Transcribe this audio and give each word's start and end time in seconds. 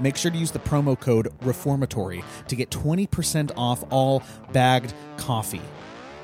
make 0.00 0.16
sure 0.16 0.30
to 0.30 0.36
use 0.38 0.50
the 0.50 0.58
promo 0.58 0.98
code 0.98 1.32
reformatory 1.42 2.24
to 2.48 2.56
get 2.56 2.70
20% 2.70 3.52
off 3.56 3.84
all 3.90 4.22
bagged 4.52 4.92
coffee. 5.16 5.62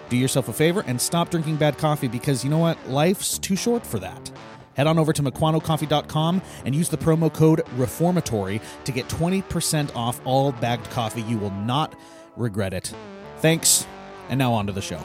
Do 0.08 0.16
yourself 0.16 0.48
a 0.48 0.52
favor 0.52 0.84
and 0.86 1.00
stop 1.00 1.30
drinking 1.30 1.56
bad 1.56 1.78
coffee 1.78 2.08
because 2.08 2.44
you 2.44 2.50
know 2.50 2.58
what? 2.58 2.78
Life's 2.88 3.38
too 3.38 3.56
short 3.56 3.84
for 3.84 3.98
that. 3.98 4.30
Head 4.74 4.86
on 4.86 4.98
over 4.98 5.12
to 5.12 5.22
MukwanoCoffee.com 5.22 6.42
and 6.64 6.74
use 6.74 6.88
the 6.90 6.98
promo 6.98 7.32
code 7.32 7.62
reformatory 7.76 8.60
to 8.84 8.92
get 8.92 9.08
20% 9.08 9.94
off 9.96 10.20
all 10.24 10.52
bagged 10.52 10.88
coffee. 10.90 11.22
You 11.22 11.38
will 11.38 11.50
not 11.50 11.98
regret 12.36 12.74
it. 12.74 12.92
Thanks 13.38 13.86
and 14.28 14.38
now 14.38 14.52
on 14.52 14.66
to 14.66 14.72
the 14.72 14.82
show. 14.82 15.00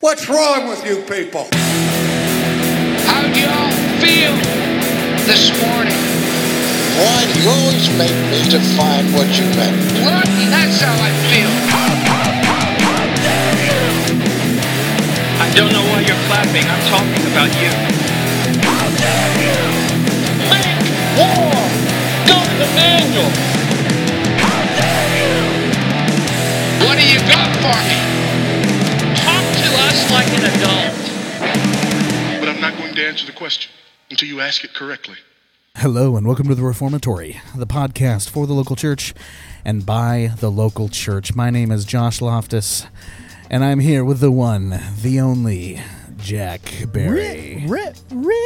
What's 0.00 0.28
wrong 0.28 0.68
with 0.68 0.86
you 0.86 1.02
people? 1.02 1.48
How 3.30 3.36
do 3.36 3.42
y'all 3.46 3.70
feel 4.02 4.34
this 5.22 5.54
morning? 5.62 5.94
Why 6.98 7.22
do 7.30 7.38
you 7.38 7.48
always 7.48 7.86
make 7.94 8.10
me 8.26 8.42
define 8.50 9.06
what 9.14 9.30
you 9.38 9.46
meant? 9.54 9.78
What? 10.02 10.26
That's 10.50 10.80
how 10.82 10.98
I 10.98 11.14
feel. 11.30 11.52
I 15.38 15.46
don't 15.54 15.70
know 15.70 15.86
why 15.94 16.00
you're 16.00 16.18
clapping. 16.26 16.66
I'm 16.66 16.82
talking 16.90 17.22
about 17.30 17.54
you. 17.62 17.70
Make 20.50 20.82
war! 21.14 21.54
Go 22.26 22.34
to 22.34 22.54
the 22.58 22.70
manual! 22.74 23.30
What 26.82 26.98
do 26.98 27.06
you 27.06 27.20
got 27.30 27.54
for 27.62 27.78
me? 27.86 28.00
Talk 29.14 29.46
to 29.62 29.70
us 29.86 30.10
like 30.10 30.26
an 30.34 30.50
adult. 30.50 31.09
But 32.90 32.98
I'm 32.98 33.04
not 33.04 33.04
going 33.04 33.06
to 33.06 33.08
answer 33.22 33.26
the 33.26 33.38
question 33.38 33.70
until 34.10 34.28
you 34.28 34.40
ask 34.40 34.64
it 34.64 34.74
correctly. 34.74 35.14
Hello 35.76 36.16
and 36.16 36.26
welcome 36.26 36.48
to 36.48 36.56
the 36.56 36.62
Reformatory, 36.64 37.40
the 37.54 37.66
podcast 37.66 38.28
for 38.30 38.48
the 38.48 38.52
local 38.52 38.74
church 38.74 39.14
and 39.64 39.86
by 39.86 40.32
the 40.40 40.50
local 40.50 40.88
church. 40.88 41.34
My 41.36 41.50
name 41.50 41.70
is 41.70 41.84
Josh 41.84 42.20
Loftus, 42.20 42.86
and 43.48 43.64
I'm 43.64 43.78
here 43.78 44.04
with 44.04 44.18
the 44.18 44.32
one, 44.32 44.80
the 45.02 45.20
only 45.20 45.80
Jack 46.18 46.62
Berry. 46.92 47.64
Rip, 47.68 47.96
rip, 48.10 48.36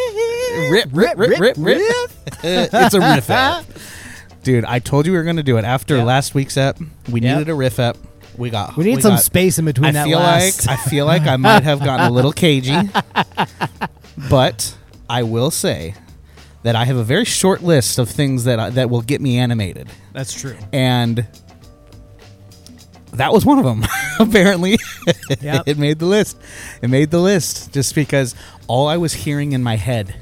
Rip, 0.70 0.89
rip, 0.92 1.17
rip, 1.17 1.17
rip, 1.17 1.39
rip. 1.41 1.56
rip. 1.56 2.11
it's 2.45 2.95
a 2.95 3.00
riff 3.00 3.31
app. 3.31 3.65
Dude, 4.42 4.67
I 4.67 4.78
told 4.78 5.06
you 5.06 5.12
we 5.12 5.19
were 5.19 5.25
going 5.25 5.37
to 5.37 5.42
do 5.42 5.56
it 5.56 5.65
after 5.65 5.97
Yep. 5.97 6.06
last 6.06 6.34
week's 6.34 6.59
ep. 6.59 6.78
We 7.11 7.20
Yep. 7.22 7.39
needed 7.39 7.50
a 7.50 7.55
riff 7.55 7.78
app. 7.78 7.97
We 8.37 8.50
got. 8.50 8.77
We 8.77 8.84
need 8.84 9.00
some 9.00 9.12
got- 9.15 9.22
space 9.22 9.59
in 9.59 9.65
between 9.65 9.91
I 9.91 9.92
that 9.92 10.05
feel 10.06 10.19
last. 10.19 10.67
like 10.67 10.78
I 10.78 10.83
feel 10.91 11.06
like 11.06 11.22
I 11.22 11.37
might 11.37 11.62
have 11.62 11.78
gotten 11.83 12.06
a 12.06 12.11
little 12.11 12.33
cagey, 12.33 12.72
but 14.30 14.76
I 15.08 15.22
will 15.22 15.50
say 15.50 15.94
that 16.62 16.74
I 16.76 16.84
have 16.84 16.96
a 16.96 17.04
very 17.04 17.24
short 17.24 17.62
list 17.62 17.98
of 17.98 18.08
things 18.08 18.44
that 18.44 18.58
I, 18.58 18.70
that 18.70 18.88
will 18.90 19.02
get 19.02 19.20
me 19.20 19.38
animated, 19.38 19.88
That's 20.12 20.32
true. 20.32 20.56
and 20.72 21.26
that 23.12 23.32
was 23.32 23.44
one 23.44 23.58
of 23.58 23.64
them. 23.64 23.84
Apparently, 24.19 24.76
Yep. 25.41 25.64
it 25.66 25.78
made 25.78 25.98
the 25.98 26.06
list. 26.06 26.36
It 26.82 26.88
made 26.88 27.10
the 27.10 27.20
list 27.20 27.72
just 27.72 27.94
because 27.94 28.34
all 28.66 28.88
I 28.88 28.97
was 28.97 29.12
hearing 29.12 29.53
in 29.53 29.62
my 29.62 29.76
head 29.76 30.14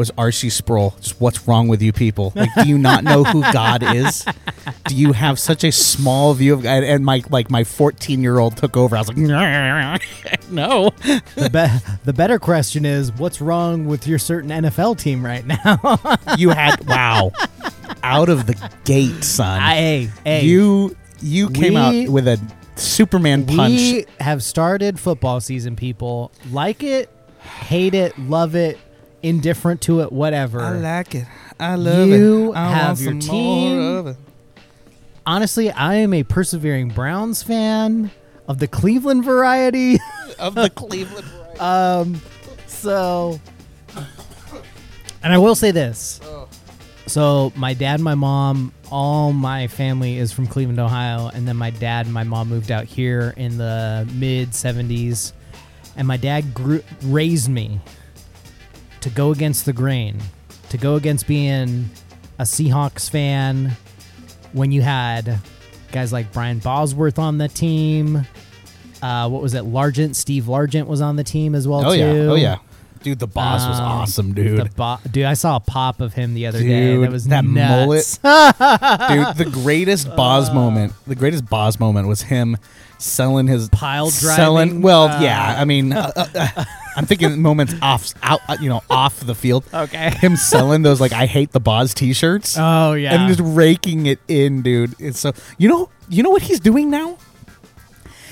was 0.00 0.10
R.C. 0.16 0.48
Sproul. 0.48 0.94
Just 1.00 1.20
what's 1.20 1.46
wrong 1.46 1.68
with 1.68 1.82
you 1.82 1.92
people? 1.92 2.32
Like, 2.34 2.48
do 2.62 2.66
you 2.68 2.78
not 2.78 3.04
know 3.04 3.22
who 3.22 3.42
God 3.52 3.82
is? 3.82 4.24
Do 4.86 4.96
you 4.96 5.12
have 5.12 5.38
such 5.38 5.62
a 5.62 5.70
small 5.70 6.32
view 6.32 6.54
of 6.54 6.62
God? 6.62 6.82
And 6.82 7.04
my 7.04 7.22
like 7.30 7.50
my 7.50 7.64
14 7.64 8.22
year 8.22 8.38
old 8.38 8.56
took 8.56 8.76
over. 8.78 8.96
I 8.96 9.00
was 9.00 9.08
like, 9.08 9.16
no. 10.50 10.90
The, 11.36 11.50
be- 11.52 11.96
the 12.04 12.12
better 12.14 12.38
question 12.38 12.84
is, 12.86 13.12
what's 13.12 13.40
wrong 13.42 13.84
with 13.86 14.06
your 14.06 14.18
certain 14.18 14.50
NFL 14.50 14.98
team 14.98 15.24
right 15.24 15.44
now? 15.46 15.78
You 16.38 16.50
had 16.50 16.86
wow, 16.86 17.32
out 18.02 18.28
of 18.30 18.46
the 18.46 18.70
gate, 18.84 19.22
son. 19.22 19.60
hey, 19.60 20.08
hey, 20.24 20.44
you 20.46 20.96
you 21.20 21.50
came 21.50 21.74
we- 21.74 22.04
out 22.06 22.08
with 22.10 22.26
a 22.26 22.40
Superman 22.76 23.44
punch. 23.44 23.72
we 23.74 24.06
have 24.20 24.42
started 24.42 24.98
football 24.98 25.40
season. 25.40 25.76
People 25.76 26.32
like 26.50 26.82
it, 26.82 27.10
hate 27.40 27.94
it, 27.94 28.18
love 28.18 28.54
it, 28.54 28.78
indifferent 29.22 29.80
to 29.82 30.00
it, 30.00 30.12
whatever. 30.12 30.60
I 30.60 30.70
like 30.78 31.14
it. 31.14 31.26
I 31.58 31.74
love 31.74 32.08
You 32.08 32.52
it. 32.52 32.56
I 32.56 32.70
have 32.70 32.98
want 32.98 33.00
your 33.00 33.20
some 33.20 33.36
more 33.36 33.54
team. 33.70 33.78
of 33.96 34.06
it. 34.08 34.16
Honestly, 35.26 35.70
I 35.70 35.96
am 35.96 36.14
a 36.14 36.22
persevering 36.22 36.88
Browns 36.88 37.42
fan 37.42 38.10
of 38.48 38.58
the 38.58 38.66
Cleveland 38.68 39.24
variety. 39.24 39.98
of 40.38 40.54
the 40.54 40.70
Cleveland. 40.74 41.26
Um, 41.60 42.20
so, 42.66 43.38
and 45.22 45.32
I 45.32 45.38
will 45.38 45.54
say 45.54 45.70
this. 45.70 46.20
So, 47.06 47.52
my 47.56 47.74
dad, 47.74 48.00
my 48.00 48.14
mom, 48.14 48.72
all 48.90 49.32
my 49.32 49.66
family 49.66 50.16
is 50.18 50.32
from 50.32 50.46
Cleveland, 50.46 50.78
Ohio, 50.78 51.28
and 51.28 51.46
then 51.46 51.56
my 51.56 51.70
dad 51.70 52.06
and 52.06 52.14
my 52.14 52.22
mom 52.24 52.48
moved 52.48 52.70
out 52.70 52.84
here 52.84 53.34
in 53.36 53.58
the 53.58 54.08
mid 54.14 54.50
'70s, 54.50 55.32
and 55.96 56.06
my 56.06 56.16
dad 56.16 56.54
grew, 56.54 56.82
raised 57.02 57.48
me 57.48 57.80
to 59.00 59.10
go 59.10 59.30
against 59.32 59.64
the 59.64 59.72
grain, 59.72 60.18
to 60.70 60.78
go 60.78 60.96
against 60.96 61.26
being 61.26 61.90
a 62.38 62.42
Seahawks 62.44 63.08
fan 63.10 63.72
when 64.52 64.72
you 64.72 64.82
had 64.82 65.38
guys 65.92 66.12
like 66.12 66.32
Brian 66.32 66.58
Bosworth 66.58 67.18
on 67.18 67.38
the 67.38 67.48
team. 67.48 68.26
Uh, 69.02 69.28
what 69.28 69.42
was 69.42 69.54
it? 69.54 69.64
Largent, 69.64 70.14
Steve 70.14 70.44
Largent 70.44 70.86
was 70.86 71.00
on 71.00 71.16
the 71.16 71.24
team 71.24 71.54
as 71.54 71.66
well 71.66 71.84
Oh 71.86 71.92
too. 71.92 71.98
yeah. 71.98 72.06
Oh 72.30 72.34
yeah. 72.34 72.58
Dude, 73.02 73.18
the 73.18 73.26
boss 73.26 73.66
was 73.66 73.78
Um, 73.80 73.86
awesome, 73.86 74.34
dude. 74.34 74.76
Bo- 74.76 74.98
dude, 75.10 75.24
I 75.24 75.32
saw 75.32 75.56
a 75.56 75.60
pop 75.60 76.02
of 76.02 76.12
him 76.12 76.34
the 76.34 76.46
other 76.46 76.58
day. 76.60 76.92
Dude, 76.92 77.04
That 77.04 77.10
was 77.12 77.24
that 77.28 77.44
nuts. 77.46 78.18
dude, 78.18 79.36
the 79.38 79.50
greatest 79.50 80.14
Boz 80.16 80.52
moment, 80.52 80.92
the 81.06 81.14
greatest 81.14 81.46
Boz 81.48 81.80
moment 81.80 82.08
was 82.08 82.20
him 82.20 82.58
selling 82.98 83.46
his 83.46 83.70
Pile 83.70 84.10
drive 84.10 84.36
Selling, 84.36 84.82
well, 84.82 85.04
uh, 85.08 85.18
yeah. 85.22 85.56
I 85.58 85.64
mean, 85.64 85.92
uh, 85.94 86.12
uh, 86.14 86.26
uh, 86.34 86.64
I'm 87.00 87.06
thinking 87.06 87.40
moments 87.40 87.74
off, 87.80 88.12
out, 88.22 88.40
uh, 88.48 88.56
you 88.60 88.68
know, 88.68 88.82
off 88.90 89.20
the 89.20 89.34
field. 89.34 89.64
Okay. 89.72 90.10
Him 90.20 90.36
selling 90.36 90.82
those 90.82 91.00
like 91.00 91.12
"I 91.12 91.26
hate 91.26 91.52
the 91.52 91.60
Boz" 91.60 91.94
T-shirts. 91.94 92.56
Oh 92.58 92.92
yeah. 92.92 93.14
and 93.14 93.28
just 93.28 93.40
raking 93.42 94.06
it 94.06 94.18
in, 94.28 94.62
dude. 94.62 94.94
It's 95.00 95.18
so 95.18 95.32
you 95.58 95.68
know, 95.68 95.88
you 96.08 96.22
know 96.22 96.30
what 96.30 96.42
he's 96.42 96.60
doing 96.60 96.90
now. 96.90 97.16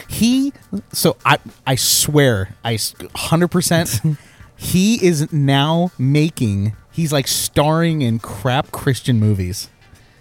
He 0.09 0.53
so 0.93 1.17
I 1.25 1.39
I 1.67 1.75
swear 1.77 2.55
I 2.65 2.79
hundred 3.15 3.49
percent. 3.49 4.01
He 4.61 5.07
is 5.07 5.33
now 5.33 5.93
making. 5.99 6.75
He's 6.91 7.13
like 7.13 7.29
starring 7.29 8.03
in 8.03 8.19
crap 8.19 8.73
Christian 8.73 9.21
movies, 9.21 9.69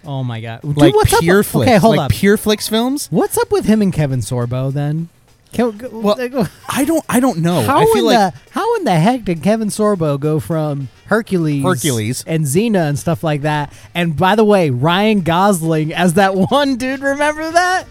oh 0.04 0.22
my 0.22 0.40
god. 0.40 0.60
Dude, 0.62 0.76
like 0.76 0.94
what's 0.94 1.18
pure 1.18 1.40
up? 1.40 1.46
flicks, 1.46 1.68
Okay, 1.68 1.78
hold 1.78 1.96
like 1.96 2.04
up. 2.04 2.12
Pure 2.12 2.36
Flix 2.36 2.68
films. 2.68 3.08
what's 3.10 3.36
up 3.36 3.50
with 3.50 3.64
him 3.64 3.82
and 3.82 3.92
Kevin 3.92 4.20
Sorbo 4.20 4.72
then? 4.72 5.08
Can, 5.52 5.78
Well, 5.92 6.16
I 6.68 6.84
don't, 6.84 7.04
I 7.08 7.20
don't 7.20 7.38
know. 7.38 7.62
how 7.62 7.78
I 7.78 7.84
feel 7.86 7.96
in 7.98 8.04
like 8.14 8.34
the 8.34 8.40
how 8.50 8.76
in 8.76 8.84
the 8.84 8.94
heck 8.98 9.24
did 9.24 9.42
Kevin 9.42 9.68
Sorbo 9.68 10.18
go 10.20 10.40
from 10.40 10.88
Hercules, 11.06 11.62
Hercules. 11.64 12.22
and 12.26 12.44
Xena 12.44 12.88
and 12.88 12.98
stuff 12.98 13.24
like 13.24 13.42
that? 13.42 13.72
And 13.94 14.16
by 14.16 14.36
the 14.36 14.44
way, 14.44 14.70
Ryan 14.70 15.22
Gosling 15.22 15.92
as 15.94 16.14
that 16.14 16.34
one 16.50 16.76
dude. 16.76 17.00
Remember 17.00 17.50
that? 17.50 17.84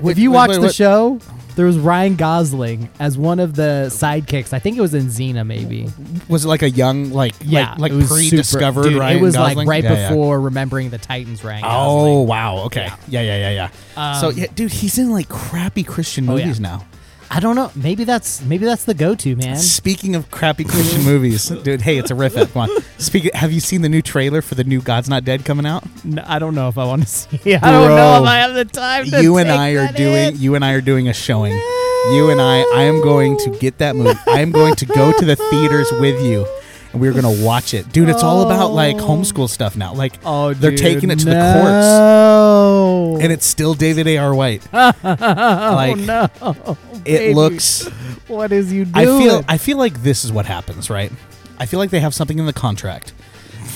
Wait, 0.00 0.12
if 0.12 0.18
you 0.18 0.30
wait, 0.32 0.36
watch 0.36 0.48
wait, 0.50 0.56
the 0.56 0.62
what? 0.62 0.74
show, 0.74 1.20
there 1.54 1.66
was 1.66 1.78
Ryan 1.78 2.16
Gosling 2.16 2.90
as 2.98 3.16
one 3.16 3.38
of 3.38 3.54
the 3.54 3.86
sidekicks. 3.90 4.52
I 4.52 4.58
think 4.58 4.76
it 4.76 4.80
was 4.80 4.92
in 4.92 5.04
Xena, 5.06 5.46
maybe. 5.46 5.88
was 6.28 6.44
it 6.44 6.48
like 6.48 6.62
a 6.62 6.70
young, 6.70 7.12
like, 7.12 7.36
Yeah, 7.44 7.70
like, 7.78 7.78
like 7.78 7.92
was 7.92 8.08
super- 8.08 8.14
pre-discovered 8.28 8.82
dude, 8.82 8.98
Ryan 8.98 9.18
It 9.18 9.22
was 9.22 9.36
Gosling? 9.36 9.58
like 9.58 9.68
right 9.68 9.84
Yeah, 9.84 9.92
yeah. 9.92 10.08
before 10.08 10.40
remembering 10.40 10.90
the 10.90 10.98
Titans. 10.98 11.44
Ryan 11.44 11.62
Oh 11.64 12.22
wow! 12.22 12.56
Okay, 12.64 12.88
yeah, 13.06 13.20
yeah, 13.20 13.50
yeah, 13.52 13.68
yeah. 13.94 14.14
so 14.20 14.30
Um, 14.30 14.36
yeah, 14.36 14.46
dude, 14.52 14.72
he's 14.72 14.98
in 14.98 15.12
like 15.12 15.28
crappy 15.28 15.84
Christian 15.84 16.28
Oh, 16.28 16.34
yeah. 16.34 16.46
movies 16.46 16.58
now. 16.58 16.84
I 17.30 17.40
don't 17.40 17.56
know. 17.56 17.70
Maybe 17.74 18.04
that's 18.04 18.42
maybe 18.42 18.64
that's 18.64 18.84
the 18.84 18.94
go-to 18.94 19.34
man. 19.36 19.56
Speaking 19.56 20.14
of 20.14 20.30
crappy 20.30 20.64
Christian 20.64 21.02
movies, 21.02 21.48
dude, 21.48 21.82
hey, 21.82 21.98
it's 21.98 22.10
a 22.10 22.14
riff. 22.14 22.36
Eh, 22.36 22.46
come 22.46 22.62
on. 22.70 22.82
Speaking, 22.98 23.30
have 23.34 23.52
you 23.52 23.60
seen 23.60 23.82
the 23.82 23.88
new 23.88 24.02
trailer 24.02 24.40
for 24.42 24.54
the 24.54 24.64
new 24.64 24.80
God's 24.80 25.08
Not 25.08 25.24
Dead 25.24 25.44
coming 25.44 25.66
out? 25.66 25.84
No, 26.04 26.22
I 26.26 26.38
don't 26.38 26.54
know 26.54 26.68
if 26.68 26.78
I 26.78 26.84
want 26.84 27.02
to 27.02 27.08
see. 27.08 27.54
I 27.54 27.70
don't 27.72 27.88
know 27.88 28.22
if 28.22 28.28
I 28.28 28.36
have 28.38 28.54
the 28.54 28.64
time. 28.64 29.06
To 29.06 29.22
You 29.22 29.36
and 29.38 29.50
I 29.50 29.70
are 29.72 29.92
doing. 29.92 30.34
in. 30.34 30.40
You 30.40 30.54
and 30.54 30.64
I 30.64 30.72
are 30.72 30.80
doing 30.80 31.08
a 31.08 31.12
showing. 31.14 31.52
You 32.12 32.28
and 32.30 32.40
I, 32.40 32.60
I 32.74 32.82
am 32.82 33.00
going 33.02 33.36
to 33.38 33.50
get 33.50 33.78
that 33.78 33.96
movie. 33.96 34.18
I 34.26 34.40
am 34.40 34.52
going 34.52 34.74
to 34.76 34.86
go 34.86 35.12
to 35.18 35.24
the 35.24 35.36
theaters 35.36 35.90
with 35.92 36.22
you. 36.22 36.46
And 36.92 37.00
we're 37.00 37.12
gonna 37.14 37.42
watch 37.44 37.74
it, 37.74 37.90
dude. 37.92 38.08
It's 38.08 38.22
all 38.22 38.42
about 38.46 38.68
like 38.72 38.96
homeschool 38.96 39.48
stuff 39.48 39.76
now. 39.76 39.94
Like, 39.94 40.12
Oh, 40.24 40.54
they're 40.54 40.70
dude, 40.70 40.78
taking 40.80 41.10
it 41.10 41.18
to 41.20 41.24
the 41.24 41.32
no. 43.14 43.20
and 43.20 43.32
it's 43.32 43.46
still 43.46 43.74
David 43.74 44.06
A. 44.06 44.18
R. 44.18 44.34
White. 44.34 44.66
Oh, 44.72 44.92
like, 45.02 45.96
oh 45.96 46.54
no, 46.64 46.76
it 47.04 47.18
baby. 47.18 47.34
looks. 47.34 47.86
What 48.28 48.52
is 48.52 48.72
you 48.72 48.84
doing? 48.84 48.96
I 48.96 49.04
feel 49.04 49.44
I 49.48 49.58
feel 49.58 49.76
like 49.78 50.02
this 50.02 50.24
is 50.24 50.32
what 50.32 50.46
happens, 50.46 50.88
right? 50.90 51.12
I 51.58 51.66
feel 51.66 51.78
like 51.78 51.90
they 51.90 52.00
have 52.00 52.14
something 52.14 52.38
in 52.38 52.46
the 52.46 52.52
contract 52.52 53.12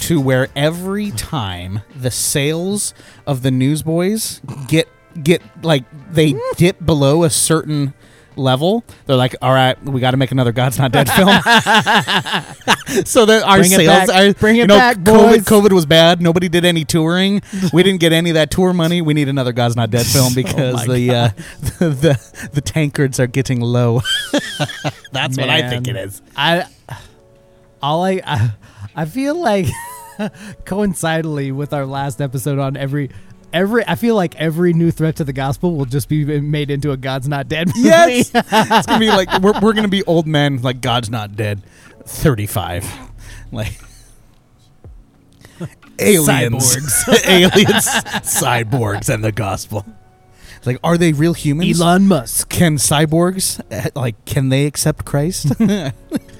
to 0.03 0.21
where 0.21 0.49
every 0.57 1.11
time 1.13 1.83
the 1.95 2.11
sales 2.11 2.95
of 3.27 3.43
the 3.43 3.51
Newsboys 3.51 4.41
get 4.69 4.89
get 5.23 5.43
like 5.63 5.85
they 6.13 6.35
dip 6.57 6.85
below 6.85 7.25
a 7.25 7.31
certain 7.31 7.95
level, 8.39 8.85
they're 9.07 9.17
like, 9.17 9.35
"All 9.43 9.53
right, 9.53 9.83
we 9.85 10.01
got 10.01 10.13
to 10.13 10.17
make 10.17 10.31
another 10.31 10.53
God's 10.53 10.79
Not 10.79 10.93
Dead 10.93 11.11
film." 11.11 11.29
so 13.05 13.27
that 13.27 13.43
our 13.45 13.59
Bring 13.59 13.71
sales 13.71 14.09
back. 14.09 14.31
are 14.31 14.35
Bring 14.35 14.57
it 14.57 14.61
you 14.61 14.67
know, 14.67 14.77
back, 14.77 14.99
COVID, 14.99 15.05
boys. 15.05 15.45
COVID 15.45 15.73
was 15.73 15.87
bad. 15.87 16.21
Nobody 16.23 16.49
did 16.49 16.65
any 16.65 16.85
touring. 16.85 17.43
we 17.73 17.83
didn't 17.83 18.01
get 18.01 18.13
any 18.13 18.31
of 18.31 18.35
that 18.35 18.51
tour 18.51 18.73
money. 18.73 19.03
We 19.03 19.15
need 19.15 19.29
another 19.29 19.53
God's 19.53 19.77
Not 19.77 19.91
Dead 19.91 20.07
film 20.07 20.35
because 20.35 20.89
Oh 20.89 20.93
the, 20.93 21.11
uh, 21.11 21.29
the 21.79 21.89
the 21.89 22.49
the 22.53 22.61
tankards 22.61 23.21
are 23.21 23.27
getting 23.27 23.61
low. 23.61 24.03
That's 25.13 25.37
what 25.37 25.51
I 25.51 25.69
think 25.69 25.89
it 25.89 25.97
is. 25.97 26.23
I 26.37 26.67
all 27.83 28.05
I 28.05 28.21
I, 28.25 28.53
I 28.95 29.05
feel 29.05 29.35
like 29.35 29.67
coincidentally 30.65 31.53
with 31.53 31.73
our 31.73 31.87
last 31.87 32.21
episode 32.21 32.59
on 32.59 32.77
every 32.77 33.11
every 33.53 33.87
I 33.87 33.95
feel 33.95 34.15
like 34.15 34.35
every 34.37 34.73
new 34.73 34.91
threat 34.91 35.17
to 35.17 35.25
the 35.25 35.33
gospel 35.33 35.77
will 35.77 35.85
just 35.85 36.09
be 36.09 36.41
made 36.41 36.71
into 36.71 36.93
a 36.93 36.97
God's 36.97 37.29
not 37.29 37.49
dead 37.49 37.69
movie. 37.69 37.81
Yes, 37.81 38.31
it's 38.35 38.87
gonna 38.87 38.99
be 38.99 39.09
like 39.09 39.41
we're 39.41 39.59
we're 39.61 39.73
gonna 39.73 39.89
be 39.89 40.05
old 40.05 40.27
men. 40.27 40.63
Like 40.63 40.81
God's 40.81 41.11
not 41.11 41.37
dead. 41.37 41.63
Thirty 42.05 42.47
five, 42.47 42.87
like 43.53 43.79
aliens, 45.99 46.77
aliens, 47.27 47.87
cyborgs, 48.25 49.13
and 49.13 49.25
the 49.25 49.33
gospel. 49.33 49.85
It's 50.57 50.67
like, 50.67 50.79
are 50.83 50.99
they 50.99 51.13
real 51.13 51.35
humans? 51.35 51.81
Elon 51.81 52.09
Musk. 52.09 52.49
Can 52.49 52.77
cyborgs 52.77 53.61
eh, 53.71 53.91
like 53.95 54.25
can 54.25 54.49
they 54.49 54.67
accept 54.67 55.05
Christ? 55.05 55.53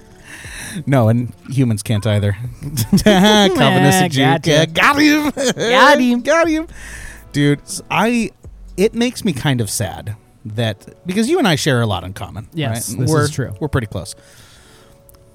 no, 0.87 1.09
and 1.09 1.35
humans 1.51 1.83
can't 1.83 2.07
either. 2.07 2.33
Calvinistic 3.03 4.05
eh, 4.05 4.09
Jew. 4.09 4.21
Gotcha. 4.21 4.51
Yeah, 4.51 4.67
got 4.67 4.97
him. 4.99 5.31
Got 5.31 6.01
him. 6.01 6.21
got 6.21 6.49
him. 6.49 6.69
Dude, 7.33 7.61
I 7.91 8.31
it 8.77 8.95
makes 8.95 9.25
me 9.25 9.33
kind 9.33 9.61
of 9.61 9.69
sad 9.69 10.17
that 10.45 11.07
because 11.07 11.29
you 11.29 11.39
and 11.39 11.47
I 11.47 11.57
share 11.57 11.81
a 11.81 11.87
lot 11.87 12.05
in 12.05 12.13
common. 12.15 12.49
Yes, 12.53 12.91
right? 12.91 13.01
this 13.01 13.11
we're, 13.11 13.25
is 13.25 13.31
true. 13.31 13.55
We're 13.61 13.69
pretty 13.69 13.87
close. 13.87 14.15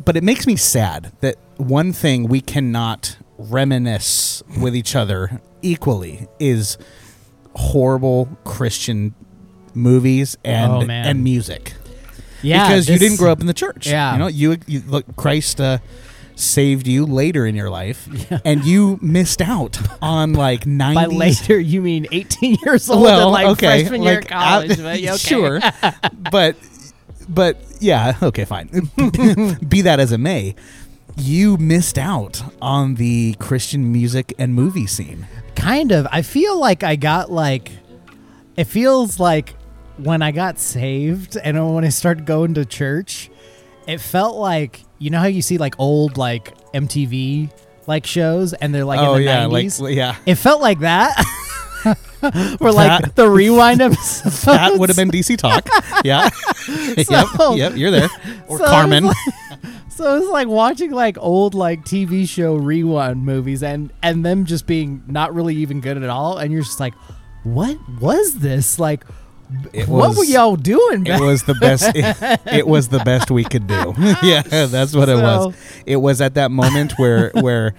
But 0.04 0.18
it 0.18 0.24
makes 0.24 0.48
me 0.48 0.56
sad 0.56 1.12
that 1.22 1.38
one 1.58 1.94
thing 1.94 2.28
we 2.28 2.42
cannot 2.42 3.18
reminisce 3.38 4.44
with 4.60 4.76
each 4.76 4.96
other 4.96 5.42
equally 5.62 6.28
is 6.40 6.78
horrible 7.56 8.38
Christian 8.44 9.14
movies 9.74 10.38
and 10.44 10.72
Oh, 10.72 10.90
and 10.90 11.24
music. 11.24 11.74
Yeah, 12.44 12.68
because 12.68 12.88
you 12.90 12.96
this- 12.98 13.02
didn't 13.10 13.18
grow 13.20 13.32
up 13.32 13.42
in 13.42 13.48
the 13.48 13.54
church. 13.54 13.88
Yeah. 13.88 14.14
you 14.14 14.20
know 14.20 14.28
you, 14.28 14.58
you 14.68 14.82
look 14.88 15.16
Christ 15.16 15.60
uh, 15.62 15.78
saved 16.36 16.88
you 16.88 17.06
later 17.06 17.46
in 17.46 17.56
your 17.56 17.70
life, 17.70 18.08
Yeah. 18.32 18.40
and 18.44 18.64
you 18.66 19.00
missed 19.02 19.42
out 19.42 19.78
on 20.02 20.34
like 20.34 20.66
By 20.66 20.72
nineties. 20.72 21.18
later, 21.18 21.60
you 21.60 21.82
mean 21.82 22.08
18 22.12 22.58
years 22.66 22.90
old 22.90 23.02
well, 23.02 23.24
and 23.24 23.32
like 23.32 23.48
okay, 23.58 23.82
freshman 23.82 24.04
year 24.04 24.16
like, 24.16 24.26
of 24.26 24.30
college. 24.32 24.72
uh, 24.80 24.84
but, 24.84 24.98
okay. 25.04 25.18
sure, 25.18 25.60
but 26.32 26.56
but 27.30 27.58
yeah, 27.80 28.16
okay, 28.22 28.46
fine. 28.46 28.68
Be 29.68 29.82
that 29.82 30.00
as 30.00 30.12
it 30.12 30.18
may, 30.20 30.56
you 31.16 31.58
missed 31.58 31.98
out 31.98 32.42
on 32.62 32.96
the 32.96 33.36
Christian 33.40 33.92
music 33.92 34.34
and 34.38 34.54
movie 34.54 34.88
scene. 34.88 35.28
Kind 35.56 35.92
of. 35.92 36.08
I 36.12 36.22
feel 36.24 36.60
like 36.60 36.84
I 36.84 36.96
got 36.98 37.32
like. 37.32 37.72
It 38.58 38.66
feels 38.66 39.20
like 39.20 39.56
when 39.98 40.22
I 40.22 40.32
got 40.32 40.60
saved 40.60 41.38
and 41.38 41.58
when 41.76 41.84
I 41.86 41.90
started 41.90 42.26
going 42.26 42.54
to 42.56 42.66
church, 42.66 43.30
it 43.88 44.00
felt 44.00 44.38
like 44.38 44.82
you 45.00 45.10
know 45.10 45.20
how 45.20 45.26
you 45.28 45.42
see 45.42 45.58
like 45.58 45.76
old 45.80 46.18
like 46.18 46.54
MTV 46.74 47.52
like 47.88 48.06
shows 48.06 48.54
and 48.54 48.74
they're 48.74 48.86
like 48.86 49.00
oh 49.00 49.16
in 49.16 49.20
the 49.22 49.26
yeah, 49.26 49.44
90s. 49.46 49.82
like 49.82 49.96
yeah, 49.96 50.16
it 50.26 50.36
felt 50.36 50.62
like 50.62 50.80
that. 50.80 51.14
Where 52.60 52.72
like 52.72 53.02
That- 53.04 53.16
the 53.18 53.30
rewind 53.30 53.82
episodes. 53.82 54.42
that 54.46 54.78
would 54.80 54.88
have 54.90 54.96
been 54.96 55.12
DC 55.12 55.36
Talk. 55.38 55.68
Yeah, 56.06 56.30
So- 56.30 57.56
yep, 57.56 57.72
yep, 57.72 57.78
you're 57.78 57.92
there. 57.92 58.10
Or 58.48 58.58
So 58.60 58.66
Carmen. 58.66 59.06
like- 59.06 59.18
So 59.90 60.18
it's 60.18 60.28
like 60.30 60.48
watching 60.48 60.92
like 60.92 61.18
old 61.20 61.54
like 61.54 61.84
TV 61.84 62.28
show 62.28 62.56
rewind 62.56 63.24
movies 63.26 63.62
and 63.62 63.92
and 64.02 64.26
them 64.26 64.46
just 64.46 64.66
being 64.66 65.04
not 65.08 65.36
really 65.36 65.56
even 65.58 65.82
good 65.82 65.98
at 66.02 66.10
all, 66.10 66.38
and 66.38 66.52
you're 66.54 66.64
just 66.64 66.80
like, 66.80 66.94
what 67.44 67.78
was 68.00 68.40
this? 68.40 68.80
Like, 68.80 69.04
It 69.72 69.88
what 69.88 70.16
were 70.16 70.24
y'all 70.24 70.56
doing? 70.56 71.06
It 71.06 71.20
was 71.20 71.44
the 71.44 71.56
best. 71.56 71.92
It, 71.96 72.40
it 72.46 72.68
was 72.68 72.90
the 72.90 73.00
best 73.00 73.32
we 73.32 73.44
could 73.44 73.68
do. 73.68 73.94
yeah, 74.24 74.42
that's 74.42 74.96
what 74.96 75.10
it 75.10 75.16
was. 75.16 75.56
It 75.86 75.98
was 75.98 76.22
at 76.22 76.36
that 76.36 76.52
moment 76.52 76.94
where 76.98 77.32
where 77.36 77.74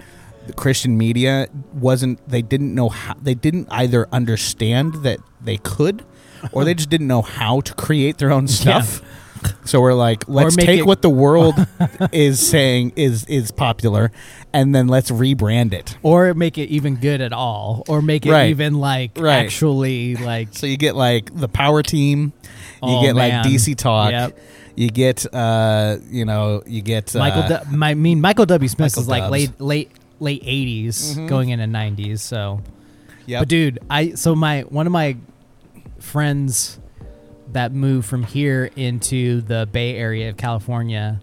the 0.47 0.53
Christian 0.53 0.97
media 0.97 1.47
wasn't. 1.73 2.27
They 2.27 2.41
didn't 2.41 2.73
know 2.73 2.89
how. 2.89 3.15
They 3.21 3.33
didn't 3.33 3.67
either 3.71 4.07
understand 4.11 5.03
that 5.03 5.19
they 5.41 5.57
could, 5.57 6.03
or 6.51 6.63
they 6.63 6.73
just 6.73 6.89
didn't 6.89 7.07
know 7.07 7.21
how 7.21 7.61
to 7.61 7.73
create 7.73 8.17
their 8.17 8.31
own 8.31 8.47
stuff. 8.47 9.01
So 9.65 9.81
we're 9.81 9.93
like, 9.93 10.23
let's 10.27 10.55
make 10.57 10.65
take 10.65 10.79
it- 10.81 10.85
what 10.85 11.01
the 11.01 11.09
world 11.09 11.55
is 12.11 12.45
saying 12.45 12.93
is 12.95 13.25
is 13.25 13.51
popular, 13.51 14.11
and 14.53 14.73
then 14.75 14.87
let's 14.87 15.11
rebrand 15.11 15.73
it. 15.73 15.97
or 16.03 16.33
make 16.33 16.57
it 16.57 16.69
even 16.69 16.95
good 16.95 17.21
at 17.21 17.33
all, 17.33 17.83
or 17.87 18.01
make 18.01 18.25
it 18.25 18.31
Right. 18.31 18.49
even 18.49 18.75
like 18.75 19.11
Right. 19.17 19.35
actually 19.45 20.15
like 20.15 20.49
So 20.51 20.65
you 20.67 20.77
get 20.77 20.95
like 20.95 21.35
the 21.35 21.47
Power 21.47 21.81
Team, 21.83 22.33
you 22.43 22.61
Oh, 22.83 23.01
get 23.01 23.15
like. 23.15 23.33
DC 23.43 23.75
Talk, 23.75 24.11
Yep. 24.11 24.37
you 24.75 24.89
get 24.89 25.25
uh, 25.33 25.97
you 26.11 26.25
know, 26.25 26.61
you 26.67 26.81
get 26.81 27.13
Michael. 27.15 27.41
uh, 27.43 27.47
Du- 27.63 27.75
my, 27.77 27.89
I 27.89 27.93
mean, 27.93 28.21
Michael 28.21 28.45
W. 28.45 28.67
Smith 28.69 28.91
Michael 28.95 29.01
is 29.01 29.07
like 29.07 29.21
Dubs. 29.23 29.31
late 29.31 29.61
late 29.61 29.91
late 30.19 30.43
80s 30.43 31.27
going 31.27 31.49
into 31.49 31.65
90s. 31.65 32.19
So 32.19 32.61
Yep. 33.27 33.41
But 33.41 33.47
dude, 33.49 33.79
I 33.89 34.11
so 34.11 34.35
my 34.35 34.61
one 34.69 34.85
of 34.85 34.91
my 34.93 35.17
friends 35.99 36.79
that 37.55 37.71
moved 37.71 38.05
from 38.05 38.23
here 38.23 38.69
into 38.75 39.39
the 39.39 39.67
Bay 39.71 39.95
Area 39.95 40.29
of 40.29 40.35
California, 40.35 41.21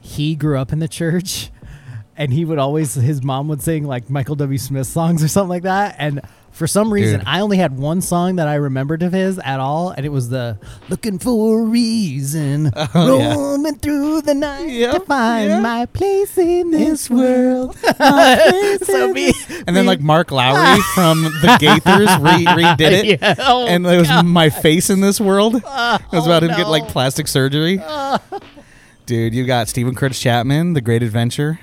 he 0.00 0.34
grew 0.34 0.58
up 0.58 0.72
in 0.72 0.78
the 0.78 0.88
church 0.88 1.50
and 2.16 2.32
he 2.32 2.46
would 2.46 2.58
always 2.58 2.94
his 2.94 3.22
mom 3.22 3.46
would 3.48 3.60
sing 3.62 3.84
like 3.84 4.08
Michael 4.08 4.36
W. 4.36 4.58
Smith 4.58 4.86
songs 4.86 5.22
or 5.22 5.28
something 5.28 5.50
like 5.50 5.64
that 5.64 5.94
and 5.98 6.22
for 6.56 6.66
some 6.66 6.90
reason, 6.90 7.20
Dude. 7.20 7.28
I 7.28 7.40
only 7.40 7.58
had 7.58 7.76
one 7.76 8.00
song 8.00 8.36
that 8.36 8.48
I 8.48 8.54
remembered 8.54 9.02
of 9.02 9.12
his 9.12 9.38
at 9.40 9.60
all, 9.60 9.90
and 9.90 10.06
it 10.06 10.08
was 10.08 10.30
the 10.30 10.58
"Looking 10.88 11.18
for 11.18 11.60
a 11.60 11.64
Reason, 11.64 12.72
Oh, 12.94 13.18
yeah. 13.18 13.34
roaming 13.34 13.76
through 13.76 14.22
the 14.22 14.32
night 14.32 14.66
to 14.66 15.00
find 15.00 15.50
yeah. 15.50 15.60
my 15.60 15.84
place 15.84 16.38
in 16.38 16.70
this 16.70 17.10
world." 17.10 17.76
so 17.98 19.12
me, 19.12 19.34
and 19.66 19.76
then 19.76 19.84
like 19.84 20.00
Mark 20.00 20.30
Lowry 20.30 20.56
ah. 20.56 20.92
from 20.94 21.24
the 21.24 21.58
Gaithers 21.60 22.22
re- 22.24 22.44
redid 22.46 22.80
it, 22.80 23.20
Yeah. 23.20 23.34
Oh, 23.38 23.66
and 23.66 23.86
it 23.86 23.98
was 23.98 24.24
my 24.24 24.48
face 24.48 24.88
in 24.88 25.02
this 25.02 25.20
world. 25.20 25.56
it 25.56 25.62
was 25.62 26.24
about 26.24 26.42
him 26.42 26.52
no. 26.52 26.56
getting 26.56 26.70
like 26.70 26.84
oh, 26.84 26.86
plastic 26.86 27.28
surgery. 27.28 27.82
Dude, 29.04 29.34
you 29.34 29.44
got 29.44 29.68
Steven 29.68 29.94
Curtis 29.94 30.18
Chapman, 30.18 30.72
The 30.72 30.80
Great 30.80 31.02
Adventure. 31.02 31.60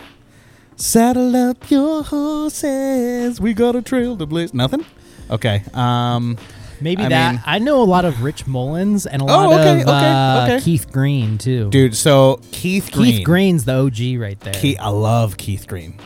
Saddle 0.76 1.36
up 1.36 1.70
your 1.70 2.04
horses, 2.04 3.40
we 3.40 3.54
got 3.54 3.76
a 3.76 3.82
trail 3.82 4.18
to 4.18 4.26
blaze. 4.26 4.54
Nothing. 4.54 4.86
Okay. 5.30 5.64
Um. 5.74 6.38
Maybe 6.82 7.04
I 7.04 7.10
that. 7.10 7.32
mean- 7.34 7.44
I 7.46 7.60
know 7.60 7.82
a 7.82 7.86
lot 7.86 8.04
of 8.04 8.24
Rich 8.24 8.46
Mullins 8.46 9.06
and 9.06 9.22
a 9.22 9.26
Oh, 9.26 9.28
lot 9.28 9.54
okay, 9.62 9.82
of 9.84 9.88
okay, 9.88 10.10
uh, 10.12 10.44
okay. 10.44 10.60
Keith 10.62 10.92
Green 10.92 11.38
too. 11.38 11.70
Dude, 11.70 11.96
so 11.96 12.42
Keith 12.52 12.92
Green. 12.92 13.14
Keith 13.18 13.24
Green's 13.24 13.64
the 13.64 13.74
OG 13.76 14.18
right 14.20 14.38
there. 14.42 14.54
Keith, 14.54 14.78
I 14.82 14.90
love 14.90 15.38
Keith 15.38 15.66
Green. 15.66 15.98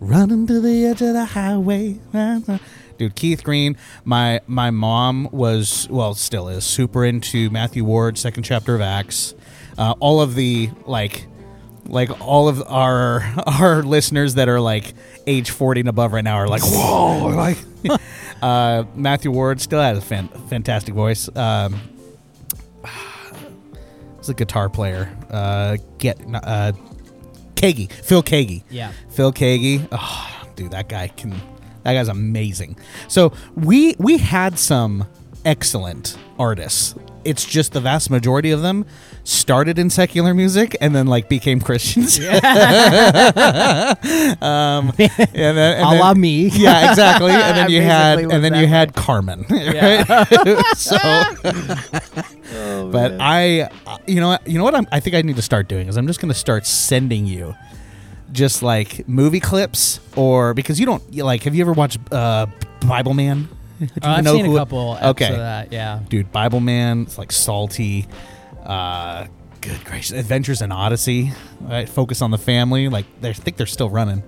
Running 0.00 0.46
to 0.46 0.58
the 0.60 0.86
edge 0.86 1.02
of 1.02 1.12
the 1.12 1.24
highway. 1.26 1.98
Dude, 2.96 3.14
Keith 3.14 3.44
Green, 3.44 3.76
my 4.04 4.40
my 4.46 4.70
mom 4.70 5.28
was 5.32 5.86
well, 5.90 6.14
still 6.14 6.48
is 6.48 6.64
super 6.64 7.04
into 7.04 7.50
Matthew 7.50 7.84
Ward, 7.84 8.16
second 8.16 8.44
chapter 8.44 8.74
of 8.74 8.80
Acts. 8.80 9.34
Uh, 9.76 9.94
all 10.00 10.22
of 10.22 10.34
the 10.34 10.70
like 10.86 11.26
like 11.88 12.20
all 12.20 12.48
of 12.48 12.62
our 12.66 13.22
our 13.46 13.82
listeners 13.82 14.34
that 14.34 14.48
are 14.48 14.60
like 14.60 14.94
age 15.26 15.50
40 15.50 15.80
and 15.80 15.88
above 15.88 16.12
right 16.12 16.24
now 16.24 16.36
are 16.36 16.48
like 16.48 16.62
whoa 16.64 17.28
like 17.28 17.58
uh, 18.42 18.84
matthew 18.94 19.30
ward 19.30 19.60
still 19.60 19.80
has 19.80 19.98
a 19.98 20.00
fan, 20.00 20.28
fantastic 20.48 20.94
voice 20.94 21.28
um, 21.36 21.80
he's 24.18 24.28
a 24.28 24.34
guitar 24.34 24.68
player 24.68 25.10
uh, 25.30 25.76
get 25.98 26.20
uh, 26.34 26.72
Keaggy, 27.56 27.90
Phil 27.90 28.22
Keaggy. 28.22 28.62
Yeah. 28.70 28.92
Phil 29.10 29.32
Keaggy. 29.32 29.88
Oh, 29.90 30.48
dude, 30.54 30.70
that 30.70 30.88
guy 30.88 31.08
can. 31.08 31.30
That 31.82 31.94
guy's 31.94 32.08
amazing. 32.08 32.76
So 33.08 33.32
we 33.54 33.94
we 33.98 34.18
had 34.18 34.58
some 34.58 35.06
excellent 35.44 36.18
artists 36.38 36.94
it's 37.26 37.44
just 37.44 37.72
the 37.72 37.80
vast 37.80 38.10
majority 38.10 38.50
of 38.50 38.62
them 38.62 38.86
started 39.24 39.78
in 39.78 39.90
secular 39.90 40.32
music 40.34 40.76
and 40.80 40.94
then 40.94 41.06
like 41.06 41.28
became 41.28 41.60
Christians. 41.60 42.18
um, 42.20 42.26
and 44.98 44.98
then, 44.98 45.28
and 45.28 45.56
then- 45.56 45.98
la 46.00 46.14
me. 46.14 46.48
Yeah, 46.48 46.90
exactly. 46.90 47.32
And 47.32 47.56
then 47.56 47.70
you 47.74 47.82
had 47.82 48.18
and 48.20 48.44
then 48.44 48.54
you 48.54 48.66
that 48.66 48.68
had 48.68 48.94
Carmen. 48.94 49.44
right? 49.50 50.06
so 50.76 50.96
but 52.90 53.16
I 53.20 53.68
you 54.06 54.20
know 54.20 54.28
what 54.28 54.46
you 54.46 54.58
know 54.58 54.64
what 54.64 54.74
I'm, 54.74 54.86
I 54.92 55.00
think 55.00 55.16
I 55.16 55.22
need 55.22 55.36
to 55.36 55.42
start 55.42 55.68
doing 55.68 55.88
is 55.88 55.96
I'm 55.96 56.06
just 56.06 56.20
going 56.20 56.32
to 56.32 56.38
start 56.38 56.66
sending 56.66 57.26
you 57.26 57.54
just 58.32 58.62
like 58.62 59.08
movie 59.08 59.40
clips 59.40 60.00
or 60.16 60.52
because 60.54 60.78
you 60.80 60.86
don't 60.86 61.14
like 61.16 61.42
have 61.44 61.54
you 61.54 61.62
ever 61.62 61.72
watched 61.72 61.98
uh 62.12 62.46
Bible 62.86 63.14
Man? 63.14 63.48
Oh, 63.80 63.86
I've 64.02 64.24
know 64.24 64.34
seen 64.34 64.46
a 64.52 64.54
couple 64.56 64.94
episodes 64.94 65.10
Okay. 65.22 65.30
of 65.32 65.36
that. 65.38 65.72
Yeah. 65.72 66.00
dude 66.08 66.32
bible 66.32 66.60
man 66.60 67.02
it's 67.02 67.18
like 67.18 67.32
salty 67.32 68.06
uh 68.64 69.26
good 69.60 69.84
gracious 69.84 70.12
adventures 70.18 70.62
in 70.62 70.72
odyssey 70.72 71.32
right? 71.60 71.88
focus 71.88 72.22
on 72.22 72.30
the 72.30 72.38
family 72.38 72.88
like 72.88 73.06
they 73.20 73.30
I 73.30 73.32
think 73.32 73.56
they're 73.56 73.66
still 73.66 73.90
running 73.90 74.22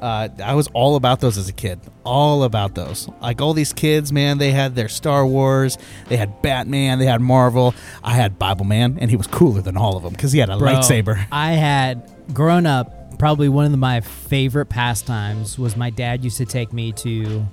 uh, 0.00 0.28
I 0.42 0.54
was 0.54 0.66
all 0.72 0.96
about 0.96 1.20
those 1.20 1.36
as 1.36 1.50
a 1.50 1.52
kid. 1.52 1.78
All 2.04 2.44
about 2.44 2.74
those. 2.74 3.06
Like 3.20 3.42
all 3.42 3.52
these 3.52 3.74
kids, 3.74 4.10
man, 4.14 4.38
they 4.38 4.50
had 4.50 4.74
their 4.74 4.88
Star 4.88 5.26
Wars, 5.26 5.76
they 6.08 6.16
had 6.16 6.40
Batman, 6.40 6.98
they 6.98 7.04
had 7.04 7.20
Marvel. 7.20 7.74
I 8.02 8.12
had 8.14 8.38
Bible 8.38 8.64
Man, 8.64 8.96
and 8.98 9.10
he 9.10 9.16
was 9.18 9.26
cooler 9.26 9.60
than 9.60 9.76
all 9.76 9.98
of 9.98 10.02
them 10.02 10.12
because 10.14 10.32
he 10.32 10.38
had 10.38 10.48
a 10.48 10.56
Bro, 10.56 10.72
lightsaber. 10.72 11.26
I 11.30 11.52
had 11.52 12.10
grown 12.32 12.64
up. 12.64 13.18
Probably 13.18 13.50
one 13.50 13.66
of 13.66 13.78
my 13.78 14.00
favorite 14.00 14.70
pastimes 14.70 15.58
was 15.58 15.76
my 15.76 15.90
dad 15.90 16.24
used 16.24 16.38
to 16.38 16.46
take 16.46 16.72
me 16.72 16.92
to 16.92 17.46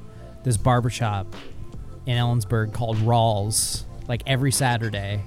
this 0.47 0.57
barbershop 0.57 1.35
in 2.05 2.17
Ellensburg 2.17 2.73
called 2.73 2.97
Rawls, 2.97 3.83
like 4.07 4.23
every 4.25 4.51
Saturday. 4.51 5.21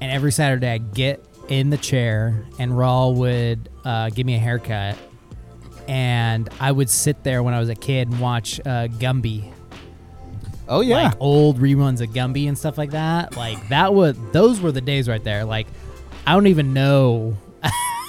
And 0.00 0.12
every 0.12 0.30
Saturday, 0.30 0.68
I'd 0.68 0.94
get 0.94 1.24
in 1.48 1.70
the 1.70 1.76
chair, 1.76 2.44
and 2.58 2.72
Rawl 2.72 3.16
would 3.16 3.68
uh, 3.84 4.10
give 4.10 4.26
me 4.26 4.34
a 4.34 4.38
haircut. 4.38 4.96
And 5.88 6.48
I 6.60 6.70
would 6.70 6.90
sit 6.90 7.24
there 7.24 7.42
when 7.42 7.54
I 7.54 7.60
was 7.60 7.68
a 7.68 7.74
kid 7.74 8.08
and 8.08 8.20
watch 8.20 8.60
uh, 8.60 8.88
Gumby 8.88 9.52
Oh 10.68 10.80
yeah, 10.80 11.04
like 11.04 11.16
old 11.20 11.60
reruns 11.60 12.00
of 12.00 12.10
Gumby 12.10 12.48
and 12.48 12.58
stuff 12.58 12.76
like 12.76 12.90
that. 12.90 13.36
Like 13.36 13.68
that 13.68 13.94
was 13.94 14.16
those 14.32 14.60
were 14.60 14.72
the 14.72 14.80
days 14.80 15.08
right 15.08 15.22
there. 15.22 15.44
Like 15.44 15.68
I 16.26 16.32
don't 16.32 16.48
even 16.48 16.72
know 16.72 17.36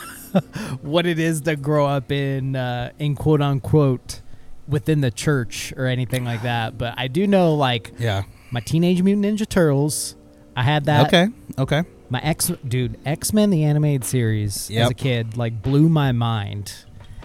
what 0.81 1.05
it 1.05 1.19
is 1.19 1.41
to 1.41 1.55
grow 1.55 1.85
up 1.85 2.11
in 2.11 2.55
uh, 2.55 2.91
in 2.97 3.15
quote 3.15 3.41
unquote 3.41 4.21
within 4.67 5.01
the 5.01 5.11
church 5.11 5.73
or 5.77 5.85
anything 5.85 6.25
like 6.25 6.41
that. 6.43 6.77
But 6.77 6.95
I 6.97 7.07
do 7.07 7.27
know 7.27 7.55
like 7.55 7.91
yeah. 7.99 8.23
my 8.51 8.59
Teenage 8.59 9.01
Mutant 9.01 9.25
Ninja 9.39 9.47
Turtles. 9.47 10.15
I 10.55 10.63
had 10.63 10.85
that. 10.85 11.07
Okay, 11.07 11.27
okay. 11.57 11.83
My 12.09 12.19
X 12.21 12.51
dude 12.67 12.97
X 13.05 13.33
Men 13.33 13.49
the 13.49 13.63
animated 13.65 14.03
series 14.05 14.71
as 14.71 14.89
a 14.89 14.93
kid 14.93 15.37
like 15.37 15.61
blew 15.61 15.89
my 15.89 16.11
mind, 16.13 16.73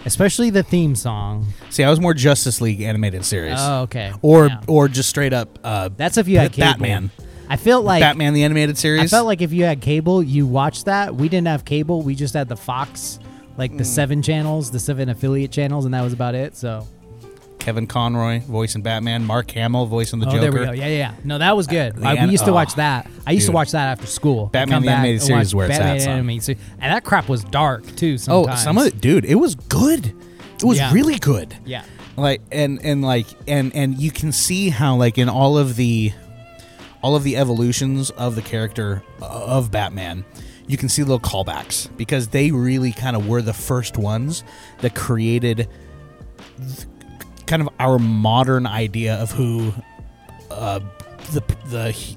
especially 0.05 0.49
the 0.49 0.63
theme 0.63 0.95
song. 0.95 1.47
See, 1.69 1.83
I 1.83 1.89
was 1.89 1.99
more 1.99 2.13
Justice 2.13 2.59
League 2.61 2.81
animated 2.81 3.23
series, 3.25 3.55
Oh, 3.57 3.81
okay. 3.83 4.11
or 4.21 4.47
Yeah. 4.47 4.59
or 4.67 4.87
just 4.87 5.09
straight 5.09 5.33
up 5.33 5.57
uh, 5.63 5.89
that's 5.95 6.17
if 6.17 6.27
you 6.27 6.37
had 6.37 6.51
cable. 6.53 6.71
Batman. 6.73 7.11
I 7.49 7.57
felt 7.57 7.83
like 7.85 8.01
Batman 8.01 8.33
the 8.33 8.43
animated 8.43 8.77
series. 8.77 9.01
I 9.01 9.07
felt 9.07 9.25
like 9.25 9.41
if 9.41 9.51
you 9.53 9.65
had 9.65 9.81
cable, 9.81 10.23
you 10.23 10.45
watched 10.47 10.85
that. 10.85 11.13
We 11.15 11.29
didn't 11.29 11.47
have 11.47 11.65
cable. 11.65 12.01
We 12.01 12.15
just 12.15 12.33
had 12.33 12.47
the 12.49 12.55
Fox, 12.55 13.19
like 13.57 13.71
Mm. 13.73 13.77
the 13.79 13.85
seven 13.85 14.21
channels, 14.21 14.71
the 14.71 14.79
seven 14.79 15.09
affiliate 15.09 15.51
channels, 15.51 15.85
and 15.85 15.93
that 15.93 16.01
was 16.01 16.13
about 16.13 16.35
it. 16.35 16.55
So, 16.55 16.87
Kevin 17.63 17.87
Conroy 17.87 18.41
voice 18.41 18.75
in 18.75 18.81
Batman, 18.81 19.23
Mark 19.23 19.49
Hamill 19.51 19.85
voice 19.85 20.11
in 20.11 20.19
the 20.19 20.27
oh, 20.27 20.31
Joker. 20.31 20.41
there 20.41 20.51
we 20.51 20.65
go. 20.65 20.71
Yeah, 20.73 20.87
yeah, 20.87 20.97
yeah. 20.97 21.15
No, 21.23 21.37
that 21.37 21.55
was 21.55 21.67
uh, 21.69 21.71
good. 21.71 21.95
The 21.95 22.05
I, 22.07 22.13
an- 22.15 22.25
we 22.25 22.31
used 22.31 22.43
to 22.43 22.51
oh, 22.51 22.53
watch 22.53 22.75
that. 22.75 23.07
I 23.25 23.31
used 23.31 23.45
to 23.45 23.53
watch 23.53 23.71
that 23.71 23.87
after 23.87 24.05
school. 24.05 24.47
Batman 24.47 24.81
the 24.81 24.91
animated 24.91 25.21
series 25.21 25.47
is 25.47 25.55
where 25.55 25.67
it's 25.67 25.77
Batman 25.77 25.95
at, 25.95 26.07
animated 26.07 26.43
series. 26.43 26.61
and 26.79 26.93
that 26.93 27.05
crap 27.05 27.29
was 27.29 27.43
dark 27.45 27.85
too. 27.95 28.17
Oh, 28.27 28.53
some 28.55 28.77
of 28.77 28.85
it, 28.85 28.99
dude, 28.99 29.23
it 29.23 29.35
was 29.35 29.55
good. 29.55 30.13
It 30.55 30.63
was 30.63 30.77
Yeah. 30.77 30.93
really 30.93 31.17
good. 31.19 31.55
Yeah. 31.65 31.85
Like 32.17 32.41
and 32.51 32.83
and 32.83 33.01
like 33.01 33.27
and 33.47 33.73
and 33.73 33.97
you 33.97 34.11
can 34.11 34.31
see 34.33 34.69
how 34.69 34.95
like 34.97 35.17
in 35.17 35.29
all 35.29 35.57
of 35.57 35.77
the 35.77 36.11
all 37.01 37.15
of 37.15 37.23
the 37.23 37.37
evolutions 37.37 38.09
of 38.11 38.35
the 38.35 38.41
character 38.41 39.01
uh, 39.21 39.25
of 39.25 39.71
Batman, 39.71 40.25
you 40.67 40.77
can 40.77 40.89
see 40.89 41.01
little 41.01 41.19
callbacks 41.19 41.89
because 41.97 42.27
they 42.27 42.51
really 42.51 42.91
kind 42.91 43.15
of 43.15 43.27
were 43.27 43.41
the 43.41 43.53
first 43.53 43.97
ones 43.97 44.43
that 44.79 44.95
created 44.95 45.67
kind 47.53 47.61
of 47.61 47.69
our 47.79 47.99
modern 47.99 48.65
idea 48.65 49.15
of 49.15 49.29
who 49.31 49.71
uh, 50.49 50.79
the 51.33 51.41
the 51.67 52.15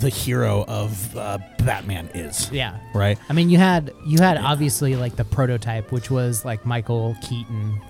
the 0.00 0.08
hero 0.08 0.64
of 0.68 1.16
uh, 1.16 1.38
Batman 1.58 2.08
is. 2.14 2.50
Yeah. 2.52 2.78
Right. 2.94 3.18
I 3.28 3.32
mean, 3.32 3.50
you 3.50 3.58
had 3.58 3.92
you 4.06 4.18
had 4.18 4.36
obviously 4.36 4.94
like 4.94 5.16
the 5.16 5.24
prototype, 5.24 5.90
which 5.90 6.08
was 6.10 6.44
like 6.44 6.64
Michael 6.64 7.16
Keaton 7.22 7.80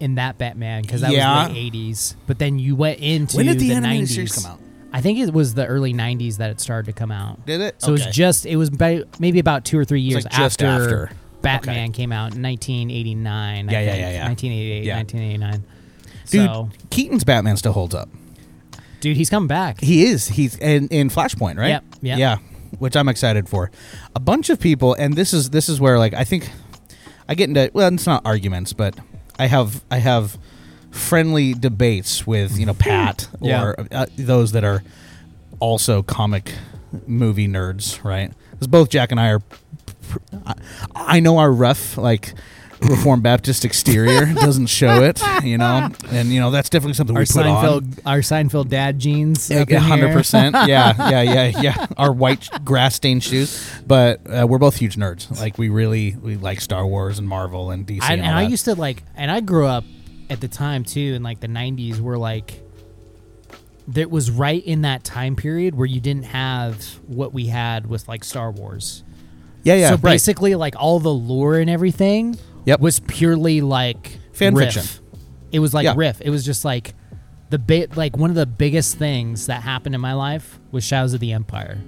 in 0.00 0.16
that 0.16 0.36
Batman 0.36 0.82
because 0.82 1.00
that 1.00 1.12
Yeah. 1.12 1.46
was 1.48 1.54
the 1.54 1.70
'80s. 1.70 2.16
But 2.26 2.38
then 2.38 2.58
you 2.58 2.76
went 2.76 2.98
into 3.00 3.38
When 3.38 3.46
did 3.46 3.58
the 3.58 3.68
the 3.70 3.74
animated 3.74 4.08
90s. 4.08 4.14
series 4.14 4.32
come 4.42 4.52
out? 4.52 4.60
I 4.92 5.00
think 5.00 5.18
it 5.18 5.32
was 5.32 5.54
the 5.54 5.64
early 5.66 5.94
'90s 5.94 6.36
that 6.38 6.50
it 6.50 6.60
started 6.60 6.86
to 6.86 6.92
come 6.92 7.10
out. 7.10 7.46
Did 7.46 7.60
it? 7.62 7.76
So 7.80 7.88
it 7.88 7.92
was 7.92 8.06
just 8.06 8.44
it 8.44 8.56
was 8.56 8.68
ba- 8.68 9.04
maybe 9.18 9.38
about 9.38 9.64
two 9.64 9.78
or 9.78 9.84
three 9.86 10.02
years 10.02 10.24
like 10.24 10.38
after, 10.38 10.66
after. 10.66 11.10
Batman 11.40 11.88
Okay. 11.90 11.96
came 12.02 12.12
out 12.12 12.34
in 12.36 12.42
1989. 12.42 13.68
I 13.68 13.72
Yeah, 13.72 13.80
yeah, 13.80 13.90
think. 13.90 14.00
yeah, 14.00 14.10
yeah. 14.10 14.24
1988, 14.26 14.84
Yeah. 14.84 14.96
1989. 14.96 15.64
Dude, 16.30 16.46
so, 16.46 16.70
Keaton's 16.90 17.24
Batman 17.24 17.56
still 17.56 17.72
holds 17.72 17.94
up. 17.94 18.08
dude, 19.00 19.16
he's 19.16 19.28
coming 19.30 19.48
back. 19.48 19.80
He 19.80 20.04
is. 20.04 20.28
He's 20.28 20.56
in, 20.58 20.88
in 20.88 21.08
Flashpoint, 21.10 21.56
right? 21.58 21.68
Yep, 21.68 21.84
yep. 22.02 22.18
Yeah, 22.18 22.36
which 22.78 22.96
I'm 22.96 23.08
excited 23.08 23.48
for. 23.48 23.70
A 24.14 24.20
bunch 24.20 24.48
of 24.50 24.60
people, 24.60 24.94
and 24.94 25.14
this 25.14 25.32
is 25.32 25.50
this 25.50 25.68
is 25.68 25.80
where 25.80 25.98
like 25.98 26.14
I 26.14 26.24
think 26.24 26.50
I 27.28 27.34
get 27.34 27.48
into 27.48 27.70
well, 27.74 27.92
it's 27.92 28.06
not 28.06 28.22
arguments, 28.24 28.72
but 28.72 28.94
I 29.38 29.46
have 29.46 29.82
I 29.90 29.98
have 29.98 30.38
friendly 30.90 31.54
debates 31.54 32.26
with 32.26 32.58
you 32.58 32.66
know 32.66 32.74
Pat 32.78 33.28
Yeah. 33.40 33.62
or 33.64 33.86
uh, 33.90 34.06
those 34.16 34.52
that 34.52 34.64
are 34.64 34.82
also 35.60 36.02
comic 36.02 36.52
movie 37.06 37.48
nerds, 37.48 38.02
right? 38.04 38.32
Because 38.52 38.66
both 38.68 38.88
Jack 38.90 39.10
and 39.10 39.20
I 39.20 39.30
are. 39.32 39.42
I- 40.46 40.54
I 40.94 41.20
know 41.20 41.38
our 41.38 41.50
rough 41.50 41.96
like. 41.98 42.34
Reformed 42.88 43.22
Baptist 43.22 43.64
exterior 43.64 44.26
doesn't 44.34 44.66
show 44.66 45.02
it, 45.02 45.22
you 45.42 45.58
know, 45.58 45.90
and 46.10 46.28
you 46.28 46.40
know 46.40 46.50
that's 46.50 46.68
definitely 46.68 46.94
something 46.94 47.16
our 47.16 47.22
we 47.22 47.26
put 47.26 47.46
on. 47.46 47.64
Seinfeld, 47.64 48.00
our 48.06 48.18
Seinfeld 48.18 48.68
dad 48.68 48.98
jeans. 48.98 49.50
up 49.50 49.70
hundred 49.70 50.12
percent, 50.12 50.54
Yeah, 50.66 51.10
yeah, 51.10 51.22
yeah, 51.22 51.60
yeah. 51.60 51.86
Our 51.96 52.12
white 52.12 52.48
grass 52.64 52.96
stained 52.96 53.22
shoes, 53.24 53.70
but 53.86 54.20
uh, 54.28 54.46
we're 54.46 54.58
both 54.58 54.76
huge 54.76 54.96
nerds. 54.96 55.38
Like 55.38 55.58
we 55.58 55.68
really 55.68 56.16
we 56.16 56.36
like 56.36 56.60
Star 56.60 56.86
Wars 56.86 57.18
and 57.18 57.28
Marvel 57.28 57.70
and 57.70 57.86
DC. 57.86 58.02
I, 58.02 58.12
and, 58.12 58.22
and 58.22 58.30
all 58.30 58.38
I 58.38 58.44
that. 58.44 58.50
used 58.50 58.64
to 58.66 58.74
like, 58.74 59.02
and 59.16 59.30
I 59.30 59.40
grew 59.40 59.66
up 59.66 59.84
at 60.30 60.40
the 60.40 60.48
time 60.48 60.84
too, 60.84 61.14
in 61.14 61.22
like 61.22 61.40
the 61.40 61.48
'90s, 61.48 62.00
where 62.00 62.18
like 62.18 62.62
that 63.88 64.10
was 64.10 64.30
right 64.30 64.64
in 64.64 64.82
that 64.82 65.04
time 65.04 65.36
period 65.36 65.74
where 65.74 65.86
you 65.86 66.00
didn't 66.00 66.24
have 66.24 66.82
what 67.06 67.32
we 67.32 67.46
had 67.46 67.86
with 67.86 68.08
like 68.08 68.24
Star 68.24 68.50
Wars. 68.50 69.02
yeah, 69.64 69.74
yeah. 69.74 69.88
so 69.88 69.94
right. 69.94 70.02
basically, 70.02 70.54
like 70.54 70.74
all 70.76 71.00
the 71.00 71.12
lore 71.12 71.56
and 71.56 71.68
everything 71.68 72.38
Yep. 72.64 72.80
was 72.80 73.00
purely 73.00 73.60
like 73.60 74.18
Fan 74.32 74.54
riff. 74.54 74.74
fiction. 74.74 75.04
It 75.50 75.58
was 75.58 75.74
like 75.74 75.84
Yeah. 75.84 75.94
riff. 75.96 76.20
It 76.20 76.30
was 76.30 76.44
just 76.44 76.64
like 76.64 76.94
the 77.50 77.58
bit 77.58 77.96
like 77.96 78.16
one 78.16 78.30
of 78.30 78.36
the 78.36 78.46
biggest 78.46 78.96
things 78.96 79.46
that 79.46 79.62
happened 79.62 79.94
in 79.94 80.00
my 80.00 80.14
life 80.14 80.58
was 80.70 80.84
Shadows 80.84 81.12
of 81.14 81.20
the 81.20 81.32
Empire. 81.32 81.78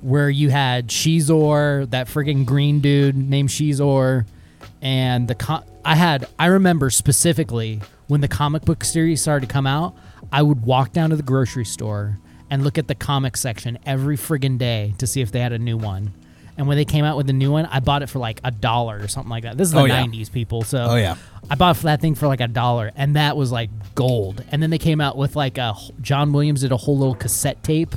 Where 0.00 0.28
you 0.30 0.50
had 0.50 0.88
Xizor, 0.88 1.88
that 1.90 2.08
friggin' 2.08 2.44
green 2.44 2.80
dude 2.80 3.16
named 3.16 3.48
Xizor, 3.50 4.24
and 4.80 5.28
the 5.28 5.62
I 5.84 5.94
had 5.96 6.26
I 6.38 6.46
remember 6.46 6.90
specifically 6.90 7.80
when 8.08 8.20
the 8.20 8.28
comic 8.28 8.64
book 8.64 8.84
series 8.84 9.20
started 9.20 9.46
to 9.48 9.52
come 9.52 9.66
out, 9.66 9.94
I 10.32 10.42
would 10.42 10.62
walk 10.62 10.92
down 10.92 11.10
to 11.10 11.16
the 11.16 11.22
grocery 11.22 11.64
store 11.64 12.18
and 12.50 12.62
look 12.64 12.78
at 12.78 12.88
the 12.88 12.94
comic 12.94 13.36
section 13.36 13.78
every 13.86 14.16
friggin' 14.16 14.58
day 14.58 14.94
to 14.98 15.06
see 15.06 15.20
if 15.20 15.30
they 15.32 15.40
had 15.40 15.52
a 15.52 15.58
new 15.58 15.76
one. 15.76 16.12
And 16.58 16.68
when 16.68 16.76
they 16.76 16.84
came 16.84 17.04
out 17.04 17.16
with 17.16 17.26
the 17.26 17.32
new 17.32 17.50
one, 17.50 17.64
I 17.66 17.80
bought 17.80 18.02
it 18.02 18.08
for 18.10 18.18
like 18.18 18.40
a 18.44 18.50
dollar 18.50 18.98
or 19.00 19.08
something 19.08 19.30
like 19.30 19.44
that. 19.44 19.56
This 19.56 19.68
is 19.68 19.74
oh, 19.74 19.78
the 19.78 19.82
Oh, 19.84 19.86
yeah. 19.86 20.04
90s, 20.04 20.30
people. 20.30 20.62
So 20.62 20.84
Oh, 20.90 20.96
yeah. 20.96 21.16
I 21.50 21.54
bought 21.54 21.76
that 21.78 22.00
thing 22.00 22.14
for 22.14 22.26
like 22.28 22.40
a 22.40 22.46
dollar, 22.48 22.92
and 22.94 23.16
that 23.16 23.36
was 23.36 23.50
like 23.50 23.70
gold. 23.94 24.44
And 24.52 24.62
then 24.62 24.70
they 24.70 24.78
came 24.78 25.00
out 25.00 25.16
with 25.16 25.34
like 25.34 25.56
a 25.58 25.74
John 26.00 26.32
Williams 26.32 26.60
did 26.60 26.70
a 26.72 26.76
whole 26.76 26.96
little 26.98 27.14
cassette 27.14 27.62
tape, 27.62 27.94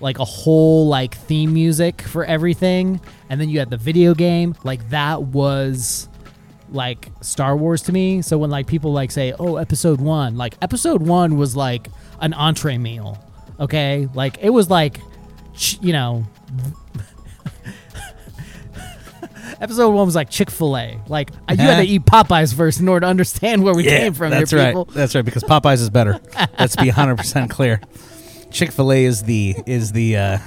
like 0.00 0.18
a 0.18 0.24
whole 0.24 0.88
like 0.88 1.14
theme 1.14 1.52
music 1.54 2.02
for 2.02 2.24
everything. 2.24 3.00
And 3.30 3.40
then 3.40 3.48
you 3.50 3.58
had 3.58 3.70
the 3.70 3.76
video 3.76 4.14
game. 4.14 4.54
Like 4.64 4.88
that 4.90 5.22
was 5.22 6.08
like 6.70 7.08
Star 7.20 7.56
Wars 7.56 7.82
to 7.82 7.92
me. 7.92 8.22
So 8.22 8.36
when 8.38 8.50
like 8.50 8.66
people 8.66 8.92
like 8.92 9.10
say, 9.10 9.32
"Oh, 9.38 9.56
episode 9.56 10.00
1," 10.00 10.36
like 10.36 10.56
episode 10.62 11.02
1 11.02 11.36
was 11.36 11.54
like 11.54 11.88
an 12.20 12.32
entree 12.34 12.78
meal. 12.78 13.22
Okay? 13.60 14.08
Like 14.14 14.38
it 14.40 14.50
was 14.50 14.68
like 14.70 14.98
ch- 15.54 15.78
you 15.80 15.92
know, 15.92 16.26
Episode 19.60 19.90
one 19.90 20.04
was 20.04 20.14
like 20.14 20.28
Chick 20.28 20.50
Fil 20.50 20.76
A. 20.76 21.00
Like 21.08 21.30
you 21.50 21.56
had 21.56 21.78
to 21.78 21.86
eat 21.86 22.04
Popeyes 22.04 22.54
first 22.54 22.80
in 22.80 22.88
order 22.88 23.04
to 23.04 23.10
understand 23.10 23.62
where 23.62 23.74
we 23.74 23.84
came 23.84 24.12
from. 24.12 24.30
That's 24.30 24.50
here, 24.50 24.60
right. 24.60 24.68
people. 24.68 24.84
That's 24.86 25.14
right. 25.14 25.24
Because 25.24 25.44
Popeyes 25.44 25.80
is 25.80 25.90
better. 25.90 26.20
Let's 26.58 26.76
be 26.76 26.88
hundred 26.88 27.16
percent 27.16 27.50
clear. 27.50 27.80
Chick 28.50 28.70
Fil 28.72 28.92
A 28.92 29.04
is 29.04 29.22
the 29.22 29.56
is 29.66 29.92
the 29.92 30.16
uh, 30.16 30.38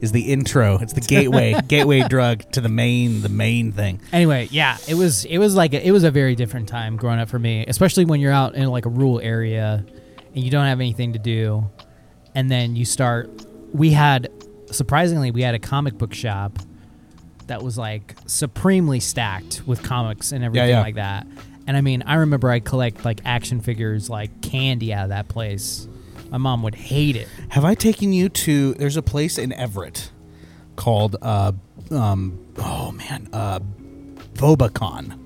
is 0.00 0.12
the 0.12 0.32
intro. 0.32 0.78
It's 0.78 0.92
the 0.92 1.00
gateway 1.00 1.58
gateway 1.68 2.02
drug 2.02 2.50
to 2.52 2.60
the 2.60 2.68
main 2.68 3.22
the 3.22 3.28
main 3.28 3.72
thing. 3.72 4.00
Anyway, 4.12 4.48
yeah, 4.50 4.76
it 4.86 4.94
was 4.94 5.24
it 5.24 5.38
was 5.38 5.54
like 5.54 5.72
a, 5.72 5.86
it 5.86 5.90
was 5.90 6.04
a 6.04 6.10
very 6.10 6.34
different 6.34 6.68
time 6.68 6.96
growing 6.96 7.18
up 7.18 7.28
for 7.28 7.38
me, 7.38 7.64
especially 7.66 8.04
when 8.04 8.20
you're 8.20 8.32
out 8.32 8.54
in 8.54 8.68
like 8.68 8.84
a 8.84 8.90
rural 8.90 9.20
area 9.20 9.84
and 10.34 10.44
you 10.44 10.50
don't 10.50 10.66
have 10.66 10.80
anything 10.80 11.14
to 11.14 11.18
do, 11.18 11.68
and 12.34 12.50
then 12.50 12.76
you 12.76 12.84
start. 12.84 13.30
We 13.72 13.90
had 13.90 14.30
surprisingly 14.70 15.30
we 15.30 15.42
had 15.42 15.54
a 15.54 15.58
comic 15.58 15.96
book 15.96 16.12
shop 16.12 16.58
that 17.48 17.62
was 17.62 17.76
like 17.76 18.14
supremely 18.26 19.00
stacked 19.00 19.62
with 19.66 19.82
comics 19.82 20.32
and 20.32 20.44
everything 20.44 20.70
yeah. 20.70 20.80
like 20.80 20.94
that. 20.94 21.26
And 21.66 21.76
I 21.76 21.80
mean, 21.82 22.02
I 22.06 22.14
remember 22.14 22.48
I 22.50 22.60
collect 22.60 23.04
like 23.04 23.20
action 23.24 23.60
figures 23.60 24.08
like 24.08 24.40
candy 24.40 24.94
out 24.94 25.04
of 25.04 25.08
that 25.10 25.28
place. 25.28 25.86
My 26.30 26.38
mom 26.38 26.62
would 26.62 26.74
hate 26.74 27.16
it. 27.16 27.28
Have 27.50 27.64
I 27.64 27.74
taken 27.74 28.12
you 28.12 28.28
to? 28.30 28.74
There's 28.74 28.96
a 28.96 29.02
place 29.02 29.36
in 29.38 29.52
Everett 29.52 30.10
called 30.76 31.16
uh, 31.20 31.52
um, 31.90 32.38
oh 32.58 32.92
man, 32.92 33.28
uh, 33.32 33.60
Vobacon. 34.34 35.18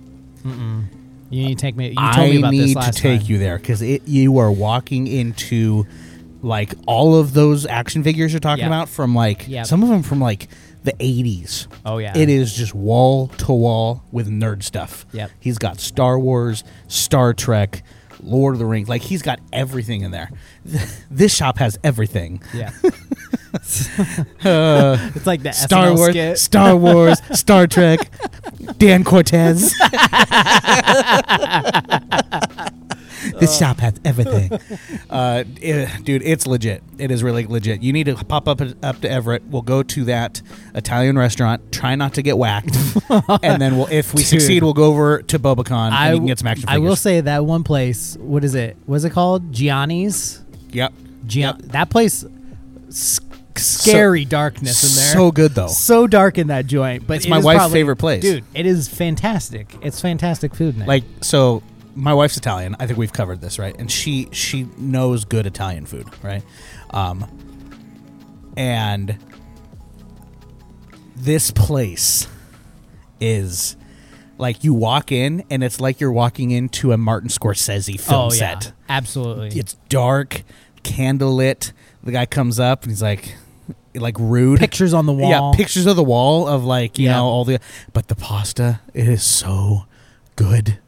You 0.44 1.46
need 1.46 1.58
to 1.58 1.62
take 1.62 1.76
me. 1.76 1.88
You 1.90 1.94
told 1.94 2.28
me 2.30 2.36
I 2.36 2.38
about 2.38 2.50
need 2.50 2.76
this 2.76 2.86
to 2.86 2.92
take 2.92 3.20
time. 3.22 3.30
you 3.30 3.38
there 3.38 3.58
because 3.58 3.80
it 3.80 4.06
you 4.06 4.38
are 4.38 4.50
walking 4.50 5.06
into 5.06 5.86
like 6.42 6.74
all 6.86 7.14
of 7.14 7.32
those 7.34 7.64
action 7.66 8.02
figures 8.02 8.32
you're 8.32 8.40
talking 8.40 8.64
Yep. 8.64 8.68
about 8.68 8.88
from 8.88 9.14
like 9.14 9.46
Yep. 9.48 9.66
some 9.66 9.82
of 9.82 9.88
them 9.88 10.02
from 10.02 10.20
like 10.20 10.48
the 10.84 10.92
80s. 10.94 11.68
Oh, 11.84 11.98
yeah. 11.98 12.16
It 12.16 12.28
is 12.28 12.52
just 12.54 12.74
wall 12.74 13.28
to 13.28 13.52
wall 13.52 14.04
with 14.10 14.28
nerd 14.28 14.62
stuff. 14.62 15.06
Yep. 15.12 15.30
He's 15.38 15.58
got 15.58 15.80
Star 15.80 16.18
Wars, 16.18 16.64
Star 16.88 17.32
Trek, 17.34 17.82
Lord 18.22 18.54
of 18.54 18.58
the 18.58 18.66
Rings. 18.66 18.88
Like 18.88 19.02
he's 19.02 19.22
got 19.22 19.40
everything 19.52 20.02
in 20.02 20.10
there. 20.10 20.30
This 21.10 21.34
shop 21.34 21.58
has 21.58 21.78
everything. 21.84 22.42
Yeah. 22.54 22.70
it's 23.52 25.26
like 25.26 25.42
the 25.42 25.52
Star 25.52 25.88
SNL 25.88 25.96
Wars, 25.96 26.10
skit. 26.10 26.38
Star 26.38 26.74
Wars, 26.74 27.20
Star 27.38 27.66
Trek, 27.66 28.10
Dan 28.78 29.04
Cortese. 29.04 29.74
This 33.42 33.58
shop 33.58 33.78
has 33.80 33.94
everything. 34.04 34.50
Uh, 35.10 35.44
it- 35.60 36.04
dude, 36.04 36.22
it's 36.22 36.46
legit. 36.46 36.82
It 36.98 37.10
is 37.10 37.22
really 37.22 37.46
legit. 37.46 37.82
You 37.82 37.92
need 37.92 38.04
to 38.04 38.14
pop 38.14 38.48
up 38.48 38.60
up 38.82 39.00
to 39.02 39.10
Everett. 39.10 39.42
We'll 39.44 39.60
go 39.62 39.82
to 39.82 40.04
that 40.04 40.40
Italian 40.74 41.18
restaurant. 41.18 41.70
Try 41.70 41.94
not 41.96 42.14
to 42.14 42.22
get 42.22 42.38
whacked, 42.38 42.74
and 43.42 43.60
then 43.60 43.76
we'll, 43.76 43.88
if 43.88 44.14
we 44.14 44.20
Dude. 44.22 44.28
succeed, 44.28 44.62
we'll 44.62 44.72
go 44.72 44.84
over 44.84 45.20
to 45.22 45.38
Bobacon 45.38 45.92
and 45.92 46.14
you 46.14 46.20
can 46.20 46.26
get 46.26 46.38
some 46.38 46.48
action 46.48 46.66
I 46.68 46.74
figures. 46.76 46.88
will 46.88 46.96
say 46.96 47.20
that 47.20 47.44
one 47.44 47.62
place. 47.62 48.16
What 48.18 48.42
is 48.44 48.54
it? 48.54 48.76
What's 48.86 49.04
it 49.04 49.10
called? 49.10 49.52
Gianni's. 49.52 50.40
yep. 50.70 50.92
Gian- 51.26 51.60
That 51.64 51.90
place. 51.90 52.24
s- 52.88 53.20
Scary 53.54 54.24
darkness 54.24 54.82
in 54.82 54.96
there. 55.02 55.12
So 55.12 55.30
good 55.30 55.52
though. 55.54 55.66
So 55.66 56.06
dark 56.06 56.38
in 56.38 56.46
that 56.46 56.66
joint, 56.66 57.06
but 57.06 57.18
It's 57.18 57.26
it 57.26 57.28
my 57.30 57.38
is 57.38 57.44
wife's 57.44 57.58
probably- 57.58 57.78
favorite 57.80 57.96
place. 57.96 58.22
dude. 58.22 58.44
It 58.54 58.64
is 58.64 58.88
fantastic. 58.88 59.76
It's 59.82 60.00
fantastic 60.00 60.54
food. 60.54 60.76
there. 60.78 60.86
like 60.86 61.04
so 61.20 61.62
my 61.94 62.14
wife's 62.14 62.36
italian. 62.36 62.74
I 62.80 62.86
think 62.86 62.98
we've 62.98 63.12
covered 63.12 63.40
this 63.40 63.58
right? 63.58 63.74
And 63.78 63.90
she 63.90 64.28
she 64.32 64.66
knows 64.78 65.24
good 65.24 65.46
italian 65.46 65.86
food 65.86 66.06
right? 66.22 66.42
Um 66.90 67.26
and 68.56 69.18
this 71.16 71.50
place 71.50 72.26
is 73.20 73.76
like 74.38 74.64
you 74.64 74.74
walk 74.74 75.12
in 75.12 75.44
and 75.50 75.62
it's 75.62 75.80
like 75.80 76.00
you're 76.00 76.12
walking 76.12 76.50
into 76.50 76.92
a 76.92 76.96
martin 76.96 77.28
scorsese 77.28 78.00
film 78.00 78.20
oh 78.30 78.32
yeah, 78.34 78.58
set. 78.58 78.72
Absolutely. 78.88 79.58
it's 79.58 79.74
dark 79.88 80.42
candlelit. 80.82 81.72
The 82.02 82.12
guy 82.12 82.26
comes 82.26 82.58
up 82.58 82.82
and 82.82 82.90
he's 82.90 83.02
like 83.02 83.34
like 83.94 84.16
rude. 84.18 84.58
Pictures 84.58 84.94
on 84.94 85.06
the 85.06 85.12
wall. 85.12 85.30
yeah 85.30 85.52
pictures 85.56 85.86
of 85.86 85.96
the 85.96 86.02
wall 86.02 86.48
of 86.48 86.64
like 86.64 86.98
you 86.98 87.06
Yeah. 87.06 87.16
know 87.16 87.26
all 87.26 87.44
the 87.44 87.58
but 87.92 88.08
the 88.08 88.16
pasta 88.16 88.80
it 88.94 89.06
is 89.06 89.22
so 89.22 89.84
good 90.34 90.78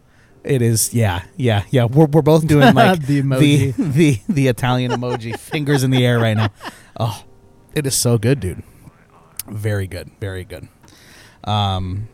it 0.45 0.61
is 0.63 0.93
yeah 0.95 1.25
yeah 1.37 1.65
yeah 1.71 1.85
we're, 1.85 2.07
we're 2.07 2.23
both 2.23 2.47
doing 2.47 2.75
like 2.75 3.01
The 3.07 3.21
the, 3.21 3.23
emoji. 3.23 3.75
the 3.95 4.21
the 4.29 4.49
italian 4.49 4.91
emoji 4.93 5.39
fingers 5.53 5.83
in 5.85 5.91
the 5.91 6.05
air 6.05 6.19
right 6.19 6.37
now 6.37 6.49
oh 6.99 7.25
it 7.75 7.87
is 7.87 7.95
so 7.97 8.19
good 8.19 8.41
dude 8.41 8.63
very 9.49 9.87
good 9.87 10.11
very 10.21 10.45
good 10.45 10.69
um 11.45 12.09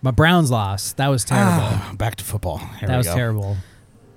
My 0.00 0.12
Browns 0.12 0.48
lost. 0.50 0.96
That 0.96 1.08
was 1.08 1.24
terrible. 1.24 1.50
ah, 1.60 1.92
back 1.98 2.14
to 2.16 2.24
football 2.24 2.58
Here 2.78 2.88
that 2.88 2.96
was 2.96 3.06
go. 3.08 3.14
terrible. 3.16 3.56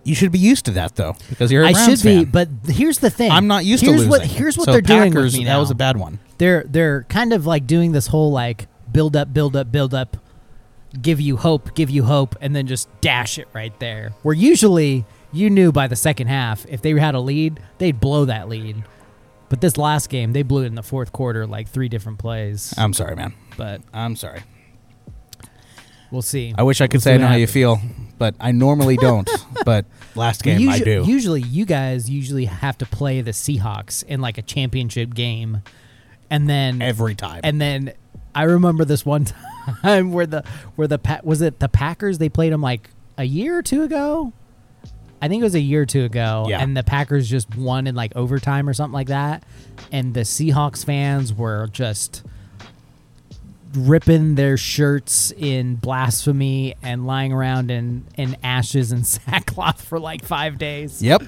you 0.03 0.13
should 0.13 0.31
be 0.31 0.37
used 0.39 0.65
to 0.65 0.71
that 0.71 0.95
though 0.95 1.15
because 1.29 1.51
you're 1.51 1.63
a 1.63 1.69
I 1.69 1.73
Browns 1.73 2.01
should 2.01 2.07
be, 2.07 2.23
fan. 2.25 2.31
but 2.31 2.49
here's 2.71 2.99
the 2.99 3.09
thing. 3.09 3.31
i'm 3.31 3.47
not 3.47 3.65
used 3.65 3.83
here's 3.83 4.03
to 4.03 4.09
What, 4.09 4.21
losing 4.21 4.35
here's 4.37 4.57
what 4.57 4.65
So 4.65 4.71
they're 4.73 4.81
doing 4.81 5.13
with 5.13 5.33
me 5.33 5.45
that 5.45 5.57
was 5.57 5.71
a 5.71 5.75
bad 5.75 5.97
one 5.97 6.19
they're 6.37 6.63
they're 6.67 7.03
kind 7.09 7.33
of 7.33 7.45
like 7.47 7.65
doing 7.67 7.91
this 7.93 8.07
whole 8.07 8.31
like 8.31 8.67
build 8.91 9.15
up, 9.15 9.33
build 9.33 9.55
up, 9.55 9.71
build 9.71 9.93
up, 9.93 10.17
give 10.99 11.19
you 11.21 11.37
hope, 11.37 11.73
give 11.75 11.89
you 11.89 12.03
hope, 12.03 12.35
and 12.41 12.55
then 12.55 12.67
just 12.67 12.89
dash 13.01 13.37
it 13.37 13.47
right 13.53 13.77
there. 13.79 14.13
Where 14.23 14.35
usually 14.35 15.05
you 15.31 15.49
knew 15.49 15.71
by 15.71 15.87
the 15.87 15.95
second 15.95 16.27
half 16.27 16.65
if 16.67 16.81
they 16.81 16.91
had 16.91 17.15
a 17.15 17.19
lead, 17.19 17.59
they'd 17.77 17.99
blow 17.99 18.25
that 18.25 18.49
lead. 18.49 18.83
But 19.49 19.61
this 19.61 19.77
last 19.77 20.09
game, 20.09 20.31
they 20.33 20.43
blew 20.43 20.63
it 20.63 20.67
in 20.67 20.75
the 20.75 20.83
fourth 20.83 21.11
quarter, 21.11 21.45
like 21.45 21.67
three 21.67 21.89
different 21.89 22.19
plays. 22.19 22.73
i'm 22.77 22.93
sorry 22.93 23.15
man 23.15 23.33
but 23.57 23.81
i'm 23.93 24.15
sorry 24.15 24.43
we'll 26.11 26.21
see. 26.21 26.53
I 26.57 26.63
wish 26.63 26.81
I 26.81 26.87
could 26.87 26.95
We'll 26.95 27.01
say 27.01 27.15
I 27.15 27.17
know 27.17 27.27
how 27.27 27.35
you 27.35 27.47
feel, 27.47 27.79
but 28.17 28.35
I 28.39 28.51
normally 28.51 28.97
don't. 28.97 29.29
but 29.65 29.85
last 30.15 30.43
game 30.43 30.69
I 30.69 30.79
do. 30.79 31.03
Usually, 31.05 31.41
you 31.41 31.65
guys 31.65 32.09
usually 32.09 32.45
have 32.45 32.77
to 32.79 32.85
play 32.85 33.21
the 33.21 33.31
Seahawks 33.31 34.03
in 34.03 34.21
like 34.21 34.37
a 34.37 34.41
championship 34.41 35.13
game, 35.13 35.63
and 36.29 36.49
then 36.49 36.81
Every 36.81 37.15
time. 37.15 37.41
And 37.43 37.59
then 37.59 37.93
I 38.35 38.43
remember 38.43 38.85
this 38.85 39.05
one 39.05 39.25
time 39.81 40.11
where 40.13 40.25
the 40.25 40.43
where 40.75 40.87
the 40.87 40.99
Pa- 40.99 41.19
was 41.23 41.41
it 41.41 41.59
the 41.59 41.69
Packers 41.69 42.17
they 42.17 42.29
played 42.29 42.51
them 42.53 42.61
like 42.61 42.89
a 43.17 43.23
year 43.23 43.57
or 43.57 43.61
two 43.63 43.83
ago. 43.83 44.33
I 45.23 45.27
think 45.27 45.41
it 45.41 45.43
was 45.43 45.53
a 45.53 45.59
year 45.59 45.83
or 45.83 45.85
two 45.85 46.03
ago, 46.03 46.47
Yeah. 46.49 46.61
and 46.63 46.75
the 46.75 46.81
Packers 46.83 47.29
just 47.29 47.55
won 47.55 47.85
in 47.85 47.93
like 47.93 48.11
overtime 48.15 48.67
or 48.67 48.73
something 48.73 48.93
like 48.93 49.07
that, 49.09 49.43
and 49.91 50.15
the 50.15 50.21
Seahawks 50.21 50.83
fans 50.83 51.31
were 51.31 51.67
just 51.71 52.23
ripping 53.73 54.35
their 54.35 54.57
shirts 54.57 55.31
in 55.37 55.75
blasphemy 55.75 56.75
and 56.83 57.05
lying 57.07 57.31
around 57.31 57.71
in, 57.71 58.03
in 58.17 58.35
ashes 58.43 58.91
and 58.91 59.05
sackcloth 59.07 59.81
for 59.81 59.99
like 59.99 60.25
five 60.25 60.57
days. 60.57 61.01
yep. 61.01 61.21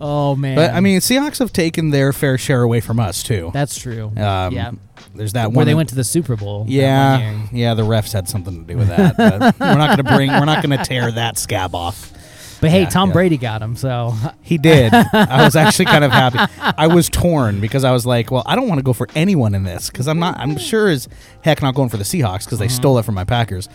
Oh 0.00 0.34
man! 0.36 0.56
But 0.56 0.72
I 0.72 0.80
mean, 0.80 1.00
Seahawks 1.00 1.38
have 1.38 1.52
taken 1.54 1.90
their 1.90 2.12
fair 2.12 2.36
share 2.36 2.62
away 2.62 2.80
from 2.80 3.00
us 3.00 3.22
too. 3.22 3.50
that's 3.54 3.78
true. 3.78 4.08
Um, 4.16 4.52
yeah, 4.52 4.72
There's 5.16 5.32
that 5.34 5.46
one. 5.46 5.54
where 5.54 5.60
one. 5.60 5.66
they 5.66 5.72
that- 5.72 5.76
went 5.76 5.88
to 5.90 5.94
the 5.94 6.04
Super 6.04 6.36
Bowl. 6.36 6.64
yeah, 6.68 7.46
yeah. 7.52 7.74
The 7.74 7.82
refs 7.82 8.12
had 8.12 8.28
something 8.28 8.64
to 8.66 8.72
do 8.72 8.78
with 8.78 8.88
that. 8.88 9.16
we're 9.58 9.74
not 9.76 9.96
going 9.96 10.06
to 10.06 10.14
bring. 10.14 10.30
We're 10.30 10.44
not 10.44 10.62
going 10.64 10.76
to 10.78 10.84
tear 10.84 11.10
that 11.12 11.38
scab 11.38 11.74
off. 11.74 12.12
But 12.60 12.70
hey, 12.70 12.82
Yeah, 12.82 12.88
Tom 12.88 13.10
yeah. 13.10 13.12
Brady 13.12 13.36
got 13.36 13.60
him, 13.60 13.76
so 13.76 14.14
He 14.40 14.56
did. 14.56 14.94
I 14.94 15.44
was 15.44 15.56
actually 15.56 15.84
kind 15.84 16.04
of 16.04 16.10
happy. 16.10 16.38
I 16.78 16.86
was 16.86 17.10
torn 17.10 17.60
because 17.60 17.84
I 17.84 17.90
was 17.92 18.06
like, 18.06 18.30
well, 18.30 18.42
I 18.46 18.56
don't 18.56 18.66
want 18.66 18.78
to 18.78 18.82
go 18.82 18.94
for 18.94 19.08
anyone 19.14 19.54
in 19.54 19.64
this 19.64 19.90
because 19.90 20.08
I'm 20.08 20.18
not. 20.18 20.38
I'm 20.38 20.56
sure 20.56 20.88
as 20.88 21.06
heck 21.42 21.60
not 21.60 21.74
going 21.74 21.90
for 21.90 21.98
the 21.98 22.04
Seahawks 22.04 22.44
because 22.46 22.58
they 22.58 22.64
Uh-huh. 22.66 22.74
stole 22.74 22.98
it 22.98 23.04
from 23.04 23.14
my 23.14 23.24
Packers. 23.24 23.68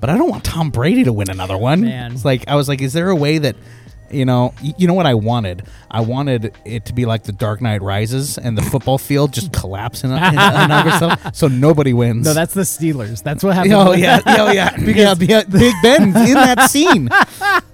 But 0.00 0.08
I 0.10 0.16
don't 0.16 0.30
want 0.30 0.44
Tom 0.44 0.70
Brady 0.70 1.04
to 1.04 1.12
win 1.12 1.28
another 1.30 1.58
one. 1.58 1.82
Man. 1.82 2.12
It's 2.12 2.24
like 2.24 2.48
I 2.48 2.54
was 2.54 2.68
like, 2.68 2.80
is 2.80 2.92
there 2.94 3.10
a 3.10 3.16
way 3.16 3.36
that, 3.38 3.56
you 4.10 4.24
know, 4.24 4.54
you 4.60 4.86
know 4.86 4.94
what 4.94 5.06
I 5.06 5.14
wanted? 5.14 5.64
I 5.90 6.00
wanted 6.00 6.54
it 6.64 6.86
to 6.86 6.92
be 6.92 7.06
like 7.06 7.24
the 7.24 7.32
Dark 7.32 7.60
Knight 7.60 7.82
Rises 7.82 8.38
and 8.38 8.56
the 8.56 8.62
football 8.62 8.98
field 8.98 9.32
just 9.32 9.52
collapse 9.52 10.04
in, 10.04 10.10
in, 10.10 10.16
in 10.16 10.72
over 10.72 10.90
stuff, 10.90 11.34
so 11.34 11.48
nobody 11.48 11.92
wins. 11.92 12.24
no, 12.24 12.34
that's 12.34 12.54
the 12.54 12.62
Steelers. 12.62 13.22
That's 13.22 13.42
what 13.42 13.54
happened. 13.54 13.74
Oh 13.74 13.92
yeah, 13.92 14.20
oh 14.26 14.50
yeah, 14.52 14.76
yeah, 14.80 15.14
yeah. 15.18 15.42
Big 15.44 15.74
Ben's 15.82 16.16
in 16.16 16.34
that 16.34 16.70
scene. 16.70 17.08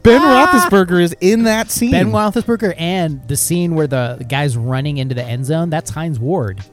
Ben 0.02 0.20
Roethlisberger 0.20 1.02
is 1.02 1.14
in 1.20 1.44
that 1.44 1.70
scene. 1.70 1.92
Ben 1.92 2.10
Roethlisberger 2.10 2.74
and 2.76 3.26
the 3.28 3.36
scene 3.36 3.74
where 3.74 3.86
the, 3.86 4.16
the 4.18 4.24
guy's 4.24 4.56
running 4.56 4.98
into 4.98 5.14
the 5.14 5.24
end 5.24 5.46
zone. 5.46 5.70
That's 5.70 5.90
Hines 5.90 6.18
Ward. 6.18 6.64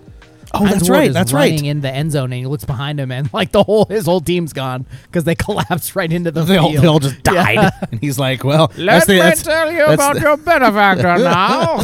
Oh, 0.54 0.60
Hines 0.60 0.72
that's 0.74 0.90
Ward 0.90 1.00
right. 1.00 1.08
is 1.10 1.14
That's 1.14 1.32
running 1.34 1.54
right. 1.58 1.64
in 1.66 1.82
the 1.82 1.92
end 1.94 2.12
zone, 2.12 2.26
and 2.26 2.34
he 2.42 2.46
looks 2.48 2.66
behind 2.66 3.00
him, 3.00 3.12
and 3.12 3.32
like 3.34 3.52
the 3.52 3.64
whole 3.64 3.86
his 3.86 4.06
whole 4.06 4.20
team's 4.22 4.52
gone 4.54 4.86
because 5.04 5.24
they 5.24 5.36
collapsed 5.46 5.96
right 5.96 6.12
into 6.12 6.32
the 6.32 6.44
They 6.44 6.58
all, 6.58 6.72
field. 6.72 6.84
they 6.84 6.88
all 6.88 7.00
just 7.00 7.22
died, 7.24 7.72
and 7.92 8.00
he's 8.02 8.18
like, 8.18 8.44
"Well, 8.44 8.68
that's 8.76 9.06
the, 9.06 9.18
that's, 9.20 9.44
tell 9.44 9.72
you 9.72 9.86
about 9.86 10.16
the- 10.16 10.22
your 10.22 10.38
benefactor 10.38 11.18
now. 11.24 11.78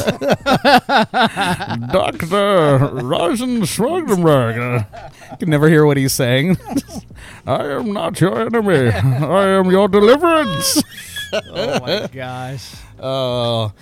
Doctor 1.91 2.89
Rosen 3.04 3.62
Schwarzenberg. 3.62 4.86
You 5.32 5.38
can 5.38 5.49
never 5.49 5.69
hear 5.69 5.86
what 5.86 5.97
he's 5.97 6.13
saying. 6.13 6.58
I 7.45 7.65
am 7.67 7.93
not 7.93 8.19
your 8.21 8.39
enemy. 8.41 8.89
I 8.89 9.47
am 9.60 9.69
your 9.69 9.88
deliverance. 9.88 10.82
oh 11.34 11.80
my 11.82 12.08
gosh! 12.12 12.73
Oh, 12.99 13.73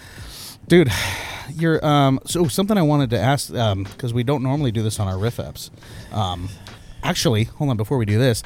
dude, 0.73 0.91
you're 1.55 1.85
um. 1.85 2.19
So 2.25 2.47
something 2.47 2.77
I 2.77 2.81
wanted 2.81 3.11
to 3.11 3.19
ask 3.19 3.53
um 3.53 3.83
because 3.83 4.11
we 4.13 4.23
don't 4.23 4.41
normally 4.41 4.71
do 4.71 4.81
this 4.81 4.99
on 4.99 5.07
our 5.07 5.19
riff 5.19 5.37
apps. 5.37 5.69
Um, 6.11 6.49
actually, 7.03 7.43
hold 7.43 7.69
on 7.69 7.77
before 7.77 7.99
we 7.99 8.05
do 8.05 8.17
this, 8.17 8.41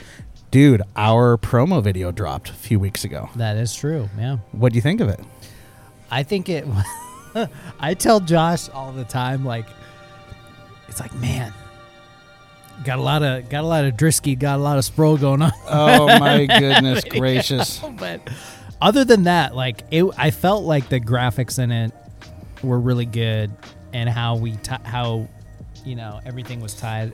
dude. 0.51 0.81
Our 0.97 1.37
promo 1.37 1.81
video 1.81 2.11
dropped 2.11 2.49
a 2.49 2.53
few 2.53 2.79
weeks 2.79 3.05
ago. 3.05 3.29
That 3.37 3.55
is 3.55 3.73
true. 3.73 4.09
Yeah, 4.17 4.37
What 4.51 4.73
do 4.73 4.75
you 4.75 4.81
think 4.81 4.99
of 4.99 5.07
it? 5.07 5.21
I 6.11 6.23
think 6.23 6.49
it. 6.49 6.65
I 7.79 7.93
tell 7.93 8.19
Josh 8.19 8.67
all 8.69 8.91
the 8.91 9.03
time, 9.05 9.45
like, 9.45 9.67
it's 10.87 10.99
like, 10.99 11.13
man, 11.15 11.53
got 12.83 12.99
a 12.99 13.01
lot 13.01 13.23
of 13.23 13.47
got 13.47 13.63
a 13.63 13.67
lot 13.67 13.85
of 13.85 13.95
Drisky, 13.95 14.37
got 14.37 14.59
a 14.59 14.61
lot 14.61 14.77
of 14.77 14.83
Sproul 14.83 15.15
going 15.17 15.41
on. 15.41 15.51
Oh 15.65 16.07
my 16.19 16.45
goodness 16.59 17.03
gracious! 17.09 17.79
but 17.97 18.19
other 18.81 19.05
than 19.05 19.23
that, 19.23 19.55
like, 19.55 19.83
it, 19.91 20.03
I 20.17 20.31
felt 20.31 20.65
like 20.65 20.89
the 20.89 20.99
graphics 20.99 21.57
in 21.57 21.71
it 21.71 21.93
were 22.63 22.79
really 22.79 23.05
good, 23.05 23.51
and 23.93 24.09
how 24.09 24.35
we 24.35 24.51
ti 24.57 24.75
how 24.83 25.27
you 25.85 25.95
know 25.95 26.19
everything 26.25 26.59
was 26.59 26.73
tied. 26.73 27.13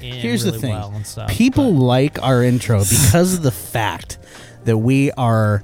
In 0.00 0.14
Here's 0.14 0.44
really 0.44 0.56
the 0.56 0.62
thing: 0.62 0.70
well 0.74 0.92
and 0.94 1.06
stuff, 1.06 1.30
people 1.30 1.72
but- 1.72 1.80
like 1.82 2.22
our 2.22 2.42
intro 2.42 2.78
because 2.90 3.34
of 3.34 3.42
the 3.42 3.50
fact 3.52 4.18
that 4.64 4.78
we 4.78 5.10
are 5.12 5.62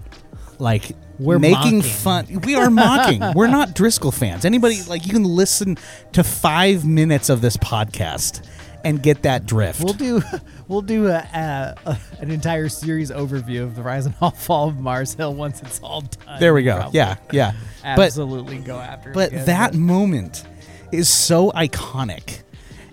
like 0.59 0.92
We're 1.18 1.38
making 1.38 1.78
mocking. 1.78 1.83
fun. 1.83 2.40
We 2.44 2.54
are 2.54 2.70
mocking. 2.70 3.22
We're 3.35 3.46
not 3.48 3.74
Driscoll 3.74 4.12
fans. 4.12 4.44
Anybody 4.44 4.83
like 4.85 5.07
you 5.07 5.12
can 5.12 5.24
listen 5.24 5.78
to 6.12 6.22
five 6.24 6.85
minutes 6.85 7.28
of 7.28 7.40
this 7.40 7.57
podcast 7.57 8.44
and 8.84 9.02
get 9.02 9.22
that 9.22 9.46
drift. 9.46 9.82
We'll 9.82 9.92
do 9.94 10.22
we'll 10.68 10.82
do 10.82 11.08
a, 11.08 11.16
a, 11.18 11.74
a- 11.86 11.98
an 12.20 12.30
entire 12.30 12.68
series 12.68 13.10
overview 13.10 13.62
of 13.62 13.74
the 13.76 13.82
rise 13.82 14.06
and 14.06 14.14
all 14.20 14.30
fall 14.30 14.68
of 14.68 14.78
Mars 14.78 15.14
Hill 15.14 15.34
once 15.34 15.60
it's 15.62 15.80
all 15.80 16.02
done. 16.02 16.38
there 16.40 16.54
we 16.54 16.62
go. 16.62 16.76
Probably 16.76 16.96
Yeah, 16.98 17.16
yeah. 17.32 17.52
But 17.82 17.98
absolutely 18.06 18.58
go 18.58 18.78
after. 18.78 19.12
but 19.12 19.28
again, 19.32 19.46
that 19.46 19.74
moment 19.74 20.44
is 20.92 21.08
so 21.08 21.50
iconic 21.52 22.42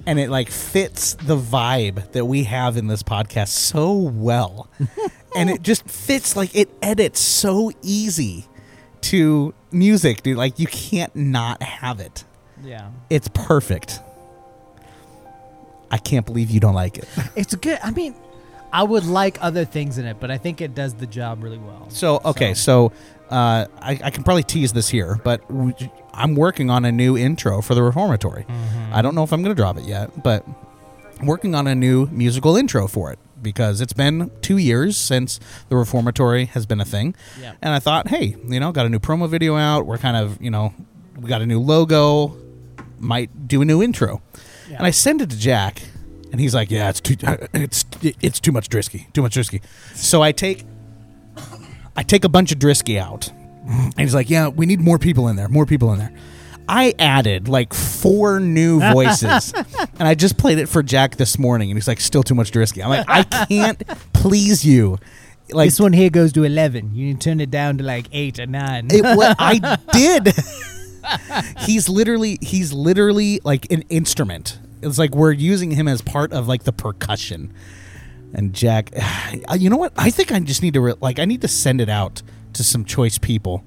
and 0.05 0.19
it 0.19 0.29
like 0.29 0.49
fits 0.49 1.15
the 1.15 1.35
vibe 1.37 2.11
that 2.11 2.25
we 2.25 2.43
have 2.43 2.77
in 2.77 2.87
this 2.87 3.01
podcast 3.03 3.47
so 3.47 3.93
well 3.93 4.69
and 5.35 5.49
it 5.49 5.61
just 5.63 5.89
fits 5.89 6.35
like 6.35 6.55
it 6.55 6.69
edits 6.81 7.19
so 7.19 7.71
easy 7.81 8.45
to 9.01 9.53
music 9.71 10.21
dude 10.23 10.37
like 10.37 10.59
you 10.59 10.67
can't 10.67 11.15
not 11.15 11.61
have 11.63 11.99
it 11.99 12.23
yeah, 12.63 12.89
it's 13.09 13.27
perfect 13.29 13.99
i 15.95 15.97
can't 15.97 16.25
believe 16.25 16.47
you 16.51 16.60
don't 16.60 16.73
like 16.84 16.97
it 16.99 17.08
it's 17.36 17.55
good. 17.55 17.79
I 17.84 17.91
mean, 17.91 18.13
I 18.73 18.84
would 18.84 19.05
like 19.05 19.38
other 19.41 19.63
things 19.63 19.97
in 19.97 20.05
it, 20.05 20.17
but 20.19 20.29
I 20.29 20.38
think 20.38 20.60
it 20.60 20.75
does 20.75 20.93
the 20.95 21.08
job 21.08 21.41
really 21.43 21.58
well. 21.69 21.86
So 21.89 22.19
okay, 22.25 22.53
so, 22.53 22.91
uh, 23.29 23.65
I, 23.79 23.91
I 24.03 24.10
can 24.12 24.23
probably 24.23 24.43
tease 24.43 24.73
this 24.73 24.89
here, 24.89 25.12
but 25.23 25.39
I'm 26.13 26.36
working 26.36 26.69
on 26.69 26.84
a 26.84 26.91
new 26.91 27.17
intro 27.17 27.62
for 27.62 27.73
the 27.73 27.81
Reformatory. 27.81 28.45
I 28.91 29.01
don't 29.01 29.15
know 29.15 29.23
if 29.23 29.31
I'm 29.31 29.41
going 29.43 29.55
to 29.55 29.62
drop 29.62 29.77
it 29.77 29.86
yet, 29.86 30.08
but 30.23 30.45
I'm 31.19 31.25
working 31.25 31.55
on 31.55 31.67
a 31.67 31.75
new 31.75 32.08
musical 32.08 32.58
intro 32.58 32.88
for 32.88 33.12
it 33.13 33.19
because 33.41 33.79
it's 33.79 33.93
been 33.93 34.29
two 34.41 34.58
years 34.58 34.97
since 34.97 35.39
the 35.69 35.77
Reformatory 35.77 36.45
has 36.55 36.65
been 36.65 36.81
a 36.81 36.86
thing, 36.86 37.15
Yeah. 37.39 37.53
and 37.62 37.73
I 37.73 37.79
thought, 37.79 38.10
hey, 38.10 38.36
you 38.45 38.60
know, 38.60 38.71
got 38.73 38.86
a 38.86 38.89
new 38.89 38.99
promo 38.99 39.29
video 39.29 39.55
out. 39.55 39.86
We're 39.86 39.99
kind 39.99 40.17
of, 40.17 40.41
you 40.41 40.51
know, 40.51 40.73
we 41.15 41.29
got 41.29 41.41
a 41.41 41.45
new 41.45 41.60
logo. 41.62 42.36
Might 42.99 43.47
do 43.47 43.62
a 43.62 43.65
new 43.65 43.81
intro, 43.84 44.21
Yeah. 44.69 44.78
and 44.78 44.86
I 44.86 44.91
send 44.91 45.21
it 45.21 45.30
to 45.30 45.38
Jack, 45.38 45.82
and 46.32 46.39
he's 46.41 46.54
like, 46.56 46.71
"Yeah, 46.71 46.89
it's 46.89 47.01
too, 47.01 47.15
uh, 47.25 47.38
it's 47.54 47.86
it's 48.21 48.39
too 48.39 48.51
much 48.51 48.69
Drisky, 48.69 49.12
too 49.13 49.21
much 49.21 49.36
Drisky." 49.36 49.62
So 49.93 50.21
I 50.21 50.32
take 50.32 50.65
I 51.95 52.04
take 52.04 52.23
a 52.25 52.30
bunch 52.30 52.51
of 52.51 52.60
Drisky 52.60 52.99
out. 52.99 53.30
And 53.67 53.99
he's 53.99 54.13
like, 54.13 54.30
Yeah, 54.30 54.49
we 54.49 54.65
need 54.67 54.80
more 54.80 54.99
people 54.99 55.28
in 55.28 55.38
there, 55.38 55.47
more 55.49 55.65
people 55.65 55.91
in 55.93 55.97
there. 55.99 56.13
I 56.67 56.93
added 56.99 57.47
like 57.47 57.73
four 57.73 58.39
new 58.39 58.80
voices. 58.91 59.54
and 59.97 60.08
I 60.08 60.13
just 60.13 60.38
played 60.38 60.60
it 60.60 60.67
for 60.69 60.84
Jack 60.84 61.15
this 61.15 61.39
morning. 61.39 61.71
And 61.71 61.78
he's 61.78 61.88
like, 61.88 61.99
Still 61.99 62.21
too 62.21 62.36
much 62.36 62.51
Drisky. 62.51 62.84
I'm 62.84 62.89
like, 62.91 63.06
I 63.10 63.23
can't 63.45 63.82
please 64.13 64.63
you. 64.65 64.99
Like, 65.51 65.67
this 65.67 65.80
one 65.80 65.93
here 65.93 66.10
goes 66.12 66.32
to 66.34 66.43
eleven. 66.43 66.93
You 66.93 67.06
need 67.08 67.21
to 67.21 67.30
turn 67.30 67.39
it 67.39 67.49
down 67.49 67.78
to 67.80 67.84
like 67.84 68.08
eight 68.12 68.39
or 68.39 68.45
nine. 68.45 68.88
it, 68.91 69.01
what 69.04 69.36
I 69.39 69.78
did. 69.93 70.34
he's 71.59 71.89
literally, 71.89 72.37
he's 72.41 72.73
literally 72.73 73.41
like 73.43 73.71
an 73.71 73.83
instrument. 73.83 74.59
It's 74.81 74.97
like 74.97 75.15
we're 75.15 75.31
using 75.31 75.71
him 75.71 75.87
as 75.87 76.01
part 76.01 76.33
of 76.33 76.47
like 76.47 76.63
the 76.63 76.73
percussion. 76.73 77.53
And 78.33 78.53
Jack, 78.53 78.91
you 79.57 79.69
know 79.69 79.77
what? 79.77 79.93
I 79.97 80.09
think 80.09 80.31
I 80.31 80.39
just 80.39 80.61
need 80.61 80.73
to 80.73 80.81
re- 80.81 80.93
like 81.01 81.19
I 81.19 81.25
need 81.25 81.41
to 81.41 81.47
send 81.47 81.81
it 81.81 81.89
out 81.89 82.21
to 82.53 82.63
some 82.63 82.85
choice 82.85 83.17
people 83.17 83.63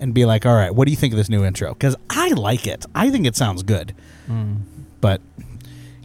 and 0.00 0.14
be 0.14 0.24
like, 0.24 0.46
"All 0.46 0.54
right, 0.54 0.74
what 0.74 0.86
do 0.86 0.90
you 0.90 0.96
think 0.96 1.12
of 1.12 1.16
this 1.16 1.28
new 1.28 1.44
intro?" 1.44 1.72
Because 1.72 1.96
I 2.10 2.30
like 2.30 2.66
it. 2.66 2.86
I 2.94 3.10
think 3.10 3.26
it 3.26 3.36
sounds 3.36 3.62
good. 3.62 3.94
Hmm. 4.26 4.56
But 5.00 5.20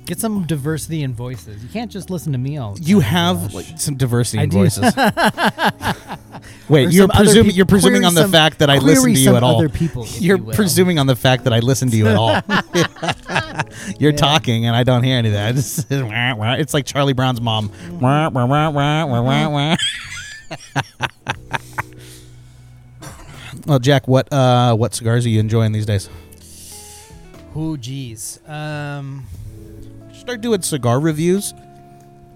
Get 0.06 0.20
some 0.20 0.44
diversity 0.46 1.02
in 1.04 1.13
voices. 1.13 1.63
You 1.63 1.70
can't 1.70 1.89
just 1.89 2.10
listen 2.10 2.34
to 2.34 2.38
me 2.38 2.58
all. 2.58 2.74
The 2.76 2.82
you 2.84 3.00
have 3.00 3.54
like, 3.54 3.66
some 3.78 3.96
diversity 3.96 4.39
I 4.39 4.44
in 4.44 4.50
do. 4.50 4.58
voices. 4.58 4.94
Wait, 6.70 6.88
Or 6.88 6.89
you're 6.89 7.04
some 7.04 7.12
other 7.12 7.24
presuming 7.24 7.46
peop- 7.52 7.56
you're 7.56 7.66
presuming 7.66 7.94
query 8.02 8.06
on 8.08 8.13
the 8.16 8.22
some- 8.24 8.32
fact 8.32 8.60
that 8.60 8.70
I 8.70 8.80
query 8.80 8.96
listen 8.96 9.13
to 9.13 9.20
you 9.20 9.26
some 9.28 9.36
at 9.38 9.44
all. 9.44 9.58
other 9.60 9.70
people, 9.70 10.04
if 10.04 10.22
you're 10.22 10.38
you 10.38 10.44
will. 10.44 10.54
presuming 10.56 11.00
on 11.00 11.08
the 11.08 11.16
fact 11.16 11.46
that 11.46 11.54
I 11.54 11.60
listen 11.60 11.89
to 11.92 11.96
you 11.96 12.08
at 12.08 12.18
all. 12.18 12.42
you're 14.00 14.12
talking 14.12 14.66
and 14.66 14.76
I 14.76 14.84
don't 14.84 15.04
hear 15.04 15.18
any 15.18 15.30
of 15.30 15.34
that. 15.36 15.56
It's, 15.58 15.84
just, 15.84 15.89
wah, 16.04 16.36
wah. 16.36 16.54
It's 16.56 16.74
like 16.74 16.86
Charlie 16.86 17.13
Brown's 17.13 17.39
mom. 17.39 17.72
Wah, 18.02 18.28
wah, 18.30 18.46
wah, 18.46 18.70
wah, 18.72 19.06
wah, 19.06 19.22
wah, 19.22 19.50
wah. 19.50 19.76
well, 23.66 23.80
Jack, 23.80 24.08
what 24.08 24.32
uh, 24.34 24.76
what 24.76 24.94
cigars 24.94 25.26
are 25.26 25.30
you 25.30 25.39
enjoying 25.39 25.72
these 25.72 25.86
days? 25.86 26.10
Oh, 27.56 27.78
geez. 27.78 28.39
Um, 28.48 29.26
Start 30.23 30.39
doing 30.39 30.62
cigar 30.62 31.01
reviews 31.01 31.53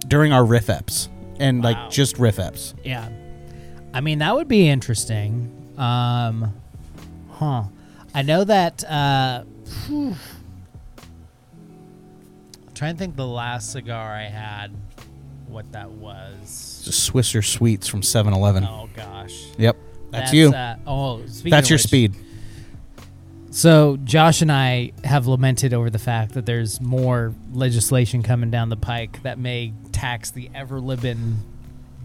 during 0.10 0.34
our 0.34 0.44
riff 0.44 0.68
eps 0.68 1.08
and 1.40 1.64
Wow. 1.64 1.70
like 1.72 1.90
just 1.90 2.20
riff 2.20 2.36
eps. 2.36 2.74
yeah. 2.84 3.08
I 3.94 4.02
mean, 4.02 4.20
that 4.20 4.36
would 4.36 4.50
be 4.50 4.68
interesting. 4.68 5.50
Um, 5.78 6.54
huh. 7.32 7.64
I 8.14 8.24
know 8.24 8.44
that. 8.44 8.84
Uh. 8.84 9.44
I'm 9.90 10.16
trying 12.76 12.96
to 12.96 13.00
think 13.00 13.16
the 13.16 13.26
last 13.26 13.72
cigar 13.72 14.14
I 14.14 14.24
had, 14.26 14.72
what 15.48 15.72
that 15.72 15.90
was. 15.90 16.82
Just 16.84 17.10
Swisher 17.12 17.44
Sweets 17.44 17.88
from 17.88 18.02
7-Eleven. 18.02 18.66
Oh 18.66 18.90
gosh. 18.94 19.46
Yep, 19.58 19.78
that's, 20.12 20.34
you. 20.34 20.50
Uh, 20.50 20.76
oh, 20.86 21.22
that's 21.46 21.70
your 21.70 21.76
which- 21.78 21.84
speed. 21.84 22.16
So 23.58 23.98
Josh 24.04 24.44
and 24.44 24.52
I 24.52 24.92
have 25.04 25.26
lamented 25.26 25.74
over 25.74 25.90
the 25.90 25.98
fact 25.98 26.36
that 26.36 26.46
there's 26.46 26.80
more 26.80 27.34
legislation 27.52 28.22
coming 28.22 28.52
down 28.52 28.70
the 28.70 28.78
pike 28.78 29.24
that 29.24 29.40
may 29.40 29.74
tax 29.92 30.30
the 30.30 30.52
ever 30.54 30.80
living 30.80 31.38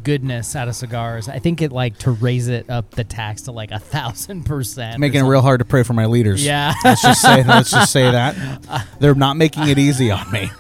goodness 0.02 0.56
out 0.56 0.68
of 0.68 0.74
cigars. 0.74 1.28
I 1.28 1.40
think 1.40 1.60
it 1.60 1.70
like 1.70 1.98
to 1.98 2.10
raise 2.10 2.48
it 2.48 2.70
up 2.70 2.92
the 2.92 3.04
tax 3.04 3.42
to 3.42 3.52
like 3.52 3.70
a 3.70 3.78
thousand 3.78 4.44
percent. 4.44 4.98
making 4.98 5.26
it 5.26 5.28
real 5.28 5.42
hard 5.42 5.58
to 5.58 5.66
pray 5.66 5.82
for 5.82 5.92
my 5.92 6.06
leaders. 6.06 6.42
Yeah. 6.42 6.72
let's 6.84 7.02
just 7.02 7.20
say 7.20 7.42
let's 7.46 7.70
just 7.70 7.92
say 7.92 8.10
that 8.10 8.86
they're 8.98 9.14
not 9.14 9.36
making 9.36 9.68
it 9.68 9.78
easy 9.78 10.10
on 10.10 10.32
me. 10.32 10.50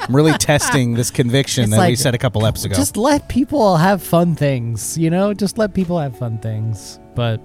I'm 0.00 0.16
really 0.16 0.32
testing 0.38 0.94
this 0.94 1.10
conviction 1.10 1.64
It's 1.64 1.72
that 1.72 1.86
we 1.86 1.96
said 1.96 2.14
a 2.14 2.18
couple 2.18 2.40
eps 2.42 2.64
ago. 2.64 2.74
Just 2.74 2.96
let 2.96 3.28
people 3.28 3.76
have 3.76 4.02
fun 4.02 4.36
things, 4.36 4.96
you 4.96 5.10
know. 5.10 5.34
Just 5.34 5.58
let 5.58 5.74
people 5.74 5.98
have 5.98 6.16
fun 6.16 6.38
things. 6.38 6.98
But 7.14 7.42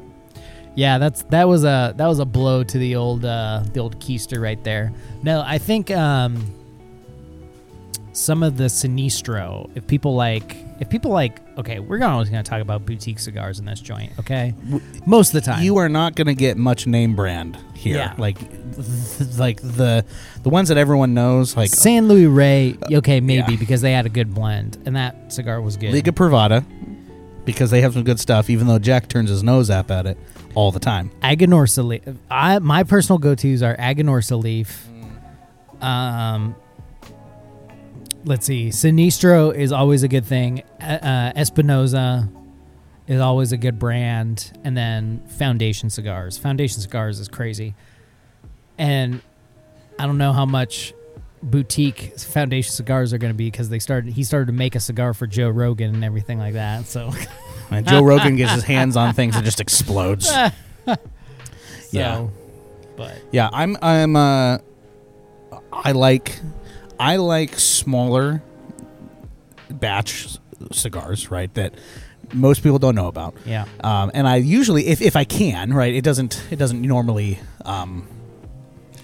yeah, 0.76 0.98
that's 0.98 1.24
that 1.24 1.48
was 1.48 1.64
a 1.64 1.94
that 1.96 2.08
was 2.08 2.20
a 2.20 2.26
blow 2.26 2.64
to 2.64 2.78
the 2.78 2.96
old 2.96 3.26
uh, 3.26 3.64
the 3.74 3.80
old 3.80 4.00
keister 4.00 4.42
right 4.42 4.62
there. 4.64 4.92
No, 5.24 5.42
I 5.46 5.58
think 5.58 5.90
um, 5.90 6.54
some 8.16 8.44
of 8.44 8.58
the 8.58 8.66
sinistro. 8.66 9.70
If 9.76 9.88
people 9.88 10.16
like, 10.16 10.58
if 10.80 10.90
people 10.90 11.12
like, 11.12 11.40
okay, 11.58 11.80
we're 11.80 11.98
gonna 11.98 12.14
always 12.14 12.30
gonna 12.30 12.44
talk 12.44 12.62
about 12.62 12.86
boutique 12.86 13.20
cigars 13.20 13.60
in 13.60 13.66
this 13.66 13.80
joint. 13.80 14.12
Okay, 14.20 14.54
most 15.06 15.34
of 15.34 15.42
the 15.42 15.42
time 15.42 15.64
you 15.64 15.78
are 15.78 15.90
not 15.90 16.16
going 16.16 16.28
to 16.28 16.36
get 16.36 16.58
much 16.58 16.88
name 16.88 17.16
brand 17.16 17.58
here. 17.74 17.98
Yeah. 17.98 18.16
Like, 18.18 18.38
like 19.38 19.62
the 19.62 20.06
the 20.44 20.50
ones 20.50 20.70
that 20.70 20.78
everyone 20.78 21.14
knows, 21.14 21.56
like 21.56 21.70
San 21.70 22.08
Luis 22.08 22.28
Rey. 22.28 22.78
Okay, 22.92 23.22
maybe 23.22 23.54
yeah. 23.54 23.60
because 23.60 23.82
they 23.82 23.92
had 23.92 24.06
a 24.06 24.10
good 24.10 24.34
blend, 24.34 24.78
and 24.86 24.96
that 24.96 25.32
cigar 25.32 25.62
was 25.62 25.78
good. 25.78 25.94
Liga 25.94 26.12
Privada, 26.12 26.66
because 27.46 27.72
they 27.72 27.82
have 27.82 27.94
some 27.94 28.04
good 28.04 28.20
stuff. 28.20 28.50
Even 28.50 28.68
though 28.68 28.80
Jack 28.80 29.08
turns 29.08 29.30
his 29.30 29.44
nose 29.44 29.70
up 29.70 29.92
at 29.92 30.06
it 30.06 30.18
all 30.56 30.72
the 30.72 30.80
time. 30.80 31.12
Aganorsa 31.22 31.86
leaf. 31.86 32.02
I 32.32 32.60
my 32.60 32.84
personal 32.84 33.20
go 33.20 33.36
tos 33.36 33.62
are 33.62 33.76
Aganorsa 33.76 34.42
leaf. 34.42 34.88
Um, 35.82 36.56
let's 38.24 38.46
see. 38.46 38.70
Sinistro 38.70 39.54
is 39.54 39.72
always 39.72 40.04
a 40.04 40.08
good 40.08 40.26
thing. 40.26 40.64
Uh, 40.82 41.34
Espinosa 41.36 42.30
is 43.08 43.20
always 43.20 43.52
a 43.52 43.58
good 43.58 43.78
brand, 43.78 44.58
and 44.64 44.76
then 44.76 45.22
Foundation 45.38 45.90
cigars. 45.90 46.38
Foundation 46.38 46.82
cigars 46.82 47.20
is 47.20 47.28
crazy, 47.28 47.76
and 48.78 49.22
I 50.00 50.08
don't 50.08 50.18
know 50.18 50.34
how 50.34 50.46
much 50.46 50.94
boutique 51.44 52.18
Foundation 52.18 52.72
cigars 52.72 53.14
are 53.14 53.20
going 53.20 53.32
to 53.34 53.38
be 53.38 53.52
because 53.52 53.70
they 53.70 53.80
started. 53.80 54.14
He 54.14 54.24
started 54.24 54.48
to 54.48 54.54
make 54.54 54.74
a 54.76 54.80
cigar 54.80 55.14
for 55.14 55.28
Joe 55.28 55.50
Rogan 55.50 55.94
and 55.94 56.04
everything 56.04 56.40
like 56.40 56.54
that. 56.54 56.86
So. 56.86 57.12
And 57.72 57.88
Joe 57.88 58.02
Rogan 58.04 58.36
gets 58.36 58.54
his 58.54 58.64
hands 58.64 58.96
on 58.96 59.14
things 59.14 59.36
and 59.36 59.46
just 59.46 59.60
explodes. 59.60 60.32
Yeah. 61.92 62.28
But 62.98 63.16
Yeah, 63.32 63.50
I'm 63.54 63.78
I'm 63.82 64.16
uh 64.16 64.58
I 65.72 65.92
like 65.94 66.40
I 67.00 67.18
like 67.18 67.58
smaller 67.58 68.44
batch 69.70 70.38
cigars, 70.72 71.32
right? 71.32 71.54
That 71.54 71.74
most 72.34 72.64
people 72.64 72.80
don't 72.80 72.96
know 72.96 73.08
about. 73.08 73.36
Yeah. 73.46 73.66
Um, 73.84 74.12
and 74.14 74.28
I 74.28 74.38
usually, 74.38 74.88
if, 74.88 75.02
if 75.02 75.16
I 75.16 75.24
can, 75.24 75.74
right, 75.74 75.94
it 75.94 76.04
doesn't 76.04 76.44
it 76.52 76.58
doesn't 76.58 76.82
normally 76.82 77.40
um, 77.64 78.08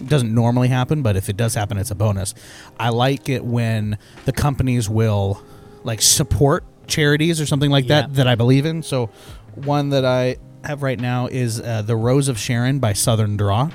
doesn't 0.05 0.33
normally 0.33 0.67
happen, 0.69 1.01
but 1.01 1.15
if 1.15 1.29
it 1.29 1.37
does 1.37 1.53
happen, 1.53 1.77
it's 1.77 1.91
a 1.91 1.95
bonus. 1.95 2.33
I 2.79 2.89
like 2.89 3.29
it 3.29 3.43
when 3.45 3.97
the 4.25 4.31
companies 4.33 4.89
will 4.89 5.41
like 5.83 6.01
support 6.01 6.63
charities 6.91 7.41
or 7.41 7.45
something 7.47 7.71
like 7.71 7.87
Yeah. 7.87 8.01
that 8.01 8.13
that 8.15 8.27
I 8.27 8.35
believe 8.35 8.65
in. 8.67 8.83
So 8.83 9.09
one 9.55 9.89
that 9.89 10.05
I 10.05 10.35
have 10.63 10.83
right 10.83 10.99
now 10.99 11.25
is 11.27 11.59
uh, 11.59 11.81
the 11.81 11.95
Rose 11.95 12.27
of 12.27 12.37
Sharon 12.37 12.77
by 12.79 12.93
Southern 12.93 13.35
Draw, 13.37 13.69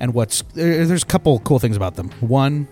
and 0.00 0.12
what's 0.12 0.42
there, 0.54 0.84
there's 0.84 1.02
a 1.02 1.06
couple 1.06 1.38
cool 1.40 1.58
things 1.58 1.76
about 1.76 1.94
them. 1.96 2.10
One, 2.20 2.68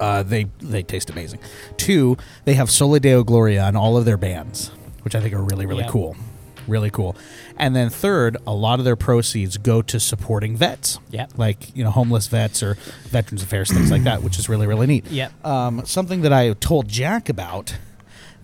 uh, 0.00 0.22
they 0.22 0.44
they 0.60 0.82
taste 0.82 1.10
amazing. 1.10 1.40
Two, 1.76 2.16
they 2.44 2.54
have 2.54 2.70
Soli 2.70 3.00
Deo 3.00 3.22
Gloria 3.24 3.64
on 3.64 3.76
all 3.76 3.96
of 3.96 4.04
their 4.04 4.16
bands, 4.16 4.70
which 5.02 5.14
I 5.14 5.20
think 5.20 5.34
are 5.34 5.42
really 5.42 5.66
really 5.66 5.84
Yeah. 5.84 5.90
cool, 5.90 6.16
really 6.66 6.90
cool. 6.90 7.16
And 7.58 7.74
then 7.74 7.88
third, 7.90 8.36
a 8.46 8.52
lot 8.52 8.78
of 8.78 8.84
their 8.84 8.96
proceeds 8.96 9.56
go 9.56 9.80
to 9.82 9.98
supporting 9.98 10.56
vets, 10.56 10.98
Yep. 11.10 11.32
like 11.38 11.74
you 11.76 11.84
know 11.84 11.90
homeless 11.90 12.26
vets 12.26 12.62
or 12.62 12.76
Veterans 13.08 13.42
Affairs 13.42 13.70
things 13.70 13.90
like 13.90 14.04
that, 14.04 14.22
which 14.22 14.38
is 14.38 14.48
really 14.48 14.66
really 14.66 14.86
neat. 14.86 15.06
Yep. 15.10 15.44
Um, 15.46 15.82
something 15.86 16.22
that 16.22 16.32
I 16.32 16.52
told 16.54 16.88
Jack 16.88 17.28
about 17.28 17.74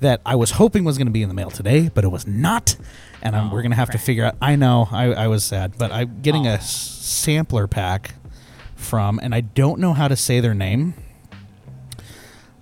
that 0.02 0.20
I 0.26 0.36
was 0.36 0.52
hoping 0.52 0.84
was 0.84 0.98
going 0.98 1.06
to 1.06 1.12
be 1.12 1.22
in 1.22 1.28
the 1.28 1.34
mail 1.34 1.50
today, 1.50 1.90
but 1.92 2.04
it 2.04 2.08
was 2.08 2.26
not. 2.26 2.76
And 3.22 3.34
Oh, 3.34 3.48
we're 3.52 3.62
going 3.62 3.70
to 3.70 3.76
have 3.76 3.90
to 3.90 3.98
figure 3.98 4.24
out. 4.24 4.36
I 4.42 4.56
know, 4.56 4.88
I, 4.90 5.12
I 5.12 5.28
was 5.28 5.44
sad, 5.44 5.78
but 5.78 5.90
I'm 5.92 6.20
getting 6.22 6.46
a 6.46 6.60
sampler 6.60 7.66
pack 7.66 8.14
from, 8.74 9.18
and 9.22 9.34
I 9.34 9.40
don't 9.42 9.78
know 9.80 9.92
how 9.92 10.08
to 10.08 10.16
say 10.16 10.40
their 10.40 10.54
name. 10.54 10.94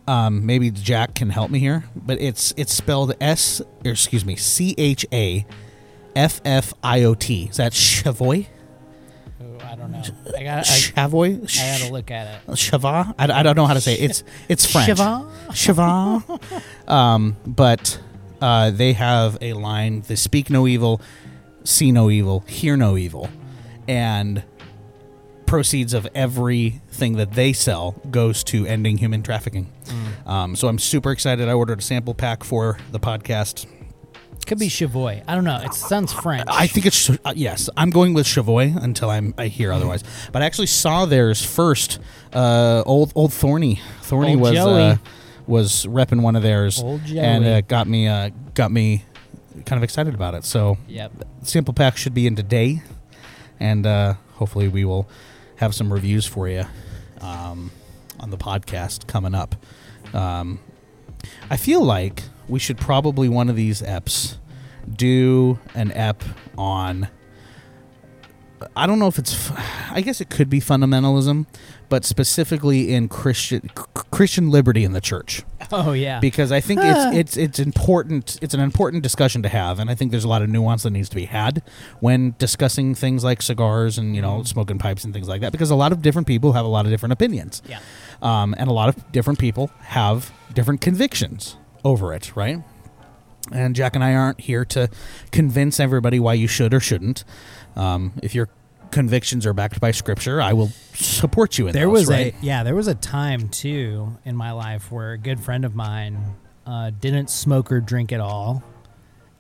Um, 0.07 0.45
maybe 0.45 0.71
Jack 0.71 1.15
can 1.15 1.31
help 1.31 1.51
me 1.51 1.59
here, 1.61 1.85
but 1.95 2.21
it's 2.21 2.53
it's 2.57 2.73
spelled 2.73 3.15
S, 3.21 3.61
or 3.85 3.93
excuse 3.93 4.25
me, 4.25 4.35
C 4.37 4.75
H 4.77 5.07
A 5.13 5.47
F 6.17 6.41
F 6.45 6.75
I 6.83 7.05
O 7.05 7.15
T. 7.15 7.45
Is 7.51 7.59
that 7.59 7.73
Chavoy? 7.73 8.47
I 9.71 9.77
don't 9.77 9.93
know. 9.93 10.03
I 10.37 10.43
got. 10.43 10.59
I, 10.59 10.63
Chavoy? 10.63 11.35
I 11.37 11.79
got 11.79 11.87
to 11.87 11.93
look 11.93 12.11
at 12.11 12.27
it. 12.27 12.51
Chava? 12.53 13.15
I, 13.19 13.33
I 13.33 13.43
don't 13.43 13.57
know 13.57 13.67
how 13.67 13.75
to 13.75 13.81
say 13.81 13.95
it. 13.95 14.11
It's 14.11 14.25
it's 14.49 14.71
French. 14.71 14.99
Chava? 14.99 15.31
Chava. 15.51 16.91
um, 16.91 17.37
but 17.47 18.01
uh, 18.41 18.71
they 18.71 18.95
have 18.95 19.39
a 19.41 19.53
line: 19.53 20.03
"They 20.07 20.17
speak 20.17 20.51
no 20.51 20.67
evil, 20.67 21.01
see 21.65 21.93
no 21.93 22.11
evil, 22.11 22.41
hear 22.49 22.77
no 22.77 22.97
evil," 22.97 23.31
and 23.87 24.43
proceeds 25.47 25.95
of 25.95 26.07
everything 26.15 27.17
that 27.17 27.33
they 27.33 27.53
sell 27.53 28.01
goes 28.11 28.45
to 28.45 28.67
ending 28.67 28.99
human 28.99 29.23
trafficking. 29.23 29.69
Um, 30.25 30.55
so 30.55 30.69
I'm 30.69 30.79
super 30.79 31.11
excited. 31.11 31.49
I 31.49 31.53
ordered 31.53 31.81
a 31.81 31.83
sample 31.83 32.15
pack 32.15 32.45
for 32.45 32.79
the 32.93 33.01
podcast. 33.01 33.67
Could 34.47 34.59
be 34.59 34.69
Chavoy. 34.69 35.23
I 35.29 35.35
don't 35.35 35.45
know. 35.45 35.61
It 35.63 35.75
sounds 35.75 36.13
French. 36.13 36.49
I 36.51 36.67
think 36.67 36.87
it's 36.87 37.09
uh, 37.11 37.17
yes. 37.37 37.71
I'm 37.77 37.91
going 37.91 38.15
with 38.15 38.27
Chavoy 38.27 38.75
until 38.83 39.09
I'm 39.11 39.33
I 39.39 39.47
hear 39.47 39.73
otherwise. 39.73 40.03
But 40.33 40.43
I 40.43 40.47
actually 40.47 40.67
saw 40.67 41.07
theirs 41.07 41.45
first. 41.45 41.99
Uh, 42.33 42.83
old 42.87 43.13
old 43.15 43.33
Thorny 43.33 43.81
Thorny 44.03 44.33
Old 44.33 44.41
was 44.41 44.53
Joey. 44.53 44.83
uh, 44.83 44.97
was 45.47 45.87
repping 45.87 46.23
one 46.23 46.37
of 46.37 46.43
theirs, 46.43 46.81
Old 46.83 47.01
and 47.11 47.45
uh, 47.45 47.61
got 47.63 47.87
me 47.87 48.09
uh, 48.09 48.31
got 48.55 48.71
me 48.73 49.05
kind 49.67 49.77
of 49.79 49.83
excited 49.83 50.15
about 50.15 50.35
it. 50.35 50.45
So 50.45 50.79
Yep. 50.89 51.13
sample 51.43 51.75
pack 51.75 51.97
should 51.97 52.15
be 52.15 52.27
in 52.27 52.35
today, 52.37 52.83
and 53.61 53.87
uh, 53.87 54.15
hopefully 54.35 54.69
we 54.69 54.85
will 54.85 55.09
have 55.57 55.75
some 55.75 55.93
reviews 55.93 56.25
for 56.27 56.49
you 56.49 56.65
um, 57.21 57.71
on 58.19 58.31
the 58.31 58.39
podcast 58.39 59.07
coming 59.07 59.35
up. 59.35 59.55
Um, 60.15 60.61
I 61.51 61.57
feel 61.57 61.83
like 61.85 62.23
we 62.51 62.59
should 62.59 62.79
probably 62.79 63.29
one 63.29 63.49
of 63.49 63.57
these 63.57 63.81
eps 63.83 64.37
do 64.97 65.59
an 65.75 65.93
ep 65.93 66.23
on. 66.59 67.09
I 68.77 68.87
don't 68.87 68.99
know 68.99 69.07
if 69.07 69.19
it's. 69.19 69.51
I 69.91 70.03
guess 70.03 70.21
it 70.21 70.29
could 70.29 70.51
be 70.51 70.61
fundamentalism, 70.61 71.47
but 71.89 72.05
specifically 72.05 72.93
in 72.93 73.09
Christian 73.09 73.71
Christian 74.11 74.51
liberty 74.51 74.85
in 74.85 74.93
the 74.93 75.01
church 75.01 75.45
Oh 75.73 75.93
yeah. 75.93 76.21
because 76.21 76.53
I 76.53 76.61
think 76.61 76.81
it's 76.83 77.17
it's 77.17 77.37
it's 77.37 77.59
important. 77.59 78.39
It's 78.43 78.53
an 78.53 78.61
important 78.61 79.03
discussion 79.03 79.43
to 79.45 79.49
have, 79.49 79.79
and 79.79 79.89
I 79.89 79.95
think 79.95 80.11
there's 80.11 80.25
a 80.25 80.29
lot 80.29 80.43
of 80.43 80.49
nuance 80.49 80.83
that 80.83 80.91
needs 80.91 81.09
to 81.09 81.17
be 81.17 81.25
had 81.25 81.63
when 82.01 82.35
discussing 82.39 82.95
things 82.95 83.25
like 83.25 83.41
cigars 83.41 83.97
and 83.97 84.15
you 84.15 84.23
know 84.23 84.43
smoking 84.43 84.79
pipes 84.79 85.05
and 85.05 85.15
things 85.15 85.29
like 85.29 85.41
that. 85.41 85.53
Because 85.53 85.71
a 85.71 85.77
lot 85.77 85.93
of 85.93 86.03
different 86.03 86.27
people 86.27 86.53
have 86.53 86.65
a 86.65 86.69
lot 86.69 86.85
of 86.85 86.91
different 86.91 87.13
opinions, 87.13 87.63
yeah. 87.67 87.81
um, 88.21 88.55
and 88.59 88.69
a 88.69 88.73
lot 88.73 88.89
of 88.89 89.13
different 89.13 89.39
people 89.39 89.71
have 89.81 90.33
different 90.53 90.81
convictions 90.81 91.57
over 91.85 92.13
it, 92.13 92.35
right? 92.37 92.59
And 93.53 93.75
Jack 93.75 93.95
and 93.95 94.05
I 94.05 94.15
aren't 94.15 94.41
here 94.41 94.65
to 94.67 94.89
convince 95.33 95.81
everybody 95.81 96.21
why 96.21 96.35
you 96.35 96.47
should 96.47 96.73
or 96.75 96.81
shouldn't. 96.81 97.25
Um, 97.75 98.13
if 98.23 98.35
your 98.35 98.49
convictions 98.91 99.47
are 99.47 99.53
backed 99.53 99.81
by 99.81 99.91
Scripture, 99.91 100.41
I 100.41 100.53
will 100.53 100.71
support 100.95 101.59
you 101.59 101.67
in 101.67 101.73
There 101.73 101.87
those, 101.87 101.93
was 102.01 102.09
right? 102.09 102.35
a 102.35 102.45
yeah. 102.45 102.63
There 102.63 102.75
was 102.75 102.87
a 102.89 102.95
time 102.95 103.49
too 103.49 104.17
in 104.25 104.37
my 104.37 104.53
life 104.53 104.91
where 104.93 105.13
a 105.13 105.19
good 105.19 105.41
friend 105.41 105.65
of 105.65 105.75
mine 105.75 106.19
uh, 106.67 106.91
didn't 107.01 107.31
smoke 107.31 107.73
or 107.73 107.81
drink 107.81 108.13
at 108.13 108.21
all, 108.21 108.63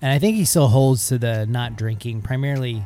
and 0.01 0.11
I 0.13 0.19
think 0.19 0.37
he 0.37 0.45
still 0.45 0.69
holds 0.69 1.09
to 1.09 1.19
the 1.19 1.47
not 1.47 1.77
drinking 1.77 2.23
primarily 2.23 2.85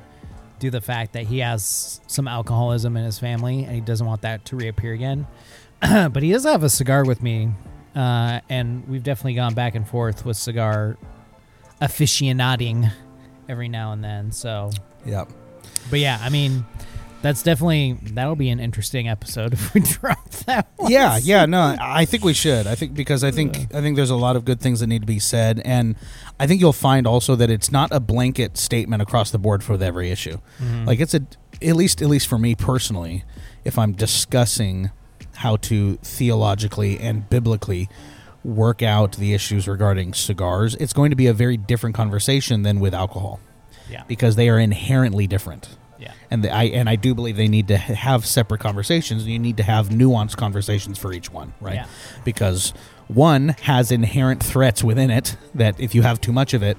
due 0.59 0.69
to 0.69 0.73
the 0.73 0.81
fact 0.81 1.13
that 1.15 1.25
he 1.27 1.39
has 1.41 2.01
some 2.07 2.27
alcoholism 2.29 2.97
in 2.97 3.05
his 3.05 3.19
family 3.19 3.65
and 3.65 3.75
he 3.75 3.81
doesn't 3.81 4.07
want 4.07 4.23
that 4.23 4.45
to 4.47 4.57
reappear 4.57 4.93
again. 4.93 5.27
but 5.81 6.23
he 6.23 6.31
does 6.33 6.45
have 6.45 6.63
a 6.63 6.71
cigar 6.71 7.05
with 7.05 7.23
me, 7.23 7.51
uh, 7.95 8.41
and 8.49 8.87
we've 8.89 9.03
definitely 9.03 9.35
gone 9.35 9.55
back 9.55 9.75
and 9.75 9.87
forth 9.87 10.25
with 10.25 10.37
cigar 10.37 10.97
aficionading 11.81 12.91
every 13.49 13.69
now 13.69 13.93
and 13.93 14.03
then. 14.03 14.33
So 14.33 14.71
Yep. 15.07 15.29
but 15.91 15.99
yeah, 16.01 16.19
I 16.21 16.29
mean, 16.31 16.65
that's 17.23 17.43
definitely 17.43 17.99
that'll 18.13 18.37
be 18.37 18.51
an 18.51 18.61
interesting 18.61 19.09
episode 19.09 19.53
if 19.55 19.73
we 19.75 19.81
drop 19.81 20.29
that. 20.47 20.69
One. 20.77 20.91
yeah 20.93 21.19
yeah 21.23 21.47
no 21.47 21.75
i 21.81 22.05
think 22.05 22.23
we 22.23 22.35
should 22.35 22.67
i 22.67 22.75
think 22.75 22.93
because 22.93 23.25
i 23.25 23.31
think 23.31 23.75
i 23.75 23.81
think 23.81 23.97
there's 23.97 24.11
a 24.11 24.15
lot 24.17 24.37
of 24.37 24.45
good 24.45 24.61
things 24.61 24.81
that 24.81 24.89
need 24.89 25.01
to 25.01 25.07
be 25.07 25.19
said 25.19 25.63
and 25.65 25.97
i 26.39 26.47
think 26.47 26.61
you'll 26.61 26.75
find 26.75 27.07
also 27.07 27.35
that 27.35 27.49
it's 27.49 27.73
not 27.73 27.89
a 27.93 27.99
blanket 28.01 28.59
statement 28.59 29.01
across 29.01 29.31
the 29.31 29.39
board 29.39 29.65
for 29.65 29.83
every 29.83 30.11
issue 30.11 30.37
like 30.85 31.01
it's 31.01 31.15
a 31.15 31.23
at 31.63 31.77
least 31.77 32.03
at 32.03 32.09
least 32.09 32.27
for 32.27 32.37
me 32.37 32.55
personally 32.55 33.25
if 33.65 33.79
i'm 33.79 33.93
discussing 33.93 34.91
how 35.45 35.57
to 35.57 35.97
theologically 36.03 36.99
and 36.99 37.29
biblically 37.29 37.89
work 38.43 38.83
out 38.83 39.13
the 39.17 39.33
issues 39.35 39.69
regarding 39.69 40.13
cigars 40.15 40.75
it's 40.77 40.93
going 40.95 41.11
to 41.11 41.17
be 41.17 41.27
a 41.27 41.33
very 41.35 41.57
different 41.57 41.95
conversation 41.95 42.63
than 42.63 42.81
with 42.81 42.95
alcohol 42.95 43.41
Yeah. 43.91 44.05
because 44.09 44.37
they 44.37 44.49
are 44.49 44.59
inherently 44.59 45.27
different 45.27 45.69
Yeah. 45.99 46.13
and 46.31 46.43
the, 46.43 46.51
I 46.51 46.65
and 46.79 46.89
I 46.89 46.97
do 46.97 47.15
believe 47.15 47.37
they 47.37 47.49
need 47.49 47.69
to 47.69 47.77
have 47.77 48.25
separate 48.27 48.61
conversations. 48.61 49.23
and 49.23 49.31
You 49.33 49.39
need 49.39 49.59
to 49.59 49.63
have 49.75 49.89
nuanced 49.91 50.37
conversations 50.37 50.99
for 50.99 51.13
each 51.13 51.31
one, 51.31 51.53
right? 51.61 51.75
Yeah. 51.81 51.87
Because 52.25 52.73
one 53.09 53.55
has 53.63 53.91
inherent 53.93 54.43
threats 54.43 54.83
within 54.83 55.11
it 55.11 55.37
that 55.55 55.79
if 55.79 55.95
you 55.95 56.03
have 56.03 56.21
too 56.21 56.33
much 56.33 56.55
of 56.55 56.63
it, 56.63 56.77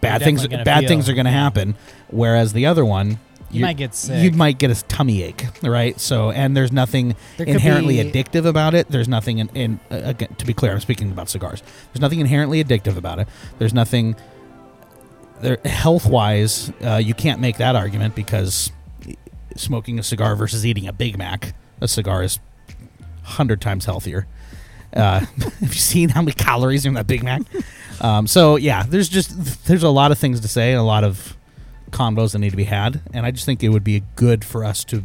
bad 0.00 0.20
You're 0.20 0.26
things 0.26 0.46
bad 0.48 0.80
feel- 0.80 0.88
things 0.88 1.08
are 1.08 1.14
going 1.14 1.26
to 1.26 1.38
happen. 1.44 1.74
Whereas 2.10 2.52
the 2.52 2.66
other 2.66 2.84
one, 2.84 3.18
You 3.52 3.60
might 3.60 3.76
get 3.76 3.94
sick. 3.94 4.22
You 4.22 4.32
might 4.32 4.58
get 4.58 4.70
a 4.70 4.82
tummy 4.84 5.22
ache, 5.22 5.46
right? 5.62 5.98
So, 6.00 6.30
and 6.30 6.56
there's 6.56 6.72
nothing 6.72 7.14
There 7.36 7.46
inherently 7.46 8.02
be- 8.02 8.10
addictive 8.10 8.46
about 8.46 8.74
it. 8.74 8.88
There's 8.88 9.08
nothing 9.08 9.38
in, 9.38 9.48
in 9.50 9.80
uh, 9.90 10.00
again, 10.04 10.34
to 10.38 10.46
be 10.46 10.54
clear. 10.54 10.72
I'm 10.72 10.80
speaking 10.80 11.10
about 11.10 11.28
cigars. 11.28 11.62
There's 11.92 12.00
nothing 12.00 12.20
inherently 12.20 12.64
addictive 12.64 12.96
about 12.96 13.18
it. 13.18 13.28
There's 13.58 13.74
nothing 13.74 14.16
there 15.40 15.58
health 15.64 16.06
wise. 16.06 16.72
Uh, 16.82 16.96
you 16.96 17.14
can't 17.14 17.40
make 17.40 17.58
that 17.58 17.76
argument 17.76 18.14
because 18.14 18.72
smoking 19.56 19.98
a 19.98 20.02
cigar 20.02 20.34
versus 20.34 20.64
eating 20.64 20.88
a 20.88 20.92
Big 20.92 21.18
Mac, 21.18 21.54
a 21.80 21.88
cigar 21.88 22.22
is 22.22 22.38
hundred 23.22 23.60
times 23.60 23.84
healthier. 23.84 24.26
Uh, 24.94 25.20
have 25.20 25.60
you 25.60 25.68
seen 25.68 26.08
how 26.10 26.22
many 26.22 26.32
calories 26.32 26.84
are 26.86 26.88
in 26.88 26.94
that 26.94 27.06
Big 27.06 27.22
Mac? 27.22 27.42
Um, 28.00 28.26
so 28.26 28.56
yeah, 28.56 28.82
there's 28.84 29.08
just 29.08 29.66
there's 29.66 29.82
a 29.82 29.88
lot 29.90 30.10
of 30.10 30.18
things 30.18 30.40
to 30.40 30.48
say, 30.48 30.72
a 30.72 30.82
lot 30.82 31.04
of 31.04 31.36
combos 31.92 32.32
that 32.32 32.38
need 32.38 32.50
to 32.50 32.56
be 32.56 32.64
had, 32.64 33.00
and 33.12 33.24
I 33.24 33.30
just 33.30 33.46
think 33.46 33.62
it 33.62 33.68
would 33.68 33.84
be 33.84 34.02
good 34.16 34.44
for 34.44 34.64
us 34.64 34.84
to, 34.84 35.04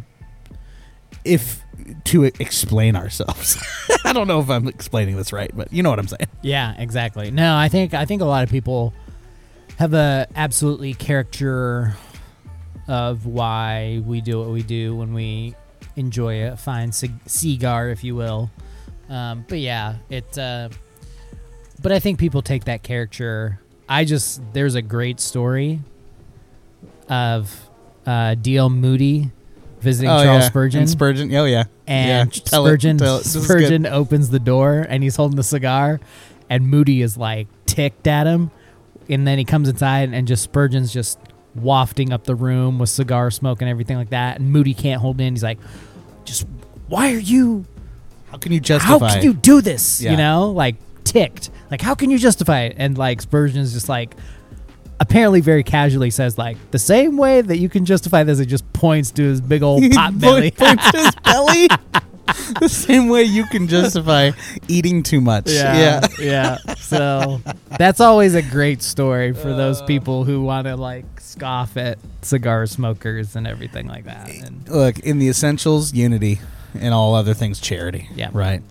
if 1.24 1.62
to 2.04 2.24
explain 2.24 2.96
ourselves. 2.96 3.62
I 4.04 4.12
don't 4.12 4.28
know 4.28 4.40
if 4.40 4.50
I'm 4.50 4.68
explaining 4.68 5.16
this 5.16 5.32
right, 5.32 5.50
but 5.54 5.72
you 5.72 5.82
know 5.82 5.90
what 5.90 5.98
I'm 5.98 6.08
saying. 6.08 6.28
Yeah, 6.42 6.74
exactly. 6.78 7.30
No, 7.30 7.56
I 7.56 7.68
think 7.68 7.94
I 7.94 8.04
think 8.04 8.22
a 8.22 8.26
lot 8.26 8.42
of 8.42 8.50
people 8.50 8.92
have 9.78 9.94
a 9.94 10.26
absolutely 10.34 10.94
caricature 10.94 11.94
of 12.88 13.26
why 13.26 14.02
we 14.04 14.20
do 14.20 14.38
what 14.40 14.48
we 14.48 14.62
do 14.62 14.96
when 14.96 15.12
we 15.12 15.54
enjoy 15.96 16.48
a 16.48 16.56
fine 16.56 16.90
cigar, 16.92 17.88
if 17.90 18.02
you 18.02 18.16
will. 18.16 18.50
Um, 19.08 19.44
but 19.48 19.58
yeah, 19.58 19.96
it. 20.10 20.36
Uh, 20.36 20.68
but 21.80 21.92
I 21.92 22.00
think 22.00 22.18
people 22.18 22.42
take 22.42 22.64
that 22.64 22.82
caricature. 22.82 23.60
I 23.88 24.04
just 24.04 24.40
there's 24.52 24.74
a 24.74 24.82
great 24.82 25.20
story 25.20 25.80
of 27.08 27.70
uh, 28.06 28.34
D.L. 28.34 28.70
Moody 28.70 29.30
visiting 29.80 30.08
Charles 30.08 30.22
Oh, 30.26 30.32
yeah. 30.32 30.40
Spurgeon. 30.40 30.80
And 30.80 30.90
Spurgeon. 30.90 31.34
Oh 31.34 31.44
yeah. 31.44 31.64
and 31.86 32.30
yeah. 32.34 32.38
It, 32.40 32.48
Spurgeon 32.48 32.98
tell 32.98 33.18
it. 33.18 33.24
Spurgeon 33.24 33.86
opens 33.86 34.30
the 34.30 34.38
door 34.40 34.86
and 34.88 35.02
he's 35.02 35.16
holding 35.16 35.36
the 35.36 35.42
cigar, 35.42 36.00
and 36.50 36.68
Moody 36.68 37.02
is 37.02 37.16
like 37.16 37.46
ticked 37.66 38.06
at 38.06 38.26
him. 38.26 38.50
and 39.08 39.26
then 39.26 39.38
he 39.38 39.44
comes 39.44 39.68
inside 39.68 40.12
and 40.12 40.26
just 40.28 40.42
Spurgeon's 40.42 40.92
just 40.92 41.18
wafting 41.54 42.12
up 42.12 42.24
the 42.24 42.34
room 42.34 42.78
with 42.78 42.88
cigar 42.90 43.30
smoke 43.30 43.60
and 43.62 43.70
everything 43.70 43.96
like 43.96 44.10
that. 44.10 44.38
And 44.40 44.50
Moody 44.52 44.74
can't 44.74 45.00
hold 45.00 45.20
in. 45.20 45.34
He's 45.34 45.42
like, 45.42 45.58
just 46.24 46.46
why 46.88 47.12
are 47.12 47.18
you? 47.18 47.64
How 48.30 48.36
can 48.38 48.52
you 48.52 48.60
justify? 48.60 49.08
How 49.08 49.14
can 49.14 49.22
you 49.24 49.32
do 49.34 49.60
this? 49.60 50.00
Yeah. 50.00 50.10
You 50.12 50.16
know, 50.18 50.50
like 50.50 50.76
ticked. 51.04 51.50
Like 51.70 51.80
how 51.80 51.94
can 51.94 52.10
you 52.10 52.18
justify 52.18 52.62
it? 52.62 52.74
And 52.78 52.98
like 52.98 53.20
Spurgeon's 53.22 53.72
just 53.72 53.88
like. 53.88 54.14
Apparently, 55.00 55.40
very 55.40 55.62
casually 55.62 56.10
says 56.10 56.38
like 56.38 56.56
the 56.70 56.78
same 56.78 57.16
way 57.16 57.40
that 57.40 57.58
you 57.58 57.68
can 57.68 57.84
justify 57.84 58.24
this. 58.24 58.40
It 58.40 58.46
just 58.46 58.70
points 58.72 59.10
to 59.12 59.22
his 59.22 59.40
big 59.40 59.62
old 59.62 59.82
pot 59.92 60.18
belly. 60.18 60.50
Points 60.50 60.90
to 60.90 60.98
his 60.98 61.14
belly. 61.24 61.68
the 62.60 62.68
same 62.68 63.08
way 63.08 63.22
you 63.22 63.46
can 63.46 63.68
justify 63.68 64.30
eating 64.68 65.02
too 65.02 65.20
much. 65.20 65.50
Yeah, 65.50 66.06
yeah. 66.18 66.58
So 66.76 67.40
that's 67.78 68.00
always 68.00 68.34
a 68.34 68.42
great 68.42 68.82
story 68.82 69.32
for 69.32 69.54
those 69.54 69.80
uh. 69.80 69.86
people 69.86 70.24
who 70.24 70.42
want 70.42 70.66
to 70.66 70.76
like 70.76 71.20
scoff 71.20 71.76
at 71.76 71.98
cigar 72.22 72.66
smokers 72.66 73.36
and 73.36 73.46
everything 73.46 73.86
like 73.86 74.04
that. 74.04 74.28
And, 74.30 74.68
Look, 74.68 74.98
in 75.00 75.18
the 75.18 75.28
essentials, 75.28 75.94
unity, 75.94 76.40
and 76.74 76.92
all 76.92 77.14
other 77.14 77.34
things, 77.34 77.60
charity. 77.60 78.08
Yeah. 78.14 78.30
Right. 78.32 78.62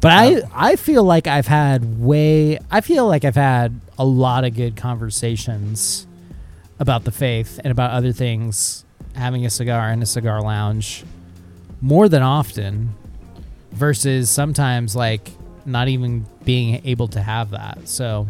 But 0.00 0.12
I, 0.12 0.42
I 0.54 0.76
feel 0.76 1.04
like 1.04 1.26
I've 1.26 1.46
had 1.46 2.00
way, 2.00 2.58
I 2.70 2.80
feel 2.80 3.06
like 3.06 3.24
I've 3.24 3.36
had 3.36 3.80
a 3.98 4.04
lot 4.04 4.44
of 4.44 4.54
good 4.54 4.76
conversations 4.76 6.06
about 6.78 7.04
the 7.04 7.12
faith 7.12 7.58
and 7.64 7.70
about 7.70 7.92
other 7.92 8.12
things, 8.12 8.84
having 9.14 9.46
a 9.46 9.50
cigar 9.50 9.90
in 9.90 10.02
a 10.02 10.06
cigar 10.06 10.42
lounge 10.42 11.04
more 11.80 12.08
than 12.08 12.22
often 12.22 12.94
versus 13.72 14.30
sometimes 14.30 14.94
like 14.94 15.30
not 15.64 15.88
even 15.88 16.26
being 16.44 16.80
able 16.86 17.08
to 17.08 17.20
have 17.20 17.50
that. 17.50 17.88
So, 17.88 18.28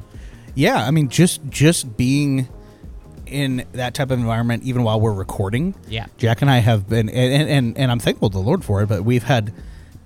Yeah, 0.54 0.84
I 0.84 0.90
mean, 0.90 1.08
just 1.08 1.40
just 1.50 1.96
being 1.96 2.48
in 3.26 3.64
that 3.72 3.94
type 3.94 4.10
of 4.10 4.18
environment, 4.18 4.62
even 4.62 4.84
while 4.84 5.00
we're 5.00 5.12
recording. 5.12 5.74
Yeah. 5.88 6.06
Jack 6.16 6.42
and 6.42 6.50
I 6.50 6.58
have 6.58 6.88
been, 6.88 7.08
and 7.08 7.32
and, 7.32 7.50
and, 7.50 7.78
and 7.78 7.90
I'm 7.90 7.98
thankful 7.98 8.30
to 8.30 8.34
the 8.34 8.42
Lord 8.42 8.64
for 8.64 8.82
it. 8.82 8.86
But 8.86 9.04
we've 9.04 9.24
had 9.24 9.52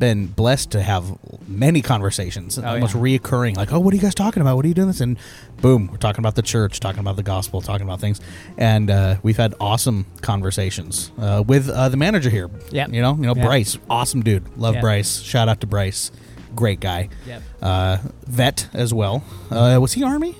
been 0.00 0.26
blessed 0.26 0.72
to 0.72 0.82
have 0.82 1.16
many 1.46 1.80
conversations, 1.82 2.58
almost 2.58 2.96
yeah. 2.96 3.00
reoccurring. 3.00 3.56
Like, 3.56 3.72
oh, 3.72 3.78
what 3.78 3.92
are 3.92 3.96
you 3.96 4.02
guys 4.02 4.16
talking 4.16 4.40
about? 4.40 4.56
What 4.56 4.64
are 4.64 4.68
you 4.68 4.74
doing 4.74 4.88
this? 4.88 5.00
And 5.00 5.16
boom, 5.60 5.86
we're 5.92 5.98
talking 5.98 6.20
about 6.20 6.34
the 6.34 6.42
church, 6.42 6.80
talking 6.80 6.98
about 6.98 7.14
the 7.14 7.22
gospel, 7.22 7.60
talking 7.60 7.86
about 7.86 8.00
things, 8.00 8.20
and 8.58 8.90
uh, 8.90 9.16
we've 9.22 9.36
had 9.36 9.54
awesome 9.60 10.06
conversations 10.22 11.12
uh, 11.18 11.44
with 11.46 11.68
uh, 11.68 11.88
the 11.88 11.96
manager 11.96 12.30
here. 12.30 12.50
Yeah, 12.72 12.88
you 12.88 13.00
know, 13.00 13.14
you 13.14 13.22
know, 13.22 13.34
Yep. 13.36 13.44
Bryce, 13.46 13.78
awesome 13.88 14.22
dude, 14.22 14.44
love 14.58 14.74
Yep. 14.74 14.82
Bryce. 14.82 15.20
Shout 15.20 15.48
out 15.48 15.60
to 15.60 15.68
Bryce, 15.68 16.10
great 16.56 16.80
guy. 16.80 17.08
Yep. 17.28 17.42
Uh, 17.62 17.98
vet 18.26 18.68
as 18.72 18.92
well. 18.92 19.22
Uh, 19.50 19.78
was 19.80 19.92
he 19.92 20.02
Army? 20.02 20.34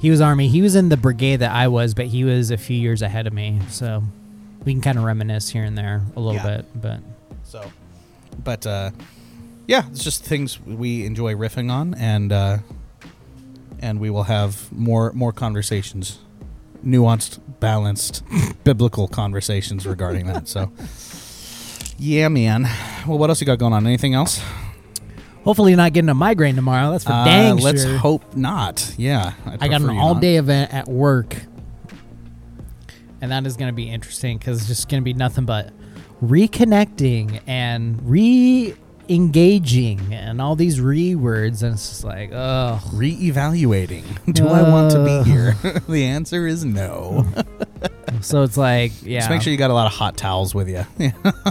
He 0.00 0.10
was 0.10 0.20
Army. 0.20 0.48
He 0.48 0.60
was 0.60 0.74
in 0.74 0.90
the 0.90 0.96
brigade 0.98 1.36
that 1.36 1.52
I 1.52 1.68
was, 1.68 1.94
but 1.94 2.06
he 2.06 2.24
was 2.24 2.50
a 2.50 2.58
few 2.58 2.76
years 2.76 3.00
ahead 3.00 3.26
of 3.26 3.32
me. 3.32 3.60
So 3.70 4.02
we 4.64 4.72
can 4.72 4.82
kind 4.82 4.98
of 4.98 5.04
reminisce 5.04 5.48
here 5.48 5.64
and 5.64 5.78
there 5.78 6.02
a 6.16 6.20
little 6.20 6.34
Yeah. 6.42 6.56
bit. 6.58 6.66
But 6.82 7.00
So, 7.44 7.62
but 8.42 8.66
uh, 8.66 8.90
yeah, 9.66 9.84
it's 9.90 10.02
just 10.04 10.24
things 10.24 10.60
we 10.60 11.04
enjoy 11.04 11.34
riffing 11.34 11.70
on, 11.70 11.94
and 11.94 12.32
uh, 12.32 12.58
and 13.80 14.00
we 14.00 14.10
will 14.10 14.24
have 14.24 14.70
more 14.72 15.12
more 15.12 15.32
conversations, 15.32 16.18
nuanced, 16.84 17.40
balanced, 17.60 18.22
biblical 18.64 19.08
conversations 19.08 19.86
regarding 19.86 20.26
that. 20.26 20.48
So, 20.48 20.72
yeah, 21.98 22.28
man. 22.28 22.64
Well, 23.06 23.18
what 23.18 23.30
else 23.30 23.40
you 23.40 23.46
got 23.46 23.58
going 23.58 23.72
on? 23.72 23.86
Anything 23.86 24.14
else? 24.14 24.40
hopefully, 25.44 25.72
you're 25.72 25.76
not 25.76 25.92
getting 25.92 26.08
a 26.08 26.14
migraine 26.14 26.56
tomorrow. 26.56 26.90
That's 26.92 27.04
for 27.04 27.12
Uh, 27.12 27.24
dang 27.24 27.56
let's 27.58 27.82
sure. 27.84 27.98
hope 27.98 28.34
not. 28.34 28.94
Yeah, 28.96 29.34
I'd 29.46 29.60
got 29.60 29.82
an 29.82 29.90
all 29.90 30.14
day 30.14 30.36
event 30.36 30.72
at 30.72 30.88
work, 30.88 31.36
and 33.20 33.30
that 33.30 33.46
is 33.46 33.56
going 33.56 33.68
to 33.68 33.74
be 33.74 33.88
interesting 33.90 34.38
because 34.38 34.58
it's 34.60 34.68
just 34.68 34.88
going 34.88 35.02
to 35.02 35.04
be 35.04 35.12
nothing 35.14 35.44
but 35.44 35.70
reconnecting 36.24 37.40
and 37.46 38.00
re 38.08 38.74
engaging 39.08 40.14
and 40.14 40.40
all 40.40 40.56
these 40.56 40.80
re 40.80 41.14
words. 41.14 41.62
And 41.62 41.74
it's 41.74 41.88
just 41.88 42.04
like, 42.04 42.30
oh, 42.32 42.80
Reevaluating. 42.92 44.04
Do 44.34 44.48
I 44.48 44.62
want 44.68 44.90
to 44.92 45.02
Uh. 45.02 45.22
be 45.24 45.30
here? 45.30 45.52
the 45.88 46.04
answer 46.06 46.46
is 46.46 46.64
no. 46.64 47.26
so 48.22 48.42
it's 48.42 48.56
like, 48.56 48.92
yeah. 49.02 49.20
Just 49.20 49.30
make 49.30 49.42
sure 49.42 49.50
you 49.52 49.58
got 49.58 49.70
a 49.70 49.74
lot 49.74 49.86
of 49.86 49.92
hot 49.92 50.16
towels 50.16 50.54
with 50.54 50.68
you. 50.68 50.84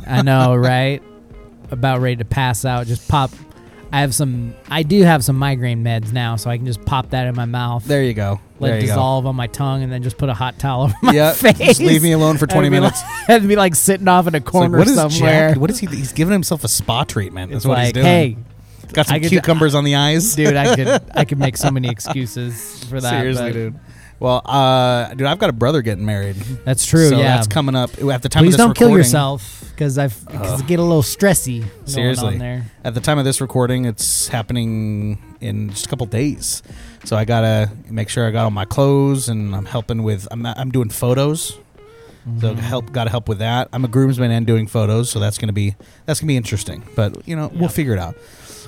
I 0.08 0.22
know, 0.24 0.56
right? 0.56 1.02
About 1.72 2.02
ready 2.02 2.18
to 2.18 2.26
pass 2.26 2.66
out. 2.66 2.88
Just 2.88 3.08
pop. 3.08 3.32
I 3.94 4.00
have 4.02 4.14
some. 4.16 4.56
I 4.70 4.82
do 4.84 5.04
have 5.04 5.24
some 5.24 5.38
migraine 5.38 5.84
meds 5.84 6.12
now, 6.12 6.36
so 6.36 6.50
I 6.50 6.58
can 6.58 6.66
just 6.66 6.84
pop 6.84 7.12
that 7.12 7.28
in 7.28 7.36
my 7.36 7.46
mouth. 7.46 7.86
there 7.86 8.04
you 8.04 8.16
go. 8.16 8.42
let 8.60 8.70
there 8.70 8.78
it 8.78 8.82
you 8.82 8.88
go. 8.88 8.94
dissolve 8.94 9.28
on 9.28 9.36
my 9.36 9.46
tongue, 9.48 9.84
and 9.84 9.92
then 9.92 10.02
just 10.02 10.18
put 10.18 10.30
a 10.30 10.34
hot 10.34 10.58
towel 10.58 10.84
over 10.86 10.94
my 11.04 11.14
Yeah, 11.14 11.32
face. 11.34 11.58
just 11.60 11.80
leave 11.80 12.02
me 12.02 12.12
alone 12.12 12.38
for 12.38 12.48
20 12.48 12.68
And 12.68 12.74
be 12.74 12.80
minutes. 12.80 13.02
Like, 13.30 13.30
and 13.30 13.48
be 13.48 13.56
like 13.56 13.76
sitting 13.76 14.08
off 14.08 14.26
in 14.28 14.34
a 14.34 14.38
like, 14.38 14.46
corner 14.46 14.80
what 14.80 14.88
is 14.88 14.96
somewhere. 14.96 15.52
Jack? 15.52 15.60
What 15.62 15.70
is 15.70 15.78
he? 15.78 15.86
He's 15.86 16.12
giving 16.12 16.32
himself 16.34 16.64
a 16.64 16.68
spa 16.68 17.04
treatment. 17.04 17.52
That's 17.52 17.58
it's 17.64 17.66
what 17.68 17.76
like, 17.78 17.86
he's 17.86 17.94
doing. 17.94 18.06
hey, 18.06 18.38
got 18.94 19.06
some 19.06 19.20
could- 19.20 19.30
cucumbers 19.30 19.76
on 19.76 19.84
the 19.84 19.94
eyes. 19.96 20.36
dude, 20.36 20.56
I 20.56 20.76
could 20.76 20.88
I 21.16 21.24
could 21.26 21.38
make 21.38 21.56
so 21.56 21.70
many 21.70 21.88
excuses 21.90 22.84
for 22.86 23.00
that. 23.00 23.10
Seriously, 23.12 23.54
dude. 23.54 23.80
Well, 24.24 24.42
uh, 24.46 25.14
dude, 25.16 25.28
I've 25.28 25.38
got 25.38 25.50
a 25.50 25.54
brother 25.54 25.82
getting 25.82 26.06
married. 26.06 26.38
That's 26.64 26.86
true. 26.86 27.10
So 27.10 27.18
yeah, 27.18 27.36
that's 27.36 27.48
coming 27.48 27.76
up 27.76 27.90
at 28.02 28.22
the 28.22 28.30
time 28.30 28.44
Please 28.44 28.54
of 28.54 28.58
this 28.58 28.58
don't 28.58 28.74
kill 28.78 28.88
recording. 28.88 28.98
yourself 29.04 29.70
because 29.76 29.98
I've 29.98 30.26
cause 30.28 30.62
I 30.62 30.66
get 30.66 30.80
a 30.80 30.82
little 30.82 31.02
stressy. 31.04 31.60
going 31.60 31.88
Seriously, 31.88 32.28
on 32.36 32.38
there. 32.38 32.66
at 32.86 32.94
the 32.94 33.02
time 33.02 33.20
of 33.20 33.26
this 33.26 33.42
recording, 33.42 33.84
it's 33.84 34.30
happening 34.30 35.22
in 35.42 35.72
just 35.72 35.88
a 35.88 35.90
couple 35.90 36.06
days. 36.06 36.64
So 37.04 37.18
I 37.18 37.26
gotta 37.26 37.70
make 37.90 38.08
sure 38.08 38.26
I 38.26 38.32
got 38.32 38.46
all 38.46 38.52
my 38.52 38.64
clothes, 38.64 39.28
and 39.28 39.54
I'm 39.54 39.66
helping 39.66 40.04
with. 40.04 40.26
I'm 40.32 40.46
I'm 40.46 40.72
doing 40.72 40.90
photos. 40.90 41.50
So 41.50 41.60
Mm-hmm. 42.26 42.60
help, 42.60 42.94
got 42.94 43.04
to 43.04 43.10
help 43.10 43.28
with 43.28 43.40
that. 43.40 43.68
I'm 43.74 43.84
a 43.84 43.90
groomsman 43.90 44.32
and 44.32 44.48
doing 44.48 44.66
photos, 44.68 45.10
so 45.10 45.20
that's 45.20 45.38
gonna 45.38 45.52
be 45.52 45.76
that's 46.06 46.22
gonna 46.22 46.30
be 46.30 46.38
interesting. 46.38 46.82
But 46.96 47.28
you 47.28 47.36
know, 47.36 47.52
we'll 47.54 47.68
figure 47.68 47.92
it 47.92 48.00
out. 48.00 48.16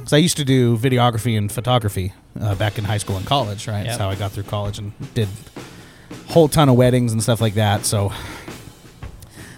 Because 0.06 0.14
I 0.14 0.18
used 0.18 0.38
to 0.38 0.46
do 0.46 0.78
videography 0.78 1.36
and 1.36 1.52
photography 1.52 2.14
uh, 2.40 2.54
back 2.54 2.78
in 2.78 2.84
high 2.84 3.00
school 3.00 3.18
and 3.18 3.26
college, 3.26 3.68
right? 3.68 3.78
Yep. 3.80 3.86
That's 3.88 3.98
how 3.98 4.10
I 4.12 4.14
got 4.14 4.34
through 4.34 4.44
college 4.44 4.78
and 4.78 4.92
did 5.16 5.28
a 6.30 6.32
whole 6.32 6.48
ton 6.48 6.70
of 6.70 6.76
weddings 6.76 7.12
and 7.12 7.24
stuff 7.24 7.42
like 7.42 7.56
that. 7.56 7.86
So 7.86 8.14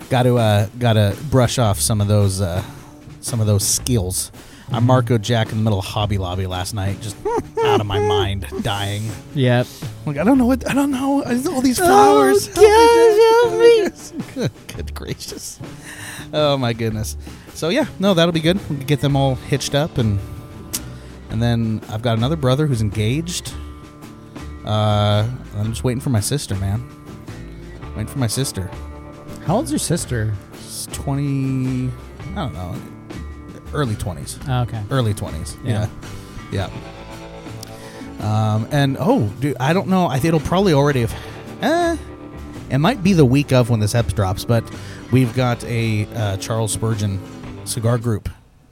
got 0.10 0.24
to 0.24 0.38
uh, 0.38 0.68
got 0.80 0.94
to 0.94 1.18
brush 1.30 1.58
off 1.60 1.82
some 1.82 2.00
of 2.00 2.08
those 2.08 2.40
uh, 2.40 2.64
some 3.20 3.42
of 3.42 3.48
those 3.48 3.68
skills. 3.68 4.32
I 4.70 4.78
Mm-hmm. 4.78 4.86
Marco 4.88 5.18
Jack 5.18 5.52
in 5.52 5.58
the 5.58 5.64
middle 5.66 5.80
of 5.80 5.86
Hobby 5.86 6.18
Lobby 6.18 6.48
last 6.48 6.74
night, 6.74 7.02
just 7.02 7.18
out 7.66 7.82
of 7.82 7.86
my 7.86 8.00
mind, 8.00 8.46
dying. 8.62 9.12
Yep. 9.36 9.68
Like 10.06 10.16
I 10.18 10.24
don't 10.24 10.38
know 10.38 10.46
what 10.46 10.66
I 10.70 10.74
don't 10.74 10.92
know. 10.92 11.24
All 11.26 11.62
these 11.62 11.78
Oh, 11.82 11.86
flowers. 11.86 12.48
God, 12.48 13.44
help 13.44 13.60
me. 13.60 13.90
good, 14.34 14.52
good 14.78 14.94
gracious. 14.94 15.60
Oh 16.32 16.56
my 16.58 16.72
goodness. 16.72 17.18
So 17.54 17.68
yeah, 17.68 17.88
no, 18.00 18.14
that'll 18.14 18.32
be 18.32 18.40
good. 18.40 18.58
We 18.70 18.78
can 18.78 18.86
get 18.86 19.02
them 19.02 19.18
all 19.18 19.36
hitched 19.36 19.76
up 19.76 19.98
and 19.98 20.20
and 21.30 21.42
then 21.42 21.82
I've 21.90 22.02
got 22.02 22.18
another 22.18 22.36
brother 22.36 22.68
who's 22.68 22.82
engaged. 22.82 23.54
Uh, 24.66 25.28
I'm 25.56 25.70
just 25.70 25.84
waiting 25.84 26.02
for 26.02 26.10
my 26.10 26.20
sister, 26.20 26.56
man. 26.56 26.86
Waiting 27.96 28.08
for 28.08 28.20
my 28.20 28.28
sister. 28.28 28.70
How 29.46 29.56
old's 29.56 29.72
your 29.72 29.80
sister? 29.80 30.34
It's 30.54 30.88
20. 30.88 31.90
I 32.32 32.36
don't 32.36 32.54
know. 32.54 32.76
Early 33.74 33.96
20s. 33.96 34.40
Oh, 34.48 34.62
okay. 34.64 34.84
Early 34.92 35.14
20s. 35.14 35.58
Yeah. 35.64 35.88
Yeah. 36.52 36.70
Yeah. 36.70 36.70
Um, 38.20 38.68
and 38.72 38.98
oh, 39.00 39.28
dude, 39.40 39.58
I 39.60 39.74
don't 39.74 39.88
know. 39.88 40.08
I 40.08 40.16
think 40.16 40.26
it'll 40.26 40.40
probably 40.42 40.74
already 40.74 41.02
have. 41.02 41.16
Eh, 41.62 41.98
it 42.70 42.78
might 42.80 43.04
be 43.04 43.14
the 43.14 43.26
week 43.26 43.52
of 43.52 43.70
when 43.70 43.80
this 43.80 43.94
eps 43.94 44.14
drops, 44.14 44.44
but 44.44 44.64
we've 45.12 45.34
got 45.36 45.64
a 45.66 46.06
uh, 46.16 46.38
Charles 46.38 46.72
Spurgeon 46.72 47.20
cigar 47.66 47.98
group 47.98 48.30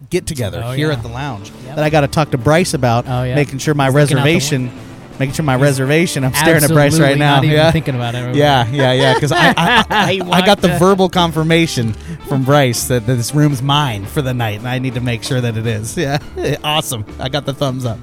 get 0.10 0.26
together 0.28 0.62
Oh, 0.64 0.72
here 0.74 0.88
yeah. 0.88 0.94
at 0.98 1.02
the 1.04 1.10
lounge 1.10 1.52
Yep. 1.66 1.76
that 1.76 1.84
I 1.84 1.90
got 1.90 2.02
to 2.02 2.08
talk 2.08 2.32
to 2.32 2.38
Bryce 2.38 2.74
about, 2.74 3.06
Oh, 3.08 3.24
yeah. 3.24 3.36
making 3.36 3.60
sure 3.60 3.74
my 3.74 3.86
He's 3.86 3.94
looking 3.96 4.18
out 4.18 4.24
the 4.24 4.34
reservation, 4.34 4.72
making 5.20 5.34
sure 5.34 5.46
my 5.46 5.56
reservation. 5.56 6.24
I'm 6.24 6.34
staring 6.34 6.64
at 6.64 6.70
Bryce 6.70 7.00
right 7.00 7.18
now. 7.18 7.42
Yeah. 7.42 7.72
thinking 7.72 7.96
about 7.96 8.14
it. 8.16 8.36
Yeah, 8.36 8.68
yeah, 8.70 8.92
yeah. 8.92 9.14
Because 9.14 9.32
I, 9.32 9.50
I, 9.58 9.86
I, 9.90 10.22
I 10.32 10.46
got 10.46 10.62
the 10.62 10.78
verbal 10.78 11.10
confirmation 11.10 11.94
from 12.28 12.44
Bryce 12.44 12.88
that, 12.90 13.06
that 13.08 13.16
this 13.16 13.34
room's 13.34 13.62
mine 13.62 14.06
for 14.06 14.22
the 14.22 14.34
night, 14.34 14.60
and 14.60 14.68
I 14.68 14.80
need 14.80 14.96
to 14.96 15.02
make 15.02 15.24
sure 15.24 15.40
that 15.42 15.56
it 15.58 15.66
is. 15.66 15.98
Yeah, 16.06 16.18
awesome. 16.64 17.06
I 17.20 17.30
got 17.30 17.46
the 17.46 17.54
thumbs 17.54 17.86
up. 17.86 17.98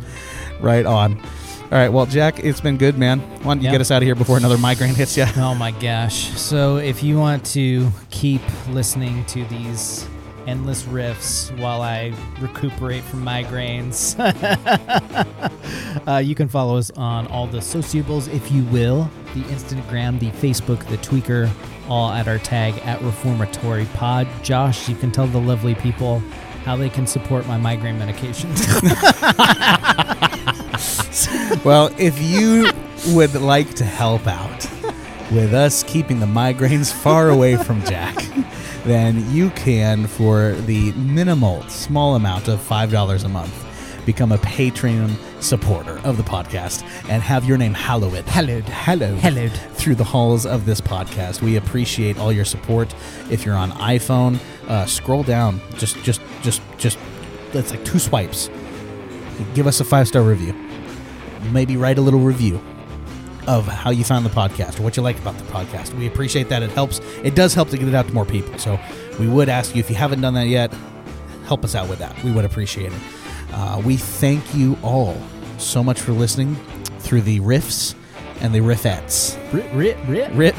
Right 0.60 0.86
on. 0.86 1.20
All 1.20 1.78
right, 1.78 1.88
well, 1.88 2.04
Jack, 2.06 2.38
it's 2.44 2.60
been 2.60 2.76
good, 2.76 2.98
man. 2.98 3.20
Why 3.20 3.54
don't 3.54 3.58
you 3.60 3.64
Yep. 3.64 3.72
get 3.72 3.80
us 3.80 3.90
out 3.90 4.02
of 4.02 4.06
here 4.06 4.14
before 4.14 4.36
another 4.36 4.58
migraine 4.58 4.94
hits 4.94 5.16
you? 5.16 5.24
Oh 5.38 5.54
my 5.54 5.70
gosh. 5.70 6.28
So 6.38 6.76
if 6.76 7.02
you 7.02 7.18
want 7.18 7.44
to 7.46 7.90
keep 8.10 8.42
listening 8.68 9.24
to 9.26 9.44
these 9.46 10.06
endless 10.46 10.84
riffs 10.84 11.56
while 11.58 11.82
I 11.82 12.12
recuperate 12.40 13.02
from 13.04 13.24
migraines, 13.24 14.18
uh, 16.08 16.18
you 16.18 16.34
can 16.34 16.48
follow 16.48 16.76
us 16.76 16.90
on 16.92 17.26
all 17.28 17.46
the 17.46 17.62
sociables, 17.62 18.28
if 18.28 18.50
you 18.50 18.64
will 18.64 19.10
the 19.34 19.42
Instagram, 19.44 20.18
the 20.18 20.30
Facebook, 20.30 20.86
the 20.88 20.98
Tweaker, 20.98 21.50
all 21.88 22.10
at 22.10 22.28
our 22.28 22.38
tag 22.38 22.74
at 22.84 23.00
Reformatory 23.02 23.86
Pod. 23.94 24.28
Josh, 24.42 24.88
you 24.88 24.94
can 24.94 25.10
tell 25.10 25.26
the 25.26 25.40
lovely 25.40 25.74
people 25.74 26.18
how 26.64 26.76
they 26.76 26.90
can 26.90 27.06
support 27.06 27.46
my 27.46 27.56
migraine 27.56 27.98
medication. 27.98 28.50
well, 31.64 31.90
if 31.98 32.20
you 32.20 32.70
would 33.14 33.34
like 33.34 33.74
to 33.74 33.84
help 33.84 34.26
out 34.26 34.66
with 35.32 35.54
us 35.54 35.82
keeping 35.84 36.20
the 36.20 36.26
migraines 36.26 36.92
far 36.92 37.30
away 37.30 37.56
from 37.56 37.82
Jack, 37.84 38.14
then 38.84 39.30
you 39.30 39.50
can, 39.50 40.06
for 40.06 40.52
the 40.52 40.92
minimal, 40.92 41.62
small 41.68 42.16
amount 42.16 42.48
of 42.48 42.58
$5 42.60 43.24
a 43.24 43.28
month, 43.28 44.04
become 44.04 44.32
a 44.32 44.38
Patreon 44.38 45.14
supporter 45.40 45.98
of 46.04 46.16
the 46.16 46.22
podcast 46.24 46.82
and 47.08 47.22
have 47.22 47.44
your 47.44 47.56
name 47.56 47.74
hallowed. 47.74 48.24
Hallowed. 48.24 48.64
Hallowed. 48.64 49.18
Hallowed. 49.18 49.52
Through 49.52 49.94
the 49.94 50.04
halls 50.04 50.44
of 50.44 50.66
this 50.66 50.80
podcast. 50.80 51.42
We 51.42 51.56
appreciate 51.56 52.18
all 52.18 52.32
your 52.32 52.44
support. 52.44 52.92
If 53.30 53.46
you're 53.46 53.54
on 53.54 53.70
iPhone, 53.72 54.38
uh, 54.68 54.86
scroll 54.86 55.22
down. 55.22 55.60
Just, 55.76 56.02
just, 56.02 56.20
just, 56.42 56.60
just, 56.78 56.98
it's 57.52 57.70
like 57.70 57.84
two 57.84 57.98
swipes. 57.98 58.50
Give 59.54 59.66
us 59.66 59.80
a 59.80 59.84
five 59.84 60.08
star 60.08 60.22
review. 60.22 60.54
Maybe 61.52 61.76
write 61.76 61.98
a 61.98 62.00
little 62.00 62.20
review 62.20 62.60
of 63.46 63.66
how 63.66 63.90
you 63.90 64.04
found 64.04 64.24
the 64.24 64.30
podcast 64.30 64.78
or 64.78 64.82
what 64.82 64.96
you 64.96 65.02
like 65.02 65.18
about 65.18 65.36
the 65.36 65.44
podcast. 65.44 65.92
We 65.94 66.06
appreciate 66.06 66.48
that. 66.48 66.62
It 66.62 66.70
helps. 66.70 67.00
It 67.22 67.34
does 67.34 67.54
help 67.54 67.70
to 67.70 67.78
get 67.78 67.88
it 67.88 67.94
out 67.94 68.06
to 68.06 68.12
more 68.14 68.24
people. 68.24 68.58
So 68.58 68.78
we 69.18 69.26
would 69.26 69.48
ask 69.48 69.74
you 69.74 69.80
if 69.80 69.90
you 69.90 69.96
haven't 69.96 70.20
done 70.20 70.34
that 70.34 70.46
yet, 70.48 70.72
help 71.46 71.64
us 71.64 71.74
out 71.74 71.88
with 71.88 71.98
that. 71.98 72.22
We 72.22 72.30
would 72.32 72.44
appreciate 72.44 72.92
it. 72.92 73.00
Uh, 73.52 73.82
we 73.84 73.96
thank 73.96 74.54
you 74.54 74.78
all 74.82 75.16
so 75.58 75.82
much 75.82 76.00
for 76.00 76.12
listening 76.12 76.54
through 76.98 77.22
the 77.22 77.40
riffs 77.40 77.94
and 78.40 78.54
the 78.54 78.60
riffettes. 78.60 79.36
Rit, 79.52 79.72
rit, 79.74 79.96
rit. 80.06 80.32
Rip. 80.32 80.56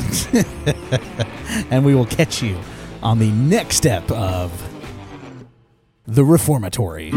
and 1.72 1.86
we 1.86 1.96
will 1.96 2.06
catch 2.06 2.42
you 2.42 2.60
on 3.02 3.20
the 3.20 3.32
next 3.32 3.76
step 3.76 4.10
of 4.12 4.52
The 6.06 6.24
Reformatory. 6.24 7.12